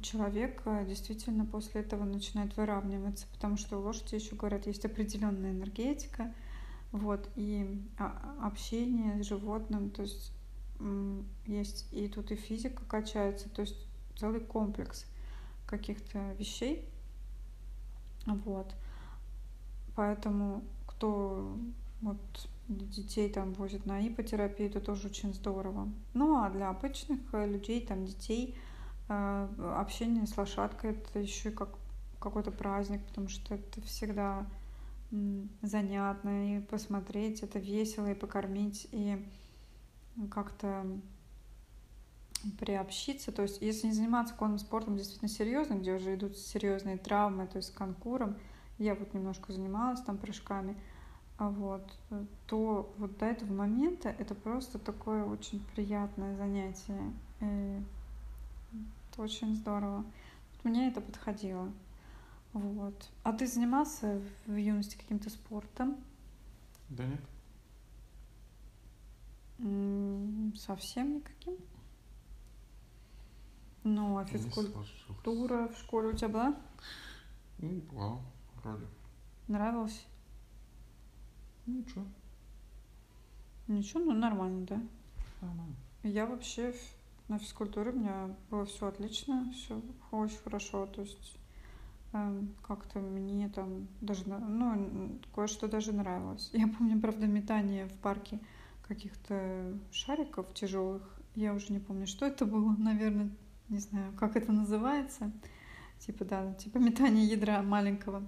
человек 0.00 0.62
э, 0.64 0.86
действительно 0.86 1.44
после 1.44 1.82
этого 1.82 2.04
начинает 2.04 2.56
выравниваться, 2.56 3.26
потому 3.32 3.56
что 3.56 3.78
у 3.78 3.82
лошади 3.82 4.14
еще 4.14 4.34
говорят, 4.34 4.66
есть 4.66 4.84
определенная 4.84 5.52
энергетика, 5.52 6.32
вот, 6.92 7.28
и 7.36 7.82
а, 7.98 8.36
общение 8.42 9.22
с 9.22 9.26
животным, 9.26 9.90
то 9.90 10.02
есть 10.02 10.32
есть 11.46 11.86
и 11.92 12.08
тут 12.08 12.32
и 12.32 12.36
физика 12.36 12.84
качается, 12.86 13.48
то 13.48 13.62
есть 13.62 13.76
целый 14.16 14.40
комплекс 14.40 15.06
каких-то 15.66 16.32
вещей. 16.38 16.88
Вот. 18.26 18.74
Поэтому 19.94 20.64
кто 20.86 21.56
вот 22.00 22.18
детей 22.76 23.30
там 23.30 23.52
возит 23.54 23.86
на 23.86 24.06
ипотерапию, 24.06 24.68
это 24.68 24.80
тоже 24.80 25.08
очень 25.08 25.32
здорово. 25.34 25.88
Ну 26.14 26.36
а 26.36 26.50
для 26.50 26.68
обычных 26.68 27.20
э, 27.32 27.46
людей, 27.46 27.84
там 27.86 28.04
детей, 28.04 28.56
э, 29.08 29.48
общение 29.76 30.26
с 30.26 30.36
лошадкой 30.36 30.92
это 30.92 31.18
еще 31.18 31.50
и 31.50 31.52
как 31.52 31.70
какой-то 32.20 32.52
праздник, 32.52 33.04
потому 33.06 33.28
что 33.28 33.54
это 33.54 33.80
всегда 33.82 34.46
занятно 35.60 36.56
и 36.56 36.60
посмотреть, 36.60 37.42
это 37.42 37.58
весело 37.58 38.10
и 38.10 38.14
покормить, 38.14 38.88
и 38.92 39.22
как-то 40.30 40.86
приобщиться. 42.58 43.30
То 43.30 43.42
есть, 43.42 43.60
если 43.60 43.88
не 43.88 43.92
заниматься 43.92 44.34
конным 44.34 44.58
спортом 44.58 44.96
действительно 44.96 45.28
серьезно, 45.28 45.74
где 45.74 45.94
уже 45.94 46.14
идут 46.14 46.36
серьезные 46.36 46.96
травмы, 46.96 47.46
то 47.46 47.58
есть 47.58 47.68
с 47.68 47.72
конкуром, 47.72 48.36
я 48.78 48.94
вот 48.94 49.12
немножко 49.14 49.52
занималась 49.52 50.00
там 50.00 50.16
прыжками, 50.16 50.76
вот, 51.48 51.98
то 52.46 52.92
вот 52.98 53.18
до 53.18 53.26
этого 53.26 53.52
момента 53.52 54.08
это 54.08 54.34
просто 54.34 54.78
такое 54.78 55.24
очень 55.24 55.64
приятное 55.74 56.36
занятие. 56.36 57.12
И 57.40 57.80
это 59.10 59.22
очень 59.22 59.56
здорово. 59.56 60.04
Мне 60.64 60.88
это 60.88 61.00
подходило. 61.00 61.70
Вот. 62.52 63.10
А 63.22 63.32
ты 63.32 63.46
занимался 63.46 64.20
в 64.46 64.54
юности 64.54 64.96
каким-то 64.96 65.30
спортом? 65.30 65.96
Да 66.88 67.04
нет. 67.04 67.20
Совсем 70.56 71.16
никаким? 71.16 71.56
Ну, 73.84 74.18
а 74.18 74.24
физкультура 74.24 75.68
в 75.68 75.78
школе 75.78 76.08
у 76.08 76.12
тебя 76.12 76.28
была? 76.28 76.56
Ну, 77.58 77.80
была, 77.90 78.20
вроде. 78.62 78.86
Нравилось? 79.48 80.06
Ничего. 81.66 82.04
Ничего, 83.68 84.00
ну 84.00 84.12
нормально, 84.12 84.66
да? 84.66 84.82
Нормально. 85.40 85.76
Я 86.02 86.26
вообще 86.26 86.74
на 87.28 87.38
физкультуре 87.38 87.90
у 87.92 87.98
меня 87.98 88.34
было 88.50 88.64
все 88.66 88.88
отлично, 88.88 89.50
все 89.54 89.80
очень 90.10 90.38
хорошо. 90.38 90.86
То 90.86 91.02
есть 91.02 91.36
эм, 92.12 92.54
как-то 92.62 92.98
мне 92.98 93.48
там 93.48 93.86
даже, 94.00 94.28
ну, 94.28 95.18
кое-что 95.34 95.68
даже 95.68 95.92
нравилось. 95.92 96.50
Я 96.52 96.68
помню, 96.68 97.00
правда, 97.00 97.26
метание 97.26 97.86
в 97.86 97.94
парке 97.94 98.40
каких-то 98.86 99.78
шариков 99.90 100.52
тяжелых. 100.54 101.02
Я 101.34 101.54
уже 101.54 101.72
не 101.72 101.78
помню, 101.78 102.06
что 102.06 102.26
это 102.26 102.44
было, 102.44 102.74
наверное, 102.78 103.30
не 103.68 103.78
знаю, 103.78 104.12
как 104.18 104.36
это 104.36 104.52
называется. 104.52 105.32
Типа, 106.00 106.24
да, 106.24 106.52
типа 106.54 106.78
метание 106.78 107.24
ядра 107.24 107.62
маленького. 107.62 108.24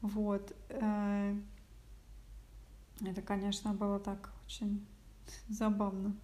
Вот. 0.00 0.54
Это, 3.04 3.20
конечно, 3.22 3.74
было 3.74 3.98
так 3.98 4.30
очень 4.46 4.86
забавно. 5.48 6.14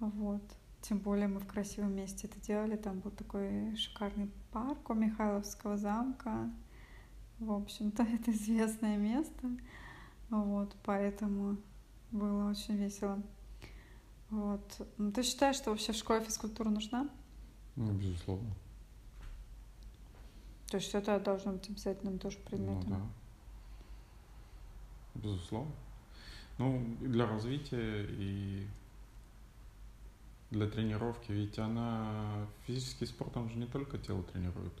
Вот. 0.00 0.42
Тем 0.80 0.98
более 0.98 1.28
мы 1.28 1.40
в 1.40 1.46
красивом 1.46 1.94
месте 1.94 2.26
это 2.26 2.40
делали. 2.40 2.76
Там 2.76 3.00
был 3.00 3.10
такой 3.10 3.76
шикарный 3.76 4.30
парк 4.50 4.90
у 4.90 4.94
Михайловского 4.94 5.76
замка. 5.76 6.50
В 7.38 7.52
общем-то, 7.52 8.02
это 8.14 8.32
известное 8.32 8.96
место. 8.96 9.48
Вот, 10.30 10.74
поэтому 10.84 11.56
было 12.10 12.50
очень 12.50 12.76
весело. 12.76 13.20
Вот. 14.30 14.86
Ну, 14.96 15.12
ты 15.12 15.22
считаешь, 15.22 15.56
что 15.56 15.70
вообще 15.70 15.92
в 15.92 15.96
школе 15.96 16.24
физкультура 16.24 16.68
нужна? 16.68 17.08
Ну, 17.76 17.92
безусловно. 17.92 18.50
То 20.68 20.76
есть 20.76 20.94
это 20.94 21.18
должно 21.18 21.52
быть 21.52 21.68
обязательным 21.68 22.18
тоже 22.18 22.38
предметом? 22.38 22.90
Ну, 22.90 22.96
да. 22.96 23.02
Безусловно. 25.14 25.72
Ну, 26.58 26.96
для 27.00 27.26
развития 27.26 28.06
и 28.08 28.66
для 30.50 30.68
тренировки, 30.68 31.32
ведь 31.32 31.58
она 31.58 32.46
физический 32.66 33.06
спорт, 33.06 33.36
он 33.36 33.48
же 33.48 33.56
не 33.56 33.66
только 33.66 33.98
тело 33.98 34.22
тренирует, 34.24 34.72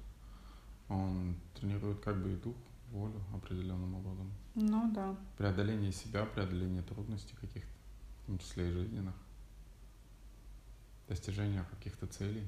он 0.88 1.36
тренирует 1.54 2.00
как 2.00 2.22
бы 2.22 2.32
и 2.32 2.36
дух, 2.36 2.56
волю 2.90 3.22
определенным 3.32 3.94
образом. 3.94 4.30
Ну 4.54 4.92
да. 4.92 5.16
Преодоление 5.38 5.92
себя, 5.92 6.24
преодоление 6.24 6.82
трудностей 6.82 7.36
каких-то, 7.40 7.70
в 8.22 8.26
том 8.26 8.38
числе 8.38 8.68
и 8.68 8.72
жизненных. 8.72 9.14
Достижение 11.08 11.64
каких-то 11.70 12.06
целей. 12.06 12.46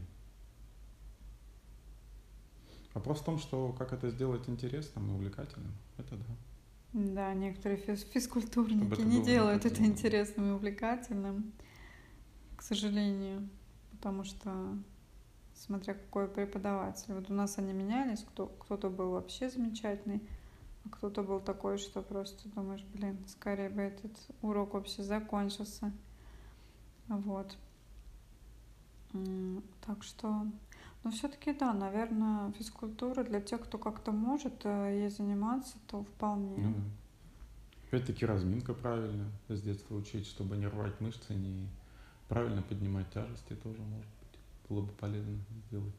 Вопрос 2.95 3.21
в 3.21 3.25
том, 3.25 3.39
что 3.39 3.73
как 3.73 3.93
это 3.93 4.11
сделать 4.11 4.49
интересным 4.49 5.11
и 5.11 5.15
увлекательным. 5.15 5.73
Это 5.97 6.17
да. 6.17 6.25
Да, 6.93 7.33
некоторые 7.33 7.79
физ 7.79 8.05
физкультурники 8.05 9.01
не 9.01 9.23
делают 9.23 9.65
это 9.65 9.85
интересным 9.85 10.51
и 10.51 10.53
увлекательным, 10.53 11.53
к 12.57 12.63
сожалению, 12.63 13.49
потому 13.93 14.25
что 14.25 14.77
смотря 15.55 15.95
какой 15.95 16.29
преподаватель. 16.29 17.15
Вот 17.15 17.31
у 17.31 17.35
нас 17.35 17.57
они 17.57 17.73
менялись, 17.73 18.21
кто, 18.21 18.47
кто-то 18.47 18.91
был 18.91 19.13
вообще 19.13 19.49
замечательный, 19.49 20.21
а 20.85 20.91
кто-то 20.91 21.23
был 21.23 21.41
такой, 21.41 21.79
что 21.79 22.03
просто 22.03 22.49
думаешь, 22.51 22.85
блин, 22.93 23.17
скорее 23.27 23.71
бы 23.71 23.81
этот 23.81 24.13
урок 24.43 24.75
вообще 24.75 25.03
закончился. 25.03 25.93
Вот. 27.09 27.57
Так 29.87 30.03
что, 30.03 30.47
ну 31.05 31.11
все-таки 31.11 31.53
да, 31.53 31.73
наверное, 31.73 32.53
физкультура 32.53 33.25
для 33.25 33.41
тех, 33.41 33.63
кто 33.63 33.79
как-то 33.79 34.13
может 34.13 34.65
э, 34.65 35.01
ей 35.01 35.11
заниматься, 35.11 35.77
то 35.87 36.05
вполне. 36.05 36.57
Ну, 36.59 36.75
Опять-таки 37.89 38.25
разминка 38.25 38.73
правильно 38.73 39.31
с 39.49 39.61
детства 39.61 39.97
учить, 39.97 40.27
чтобы 40.27 40.57
не 40.57 40.67
рвать 40.67 40.99
мышцы, 41.01 41.35
не 41.35 41.69
правильно 42.29 42.63
поднимать 42.63 43.11
тяжести 43.11 43.55
тоже 43.55 43.83
может 43.83 44.07
быть 44.07 44.23
было 44.73 44.83
бы 44.83 44.93
полезно 44.93 45.39
сделать. 45.69 45.95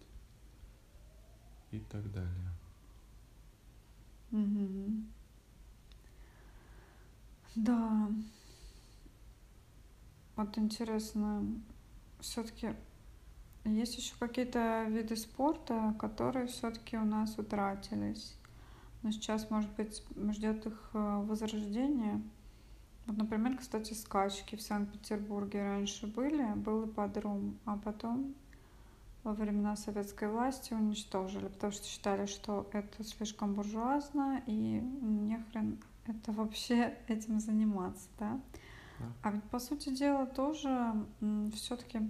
И 1.72 1.80
так 1.80 2.12
далее. 2.12 2.51
Угу. 4.32 5.04
Да. 7.56 8.10
Вот 10.36 10.58
интересно, 10.58 11.45
все-таки 12.20 12.76
есть 13.66 13.97
еще 13.97 14.14
какие-то 14.20 14.86
виды 14.89 15.16
спорта, 15.16 15.95
которые 15.99 16.47
все-таки 16.47 16.97
у 16.97 17.05
нас 17.05 17.38
утратились. 17.38 18.36
Но 19.01 19.11
сейчас, 19.11 19.49
может 19.49 19.70
быть, 19.76 20.03
ждет 20.32 20.66
их 20.66 20.89
э, 20.93 21.24
возрождение. 21.26 22.22
Вот, 23.05 23.18
например, 23.18 23.57
кстати, 23.57 23.93
скачки 23.93 24.55
в 24.55 24.61
Санкт-Петербурге 24.61 25.61
раньше 25.61 26.07
были, 26.07 26.45
был 26.53 26.86
ипподром, 26.86 27.57
а 27.66 27.78
потом 27.78 28.34
во 29.24 29.34
времена 29.34 29.76
советской 29.76 30.30
власти 30.30 30.74
уничтожили, 30.74 31.47
потому 31.47 31.74
что 31.74 31.86
считали, 31.86 32.26
что 32.26 32.70
это 32.72 33.03
слишком 33.03 33.53
буржуазно 33.53 34.41
и 34.45 34.80
нехрен 35.01 35.80
это 36.05 36.32
вообще 36.32 36.97
этим 37.07 37.39
заниматься, 37.39 38.07
да. 38.20 38.39
да. 38.99 39.05
А 39.22 39.32
ведь 39.32 39.43
по 39.45 39.59
сути 39.59 39.89
дела 39.89 40.26
тоже 40.26 40.93
все-таки 41.55 42.01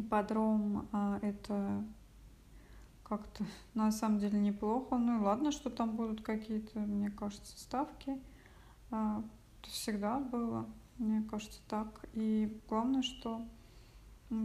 ипподром 0.00 0.88
а, 0.92 1.18
это 1.22 1.84
как-то 3.02 3.44
на 3.74 3.90
самом 3.90 4.18
деле 4.18 4.38
неплохо. 4.38 4.96
Ну 4.96 5.18
и 5.18 5.24
ладно, 5.24 5.52
что 5.52 5.70
там 5.70 5.96
будут 5.96 6.22
какие-то, 6.22 6.78
мне 6.80 7.10
кажется, 7.10 7.58
ставки. 7.58 8.18
А, 8.90 9.22
это 9.60 9.70
всегда 9.70 10.18
было, 10.18 10.66
мне 10.98 11.22
кажется, 11.22 11.60
так. 11.68 12.04
И 12.12 12.60
главное, 12.68 13.02
что 13.02 13.42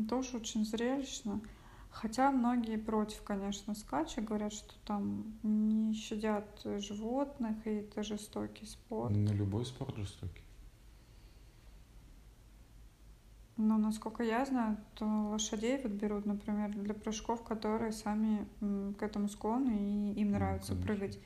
тоже 0.10 0.38
очень 0.38 0.66
зрелищно. 0.66 1.42
Хотя 1.90 2.32
многие 2.32 2.78
против, 2.78 3.22
конечно, 3.22 3.76
скача, 3.76 4.22
говорят, 4.22 4.52
что 4.52 4.74
там 4.84 5.38
не 5.44 5.94
щадят 5.94 6.62
животных, 6.80 7.68
и 7.68 7.70
это 7.70 8.02
жестокий 8.02 8.66
спорт. 8.66 9.16
На 9.16 9.30
любой 9.30 9.64
спорт 9.66 9.96
жестокий. 9.96 10.43
Но, 13.64 13.78
насколько 13.78 14.24
я 14.24 14.44
знаю, 14.46 14.76
то 14.96 15.06
лошадей 15.06 15.80
вот 15.82 15.94
берут, 15.94 16.26
например, 16.26 16.72
для 16.72 16.94
прыжков, 16.94 17.44
которые 17.44 17.94
сами 17.94 18.46
к 19.00 19.02
этому 19.02 19.30
склонны, 19.30 19.72
и 19.72 20.20
им 20.20 20.32
нравится 20.32 20.76
ну, 20.76 20.84
прыгать. 20.84 21.18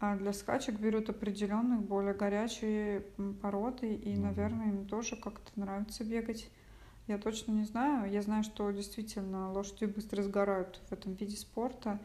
А 0.00 0.16
для 0.16 0.32
скачек 0.32 0.80
берут 0.80 1.10
определенных 1.10 1.82
более 1.82 2.12
горячие 2.12 3.02
породы, 3.40 3.94
и, 3.94 4.16
ну, 4.16 4.24
наверное, 4.24 4.70
им 4.70 4.88
тоже 4.88 5.14
как-то 5.14 5.48
нравится 5.54 6.02
бегать. 6.02 6.50
Я 7.06 7.18
точно 7.18 7.52
не 7.52 7.64
знаю. 7.64 8.10
Я 8.10 8.20
знаю, 8.20 8.42
что 8.42 8.68
действительно 8.72 9.52
лошади 9.52 9.84
быстро 9.84 10.24
сгорают 10.24 10.80
в 10.88 10.92
этом 10.92 11.12
виде 11.14 11.36
спорта, 11.36 12.00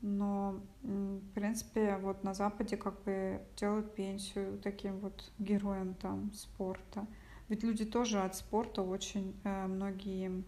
но, 0.00 0.60
в 0.82 1.32
принципе, 1.32 1.96
вот 1.98 2.24
на 2.24 2.34
Западе 2.34 2.76
как 2.76 3.00
бы 3.04 3.40
делают 3.56 3.94
пенсию 3.94 4.58
таким 4.58 4.98
вот 4.98 5.30
героям 5.38 5.94
там 5.94 6.32
спорта. 6.32 7.06
Ведь 7.48 7.62
люди 7.62 7.84
тоже 7.84 8.20
от 8.20 8.34
спорта 8.34 8.82
очень 8.82 9.34
э, 9.44 9.66
многие 9.66 10.44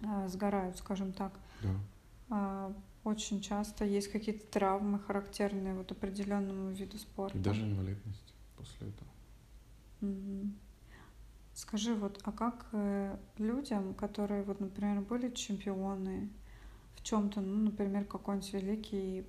э, 0.00 0.28
сгорают, 0.28 0.76
скажем 0.78 1.12
так. 1.12 1.32
Да. 1.62 2.70
Э, 2.70 2.72
очень 3.04 3.40
часто 3.40 3.84
есть 3.84 4.10
какие-то 4.10 4.46
травмы, 4.46 4.98
характерные 4.98 5.74
вот 5.74 5.92
определенному 5.92 6.70
виду 6.70 6.98
спорта. 6.98 7.36
И 7.38 7.40
даже 7.40 7.62
инвалидность 7.62 8.34
после 8.56 8.88
этого. 8.88 9.10
Угу. 10.00 10.50
Скажи, 11.54 11.94
вот, 11.94 12.20
а 12.24 12.32
как 12.32 12.66
э, 12.72 13.16
людям, 13.38 13.94
которые, 13.94 14.42
вот, 14.42 14.60
например, 14.60 15.00
были 15.02 15.30
чемпионы 15.30 16.28
в 16.96 17.02
чем-то, 17.04 17.40
ну, 17.40 17.64
например, 17.66 18.04
какой-нибудь 18.04 18.52
великий 18.54 19.26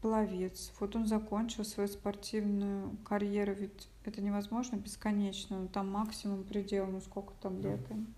пловец, 0.00 0.72
вот 0.80 0.96
он 0.96 1.06
закончил 1.06 1.64
свою 1.64 1.88
спортивную 1.88 2.96
карьеру, 3.04 3.54
ведь 3.54 3.88
это 4.04 4.20
невозможно 4.22 4.76
бесконечно, 4.76 5.60
ну, 5.60 5.68
там 5.68 5.90
максимум 5.90 6.44
предел, 6.44 6.86
ну, 6.86 7.00
сколько 7.00 7.34
там 7.40 7.60
лет 7.60 7.90
им, 7.90 8.14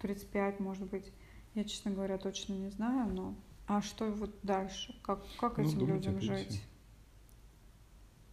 35, 0.00 0.60
может 0.60 0.88
быть, 0.88 1.12
я, 1.54 1.64
честно 1.64 1.90
говоря, 1.90 2.18
точно 2.18 2.54
не 2.54 2.70
знаю, 2.70 3.12
но 3.12 3.34
а 3.66 3.82
что 3.82 4.10
вот 4.10 4.34
дальше? 4.42 4.94
Как, 5.02 5.20
как 5.38 5.58
ну, 5.58 5.64
этим 5.64 5.86
людям 5.86 6.20
жить? 6.20 6.62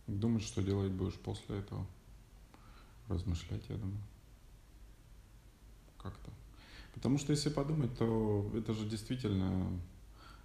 Думать, 0.07 0.43
что 0.43 0.61
делать 0.61 0.91
будешь 0.91 1.15
после 1.15 1.59
этого. 1.59 1.85
Размышлять, 3.07 3.63
я 3.69 3.77
думаю 3.77 3.99
как-то. 6.03 6.31
Потому 6.93 7.17
что 7.17 7.31
если 7.31 7.49
подумать, 7.49 7.97
то 7.97 8.51
это 8.53 8.73
же 8.73 8.87
действительно 8.87 9.79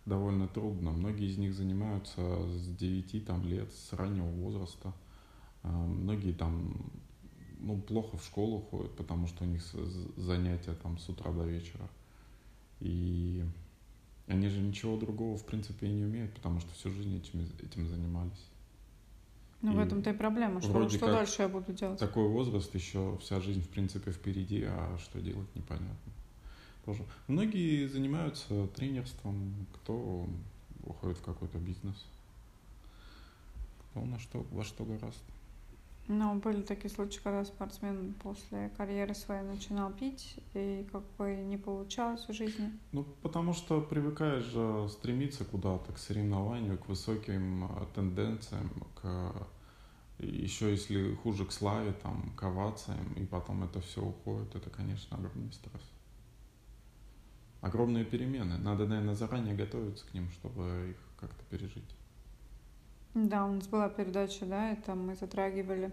довольно 0.09 0.49
трудно. 0.49 0.91
Многие 0.91 1.27
из 1.27 1.39
них 1.39 1.55
занимаются 1.55 2.21
с 2.49 2.69
9 2.77 3.27
там, 3.27 3.45
лет, 3.47 3.73
с 3.73 3.93
раннего 3.93 4.29
возраста. 4.29 4.93
А, 5.63 5.69
многие 5.69 6.33
там 6.33 6.91
ну, 7.59 7.81
плохо 7.81 8.17
в 8.17 8.25
школу 8.25 8.61
ходят, 8.61 8.97
потому 8.97 9.27
что 9.27 9.45
у 9.45 9.47
них 9.47 9.63
занятия 10.17 10.75
там 10.75 10.99
с 10.99 11.09
утра 11.09 11.33
до 11.33 11.45
вечера. 11.45 11.89
И 12.81 13.45
они 14.27 14.49
же 14.49 14.61
ничего 14.61 14.97
другого, 14.97 15.37
в 15.37 15.45
принципе, 15.45 15.87
и 15.87 15.93
не 15.93 16.05
умеют, 16.05 16.35
потому 16.35 16.61
что 16.61 16.73
всю 16.75 16.91
жизнь 16.91 17.17
этим, 17.17 17.47
этим 17.63 17.89
занимались. 17.89 18.51
Ну, 19.61 19.73
и 19.73 19.77
в 19.77 19.79
этом-то 19.81 20.11
и 20.11 20.13
проблема, 20.13 20.61
что, 20.61 20.89
что 20.89 21.07
дальше 21.07 21.43
я 21.43 21.49
буду 21.49 21.73
делать? 21.73 21.99
Такой 21.99 22.29
возраст 22.29 22.73
еще 22.75 23.19
вся 23.21 23.41
жизнь, 23.41 23.63
в 23.63 23.69
принципе, 23.69 24.13
впереди, 24.13 24.63
а 24.65 24.97
что 24.99 25.21
делать 25.21 25.53
непонятно. 25.57 26.13
Тоже. 26.89 27.05
Многие 27.26 27.86
занимаются 27.86 28.66
тренерством, 28.68 29.66
кто 29.74 30.26
уходит 30.86 31.18
в 31.18 31.22
какой-то 31.22 31.59
бизнес. 31.59 32.07
Кто 33.91 34.07
на 34.07 34.18
что, 34.18 34.47
во 34.51 34.64
что 34.64 34.84
гораздо. 34.84 35.20
Ну, 36.07 36.36
были 36.36 36.62
такие 36.62 36.89
случаи, 36.89 37.20
когда 37.22 37.45
спортсмен 37.45 38.14
после 38.22 38.70
карьеры 38.78 39.14
своей 39.14 39.43
начинал 39.43 39.93
пить, 39.93 40.36
и 40.55 40.86
как 40.91 41.03
бы 41.18 41.36
не 41.36 41.59
получалось 41.59 42.26
в 42.26 42.32
жизни. 42.32 42.72
Ну, 42.93 43.05
потому 43.20 43.53
что 43.53 43.82
привыкаешь 43.82 44.45
же 44.45 44.89
стремиться 44.89 45.45
куда-то, 45.45 45.93
к 45.93 45.99
соревнованию, 45.99 46.78
к 46.78 46.89
высоким 46.89 47.66
э, 47.66 47.86
тенденциям, 47.95 48.70
к 48.95 49.47
еще 50.20 50.70
если 50.70 51.14
хуже 51.16 51.45
к 51.45 51.53
славе, 51.53 51.93
там, 51.93 52.32
к 52.34 52.43
овациям, 52.43 53.12
и 53.12 53.26
потом 53.26 53.64
это 53.64 53.82
все 53.82 54.03
уходит, 54.03 54.57
это, 54.57 54.70
конечно, 54.70 55.18
огромный 55.18 55.53
стресс. 55.53 55.82
Огромные 57.61 58.05
перемены. 58.05 58.57
Надо, 58.59 58.87
наверное, 58.87 59.15
заранее 59.15 59.55
готовиться 59.55 60.07
к 60.07 60.15
ним, 60.15 60.31
чтобы 60.31 60.91
их 60.91 60.97
как-то 61.19 61.45
пережить. 61.51 61.97
Да, 63.15 63.47
у 63.47 63.53
нас 63.53 63.67
была 63.67 63.89
передача, 63.89 64.47
да, 64.47 64.77
там 64.77 65.07
мы 65.07 65.17
затрагивали 65.17 65.93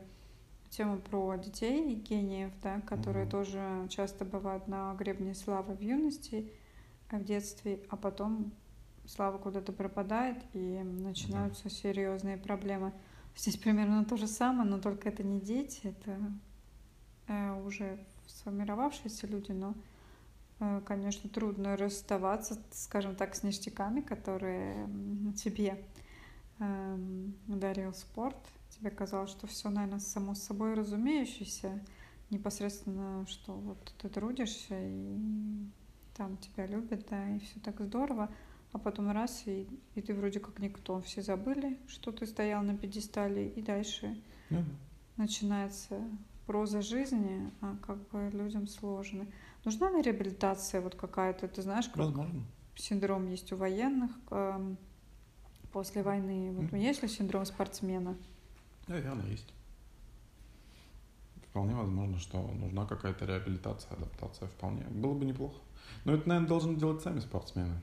тему 0.70 1.00
про 1.00 1.38
детей 1.38 1.94
и 1.94 1.96
гениев, 1.96 2.52
да, 2.62 2.82
которые 2.82 3.24
угу. 3.24 3.32
тоже 3.32 3.88
часто 3.90 4.26
бывают 4.26 4.68
на 4.68 4.94
гребне 4.96 5.34
славы 5.34 5.74
в 5.74 5.82
юности, 5.82 6.52
в 7.10 7.24
детстве, 7.24 7.80
а 7.90 7.98
потом 7.98 8.52
слава 9.08 9.38
куда-то 9.38 9.72
пропадает 9.72 10.38
и 10.54 10.82
начинаются 10.84 11.66
да. 11.66 11.70
серьезные 11.70 12.38
проблемы. 12.38 12.92
Здесь 13.36 13.58
примерно 13.58 14.06
то 14.06 14.18
же 14.18 14.28
самое, 14.28 14.70
но 14.70 14.80
только 14.80 15.10
это 15.10 15.24
не 15.24 15.40
дети, 15.40 15.82
это 15.84 16.20
э, 17.28 17.62
уже 17.64 18.00
сформировавшиеся 18.28 19.28
люди, 19.28 19.52
но, 19.52 19.72
э, 19.72 19.74
конечно, 20.86 21.30
трудно 21.30 21.78
расставаться, 21.78 22.58
скажем 22.72 23.16
так, 23.16 23.36
с 23.36 23.44
ништяками, 23.44 24.02
которые 24.02 24.88
тебе 25.36 25.84
Эм, 26.60 27.34
дарил 27.48 27.94
спорт, 27.94 28.38
тебе 28.70 28.90
казалось, 28.90 29.30
что 29.30 29.46
все, 29.46 29.70
наверное, 29.70 30.00
само 30.00 30.36
собой 30.36 30.74
разумеющееся, 30.74 31.84
непосредственно, 32.30 33.26
что 33.28 33.54
вот 33.54 33.94
ты 33.98 34.08
трудишься 34.08 34.80
и 34.80 35.18
там 36.16 36.38
тебя 36.38 36.66
любят, 36.66 37.06
да, 37.10 37.30
и 37.30 37.40
все 37.40 37.60
так 37.60 37.82
здорово, 37.82 38.32
а 38.72 38.80
потом 38.80 39.12
раз, 39.12 39.44
и, 39.48 39.68
и 39.96 40.02
ты 40.02 40.14
вроде 40.14 40.40
как 40.40 40.60
никто, 40.60 41.02
все 41.02 41.22
забыли, 41.22 41.78
что 41.88 42.14
ты 42.14 42.26
стоял 42.26 42.64
на 42.64 42.78
пьедестале, 42.78 43.50
и 43.50 43.62
дальше 43.62 44.18
mm-hmm. 44.50 44.76
начинается 45.18 46.02
проза 46.46 46.82
жизни, 46.82 47.52
а 47.60 47.76
как 47.86 47.98
бы 48.10 48.30
людям 48.32 48.68
сложно. 48.68 49.28
Нужна 49.66 49.90
ли 49.90 50.02
реабилитация 50.04 50.80
вот 50.80 50.96
какая-то, 50.96 51.48
ты 51.48 51.64
знаешь, 51.64 51.88
как 51.88 51.98
Возможно. 51.98 52.46
синдром 52.76 53.28
есть 53.32 53.52
у 53.52 53.58
военных, 53.58 54.12
эм, 54.30 54.78
после 55.72 56.04
войны? 56.04 56.52
Вот 56.52 56.66
mm-hmm. 56.66 56.80
есть 56.80 57.02
ли 57.02 57.10
синдром 57.10 57.46
спортсмена? 57.46 58.16
Наверное, 58.88 59.26
есть. 59.26 59.52
Вполне 61.50 61.74
возможно, 61.74 62.20
что 62.20 62.40
нужна 62.42 62.86
какая-то 62.86 63.26
реабилитация, 63.26 63.92
адаптация 63.94 64.48
вполне. 64.50 64.84
Было 64.84 65.16
бы 65.16 65.26
неплохо. 65.26 65.58
Но 66.04 66.14
это, 66.14 66.30
наверное, 66.30 66.50
должны 66.50 66.76
делать 66.76 67.02
сами 67.02 67.20
спортсмены. 67.20 67.80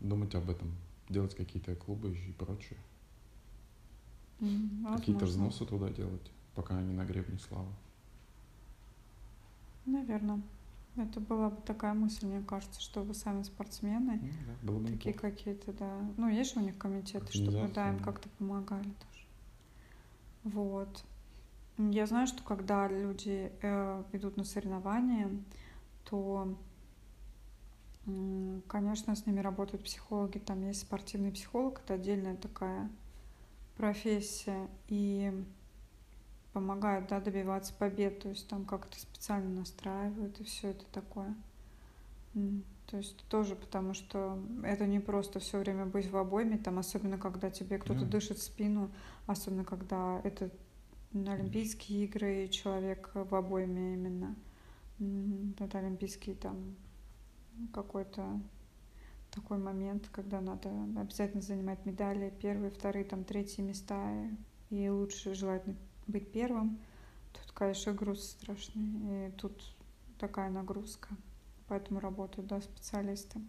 Думать 0.00 0.34
об 0.34 0.50
этом. 0.50 0.74
Делать 1.08 1.36
какие-то 1.36 1.76
клубы 1.76 2.10
и 2.10 2.32
прочее. 2.32 2.78
Mm, 4.40 4.96
какие-то 4.96 5.26
взносы 5.26 5.64
туда 5.64 5.90
делать, 5.90 6.30
пока 6.54 6.76
они 6.76 6.92
на 6.92 7.04
гребне 7.04 7.38
славы. 7.38 7.70
Наверное. 9.86 10.42
Это 10.96 11.20
была 11.20 11.50
бы 11.50 11.60
такая 11.62 11.92
мысль, 11.92 12.26
мне 12.26 12.42
кажется, 12.42 12.80
что 12.80 13.02
вы 13.02 13.12
сами 13.12 13.42
спортсмены, 13.42 14.20
ну, 14.22 14.28
да, 14.46 14.72
было 14.72 14.78
бы 14.78 14.88
такие 14.88 15.14
какие-то, 15.14 15.72
да. 15.74 16.00
Ну, 16.16 16.28
есть 16.28 16.54
же 16.54 16.60
у 16.60 16.62
них 16.62 16.78
комитеты, 16.78 17.30
чтобы 17.32 17.68
да, 17.74 17.90
им 17.90 17.98
как-то 17.98 18.28
помогали 18.38 18.84
тоже. 18.84 19.26
Вот. 20.44 21.04
Я 21.76 22.06
знаю, 22.06 22.26
что 22.26 22.42
когда 22.42 22.88
люди 22.88 23.52
э, 23.60 24.04
идут 24.12 24.38
на 24.38 24.44
соревнования, 24.44 25.30
то, 26.04 26.56
э, 28.06 28.60
конечно, 28.66 29.14
с 29.14 29.26
ними 29.26 29.40
работают 29.40 29.84
психологи. 29.84 30.38
Там 30.38 30.66
есть 30.66 30.80
спортивный 30.80 31.32
психолог, 31.32 31.80
это 31.84 31.94
отдельная 31.94 32.36
такая 32.36 32.88
профессия. 33.76 34.68
И 34.88 35.44
помогают 36.56 37.08
да, 37.08 37.20
добиваться 37.20 37.74
побед, 37.74 38.20
то 38.20 38.30
есть 38.30 38.48
там 38.48 38.64
как-то 38.64 38.98
специально 38.98 39.60
настраивают 39.60 40.40
и 40.40 40.44
все 40.44 40.70
это 40.70 40.86
такое. 40.86 41.34
То 42.86 42.96
есть 42.96 43.22
тоже 43.28 43.54
потому, 43.54 43.92
что 43.92 44.42
это 44.64 44.86
не 44.86 44.98
просто 44.98 45.38
все 45.38 45.58
время 45.58 45.84
быть 45.84 46.10
в 46.10 46.16
обойме, 46.16 46.56
там, 46.56 46.78
особенно 46.78 47.18
когда 47.18 47.50
тебе 47.50 47.76
кто-то 47.76 48.06
yeah. 48.06 48.08
дышит 48.08 48.38
в 48.38 48.42
спину, 48.42 48.90
особенно 49.26 49.64
когда 49.64 50.18
это 50.24 50.50
Олимпийские 51.12 52.06
игры 52.06 52.46
и 52.46 52.50
человек 52.50 53.10
в 53.12 53.34
обойме 53.34 53.92
именно. 53.92 54.34
Это 55.58 55.76
Олимпийский 55.80 56.32
там 56.32 56.74
какой-то 57.74 58.40
такой 59.30 59.58
момент, 59.58 60.08
когда 60.10 60.40
надо 60.40 60.70
обязательно 60.98 61.42
занимать 61.42 61.84
медали, 61.84 62.32
первые, 62.40 62.70
вторые, 62.70 63.04
там, 63.04 63.24
третьи 63.24 63.60
места, 63.60 64.10
и 64.70 64.88
лучше 64.88 65.34
желательно 65.34 65.76
быть 66.06 66.30
первым. 66.32 66.78
Тут, 67.32 67.52
конечно, 67.52 67.92
груз 67.92 68.30
страшный. 68.30 69.28
И 69.28 69.30
тут 69.32 69.60
такая 70.18 70.50
нагрузка. 70.50 71.08
Поэтому 71.68 72.00
работают, 72.00 72.48
да, 72.48 72.60
специалисты. 72.60 73.40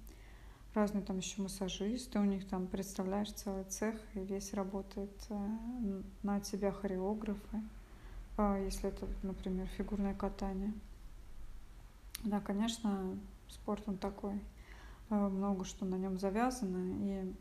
Разные 0.74 1.04
там 1.04 1.18
еще 1.18 1.42
массажисты, 1.42 2.20
у 2.20 2.26
них 2.26 2.48
там, 2.48 2.68
представляешь, 2.68 3.32
целый 3.32 3.64
цех, 3.64 3.96
и 4.14 4.20
весь 4.20 4.54
работает 4.54 5.12
э, 5.30 6.02
на 6.22 6.40
тебя 6.40 6.72
хореографы, 6.72 7.64
а 8.38 8.60
если 8.60 8.90
это, 8.90 9.08
например, 9.24 9.66
фигурное 9.70 10.14
катание. 10.14 10.72
Да, 12.24 12.40
конечно, 12.40 13.18
спорт 13.50 13.82
он 13.88 13.98
такой, 13.98 14.40
э, 15.10 15.16
много 15.16 15.66
что 15.66 15.86
на 15.86 15.96
нем 15.96 16.20
завязано, 16.20 16.96
и, 17.02 17.34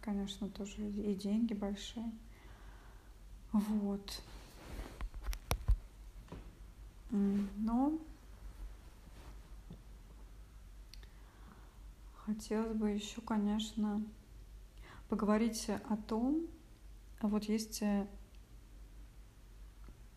конечно, 0.00 0.48
тоже 0.48 0.88
и 0.88 1.14
деньги 1.14 1.52
большие. 1.52 2.10
Вот. 3.52 4.22
Но 7.10 7.98
хотелось 12.24 12.76
бы 12.76 12.90
еще, 12.90 13.20
конечно, 13.20 14.02
поговорить 15.08 15.68
о 15.68 15.96
том, 15.96 16.46
вот 17.20 17.44
есть 17.44 17.82
э, 17.82 18.06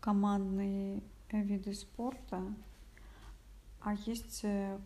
командные 0.00 1.02
виды 1.30 1.74
спорта, 1.74 2.42
а 3.80 3.94
есть 4.06 4.44
э, 4.44 4.78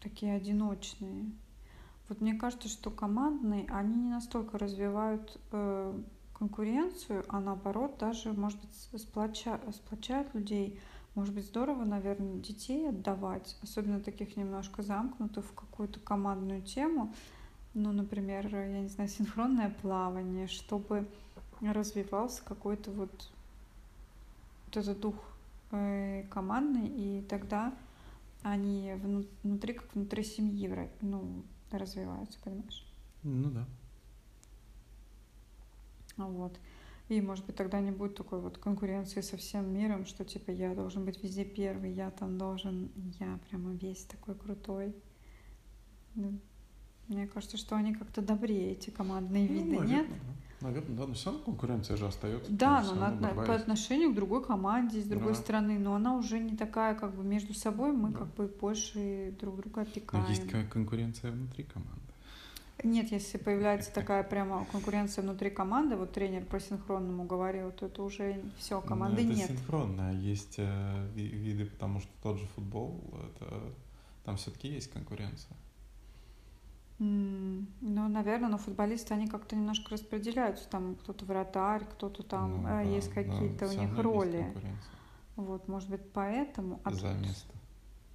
такие 0.00 0.34
одиночные. 0.34 1.30
Вот 2.08 2.20
мне 2.20 2.34
кажется, 2.34 2.68
что 2.68 2.90
командные, 2.90 3.66
они 3.68 3.94
не 3.96 4.10
настолько 4.10 4.56
развивают 4.58 5.38
э, 5.52 6.00
конкуренцию, 6.38 7.24
а 7.28 7.40
наоборот 7.40 7.96
даже, 7.98 8.32
может 8.32 8.60
быть, 8.60 9.00
сплоча, 9.00 9.60
сплочают 9.72 10.32
людей. 10.34 10.80
Может 11.14 11.34
быть, 11.34 11.46
здорово, 11.46 11.84
наверное, 11.84 12.38
детей 12.38 12.88
отдавать, 12.88 13.56
особенно 13.62 14.00
таких 14.00 14.36
немножко 14.36 14.82
замкнутых 14.82 15.44
в 15.44 15.54
какую-то 15.54 15.98
командную 16.00 16.62
тему. 16.62 17.12
Ну, 17.74 17.92
например, 17.92 18.46
я 18.54 18.80
не 18.80 18.88
знаю, 18.88 19.08
синхронное 19.10 19.70
плавание, 19.82 20.46
чтобы 20.46 21.08
развивался 21.60 22.42
какой-то 22.44 22.90
вот, 22.92 23.30
вот 24.66 24.76
этот 24.76 25.00
дух 25.00 25.16
э, 25.72 26.24
командный, 26.30 26.86
и 26.86 27.22
тогда 27.22 27.74
они 28.42 28.94
внутри, 29.42 29.74
как 29.74 29.92
внутри 29.94 30.22
семьи, 30.22 30.88
ну, 31.00 31.42
развиваются, 31.72 32.38
понимаешь? 32.44 32.86
Ну 33.24 33.50
да. 33.50 33.66
Вот. 36.26 36.58
И, 37.08 37.22
может 37.22 37.46
быть, 37.46 37.56
тогда 37.56 37.80
не 37.80 37.90
будет 37.90 38.16
такой 38.16 38.40
вот 38.40 38.58
конкуренции 38.58 39.22
со 39.22 39.38
всем 39.38 39.72
миром, 39.72 40.04
что 40.04 40.24
типа 40.24 40.50
я 40.50 40.74
должен 40.74 41.04
быть 41.06 41.22
везде 41.22 41.44
первый, 41.44 41.92
я 41.92 42.10
там 42.10 42.36
должен, 42.36 42.90
я 43.18 43.38
прямо 43.48 43.72
весь 43.72 44.04
такой 44.04 44.34
крутой. 44.34 44.94
Ну, 46.14 46.38
мне 47.08 47.26
кажется, 47.26 47.56
что 47.56 47.76
они 47.76 47.94
как-то 47.94 48.20
добрее, 48.20 48.72
эти 48.72 48.90
командные 48.90 49.48
ну, 49.48 49.54
виды, 49.54 49.78
наверное, 49.78 49.86
нет? 49.86 50.06
Да. 50.10 50.38
Наверное, 50.60 50.96
да, 50.96 51.06
но 51.06 51.14
все 51.14 51.30
равно 51.30 51.44
конкуренция 51.44 51.96
же 51.96 52.06
остается. 52.06 52.52
Да, 52.52 52.82
но 52.82 52.94
на, 52.94 53.28
по 53.28 53.54
отношению 53.54 54.12
к 54.12 54.14
другой 54.16 54.44
команде, 54.44 55.00
с 55.00 55.04
другой 55.04 55.34
да. 55.34 55.38
стороны, 55.38 55.78
но 55.78 55.94
она 55.94 56.16
уже 56.16 56.40
не 56.40 56.56
такая, 56.56 56.94
как 56.94 57.14
бы 57.14 57.22
между 57.22 57.54
собой 57.54 57.92
мы 57.92 58.10
да. 58.10 58.18
как 58.18 58.34
бы 58.34 58.48
больше 58.48 59.34
друг 59.40 59.56
друга 59.56 59.82
опекаем. 59.82 60.24
Но 60.24 60.30
есть 60.30 60.68
конкуренция 60.68 61.30
внутри 61.30 61.64
команды. 61.64 62.07
Нет, 62.84 63.10
если 63.10 63.38
появляется 63.38 63.92
такая 63.92 64.22
прямо 64.22 64.64
конкуренция 64.70 65.22
внутри 65.22 65.50
команды, 65.50 65.96
вот 65.96 66.12
тренер 66.12 66.44
по 66.44 66.60
синхронному 66.60 67.24
говорил, 67.24 67.72
то 67.72 67.86
это 67.86 68.02
уже 68.02 68.40
все, 68.56 68.80
ну, 68.80 68.86
команды 68.86 69.22
это 69.22 69.32
нет. 69.32 69.48
синхронно, 69.48 70.12
есть 70.12 70.54
э, 70.58 71.08
виды, 71.14 71.66
потому 71.66 71.98
что 72.00 72.10
тот 72.22 72.38
же 72.38 72.46
футбол, 72.54 73.02
это, 73.34 73.60
там 74.24 74.36
все-таки 74.36 74.68
есть 74.68 74.92
конкуренция. 74.92 75.56
Mm, 77.00 77.66
ну, 77.80 78.08
наверное, 78.08 78.48
но 78.48 78.58
футболисты, 78.58 79.14
они 79.14 79.26
как-то 79.26 79.56
немножко 79.56 79.90
распределяются, 79.90 80.68
там 80.68 80.94
кто-то 80.96 81.24
вратарь, 81.24 81.84
кто-то 81.84 82.22
там, 82.22 82.62
ну, 82.62 82.68
э, 82.68 82.70
да, 82.70 82.80
есть 82.82 83.12
какие-то 83.12 83.66
да, 83.66 83.72
у 83.72 83.78
них 83.78 83.98
роли. 83.98 84.54
Вот, 85.34 85.66
может 85.66 85.88
быть, 85.88 86.12
поэтому... 86.12 86.80
А 86.84 86.92
За 86.92 87.12
тут... 87.12 87.20
место 87.22 87.52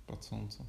под 0.08 0.24
солнцем. 0.24 0.66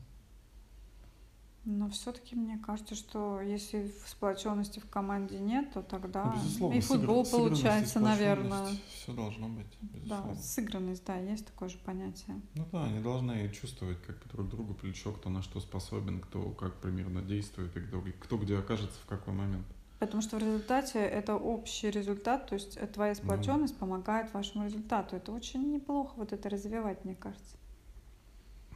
Но 1.66 1.88
все-таки 1.88 2.36
мне 2.36 2.58
кажется, 2.58 2.94
что 2.94 3.40
если 3.40 3.90
сплоченности 4.06 4.80
в 4.80 4.88
команде 4.88 5.38
нет, 5.38 5.72
то 5.72 5.82
тогда 5.82 6.24
ну, 6.24 6.34
безусловно, 6.34 6.76
и 6.76 6.80
футбол 6.80 7.24
сыгр... 7.24 7.38
получается, 7.38 8.00
наверное. 8.00 8.68
Все 8.90 9.14
должно 9.14 9.48
быть. 9.48 9.78
Безусловно. 9.80 10.34
Да, 10.34 10.40
сыгранность, 10.40 11.04
да, 11.06 11.16
есть 11.16 11.46
такое 11.46 11.70
же 11.70 11.78
понятие. 11.78 12.38
Ну 12.54 12.66
да, 12.70 12.84
они 12.84 13.00
должны 13.00 13.48
чувствовать 13.48 13.98
как 14.02 14.28
друг 14.28 14.50
другу 14.50 14.74
плечо, 14.74 15.12
кто 15.12 15.30
на 15.30 15.40
что 15.40 15.58
способен, 15.58 16.20
кто 16.20 16.50
как 16.50 16.80
примерно 16.80 17.22
действует 17.22 17.74
и 17.76 17.80
кто, 17.80 18.02
кто 18.20 18.36
где 18.36 18.58
окажется 18.58 19.00
в 19.00 19.06
какой 19.06 19.32
момент. 19.32 19.66
Потому 20.00 20.20
что 20.20 20.36
в 20.36 20.40
результате 20.40 20.98
это 20.98 21.34
общий 21.34 21.90
результат, 21.90 22.46
то 22.46 22.56
есть 22.56 22.78
твоя 22.92 23.14
сплоченность 23.14 23.72
ну, 23.74 23.80
помогает 23.80 24.34
вашему 24.34 24.66
результату. 24.66 25.16
Это 25.16 25.32
очень 25.32 25.72
неплохо 25.72 26.12
вот 26.16 26.34
это 26.34 26.50
развивать, 26.50 27.02
мне 27.06 27.14
кажется. 27.14 27.56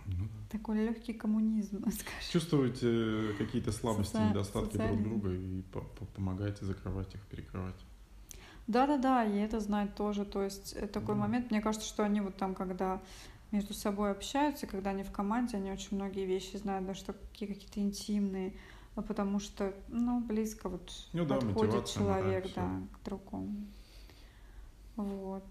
Ну, 0.07 0.26
Такой 0.51 0.86
легкий 0.86 1.12
коммунизм, 1.12 1.78
скажем. 1.90 2.30
Чувствуете 2.30 3.34
какие-то 3.36 3.72
слабости, 3.72 4.12
Социаль... 4.12 4.30
недостатки 4.30 4.72
социальные. 4.72 5.05
друг 5.05 5.20
друга 5.20 5.34
и 5.34 5.62
помогаете 6.14 6.64
закрывать 6.64 7.14
их, 7.14 7.20
перекрывать. 7.26 7.76
Да-да-да, 8.66 9.24
и 9.24 9.38
это 9.38 9.61
знать 9.61 9.94
тоже. 9.94 10.24
То 10.24 10.42
есть 10.42 10.74
э, 10.74 10.86
такой 10.86 11.14
да. 11.14 11.22
момент, 11.22 11.51
мне 11.51 11.61
кажется, 11.61 11.86
что 11.86 12.05
они 12.05 12.20
вот 12.20 12.36
там, 12.36 12.55
когда 12.55 13.01
между 13.51 13.72
собой 13.72 14.11
общаются, 14.11 14.66
когда 14.66 14.90
они 14.90 15.03
в 15.03 15.11
команде, 15.11 15.57
они 15.57 15.72
очень 15.72 15.96
многие 15.96 16.26
вещи 16.26 16.57
знают, 16.57 16.86
даже 16.86 17.01
что 17.01 17.12
какие 17.14 17.49
какие-то 17.49 17.80
интимные, 17.80 18.55
а 18.94 19.03
потому 19.03 19.40
что, 19.40 19.74
ну, 19.88 20.20
близко 20.20 20.68
вот 20.68 20.92
ну, 21.12 21.24
да, 21.24 21.36
подходит 21.36 21.86
человек, 21.86 22.46
да, 22.55 22.82
к 22.92 23.05
другому. 23.05 23.66
Вот. 24.96 25.44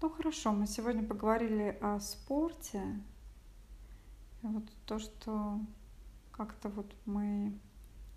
Ну 0.00 0.10
хорошо, 0.10 0.52
мы 0.52 0.66
сегодня 0.66 1.02
поговорили 1.02 1.76
о 1.80 1.98
спорте, 2.00 2.82
вот 4.42 4.64
то, 4.86 4.98
что 4.98 5.60
как-то 6.32 6.68
вот 6.68 6.94
мы 7.04 7.58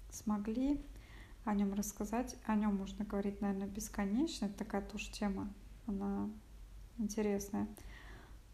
смогли 0.09 0.83
о 1.43 1.55
нем 1.55 1.73
рассказать, 1.73 2.37
о 2.45 2.55
нем 2.55 2.75
можно 2.75 3.03
говорить, 3.03 3.41
наверное, 3.41 3.67
бесконечно. 3.67 4.45
Это 4.45 4.59
такая 4.59 4.81
тоже 4.81 5.11
тема, 5.11 5.51
она 5.87 6.29
интересная. 6.97 7.67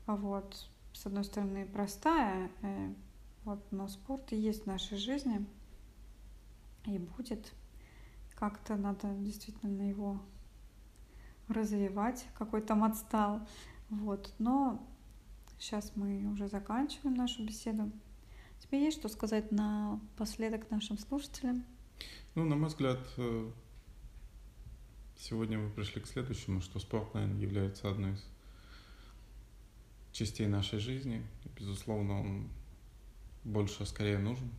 Вот, 0.06 0.70
с 0.94 1.06
одной 1.06 1.26
стороны, 1.26 1.66
простая, 1.66 2.50
э, 2.62 2.94
вот, 3.44 3.60
но 3.72 3.88
спорт 3.88 4.32
есть 4.32 4.64
в 4.64 4.68
нашей 4.68 4.98
жизни 4.98 5.46
и 6.86 6.98
будет. 6.98 7.54
Как-то 8.36 8.76
надо 8.76 9.14
действительно 9.16 9.90
его 9.90 10.22
развивать, 11.50 12.26
какой 12.38 12.62
там 12.62 12.84
отстал. 12.84 13.46
Вот, 13.90 14.34
но 14.40 14.82
Сейчас 15.60 15.92
мы 15.96 16.32
уже 16.32 16.48
заканчиваем 16.48 17.16
нашу 17.16 17.44
беседу. 17.44 17.92
Тебе 18.60 18.84
есть 18.84 19.00
что 19.00 19.10
сказать 19.10 19.52
напоследок 19.52 20.70
нашим 20.70 20.98
слушателям? 20.98 21.66
Ну, 22.36 22.44
на 22.44 22.56
мой 22.56 22.70
взгляд, 22.70 23.00
э, 23.18 23.52
сегодня 25.18 25.58
мы 25.58 25.70
пришли 25.72 26.02
к 26.02 26.08
следующему, 26.08 26.62
что 26.62 26.80
спорт, 26.80 27.14
наверное, 27.14 27.40
является 27.40 27.90
одной 27.90 28.14
из 28.14 28.26
частей 30.12 30.48
нашей 30.48 30.80
жизни. 30.80 31.26
Безусловно, 31.58 32.20
он 32.20 32.50
больше, 33.44 33.86
скорее 33.86 34.20
нужен 34.20 34.52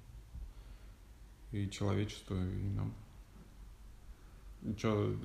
и 1.53 1.69
человечеству, 1.71 2.37
и 2.37 2.69
нам. 2.71 2.95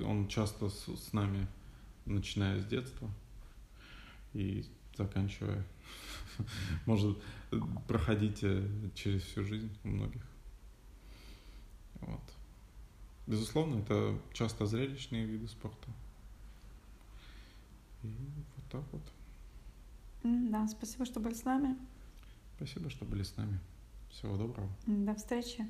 Он 0.06 0.28
часто 0.28 0.68
с 0.68 1.12
нами, 1.12 1.48
начиная 2.06 2.60
с 2.60 2.66
детства 2.66 3.10
и 4.32 4.64
заканчивая, 4.96 5.64
может 6.86 7.18
проходить 7.88 8.42
э, 8.42 8.68
через 8.94 9.22
всю 9.22 9.44
жизнь 9.44 9.70
у 9.84 9.88
многих. 9.88 10.22
Вот. 12.00 12.20
Безусловно, 13.26 13.80
это 13.80 14.18
часто 14.32 14.66
зрелищные 14.66 15.24
виды 15.24 15.48
спорта. 15.48 15.88
И 18.02 18.08
вот 18.56 18.64
так 18.70 18.84
вот. 18.92 19.02
Да, 20.22 20.66
спасибо, 20.68 21.06
что 21.06 21.20
были 21.20 21.34
с 21.34 21.44
нами. 21.44 21.76
Спасибо, 22.56 22.90
что 22.90 23.04
были 23.04 23.22
с 23.22 23.36
нами. 23.36 23.58
Всего 24.10 24.36
доброго. 24.36 24.68
До 24.86 25.14
встречи. 25.14 25.66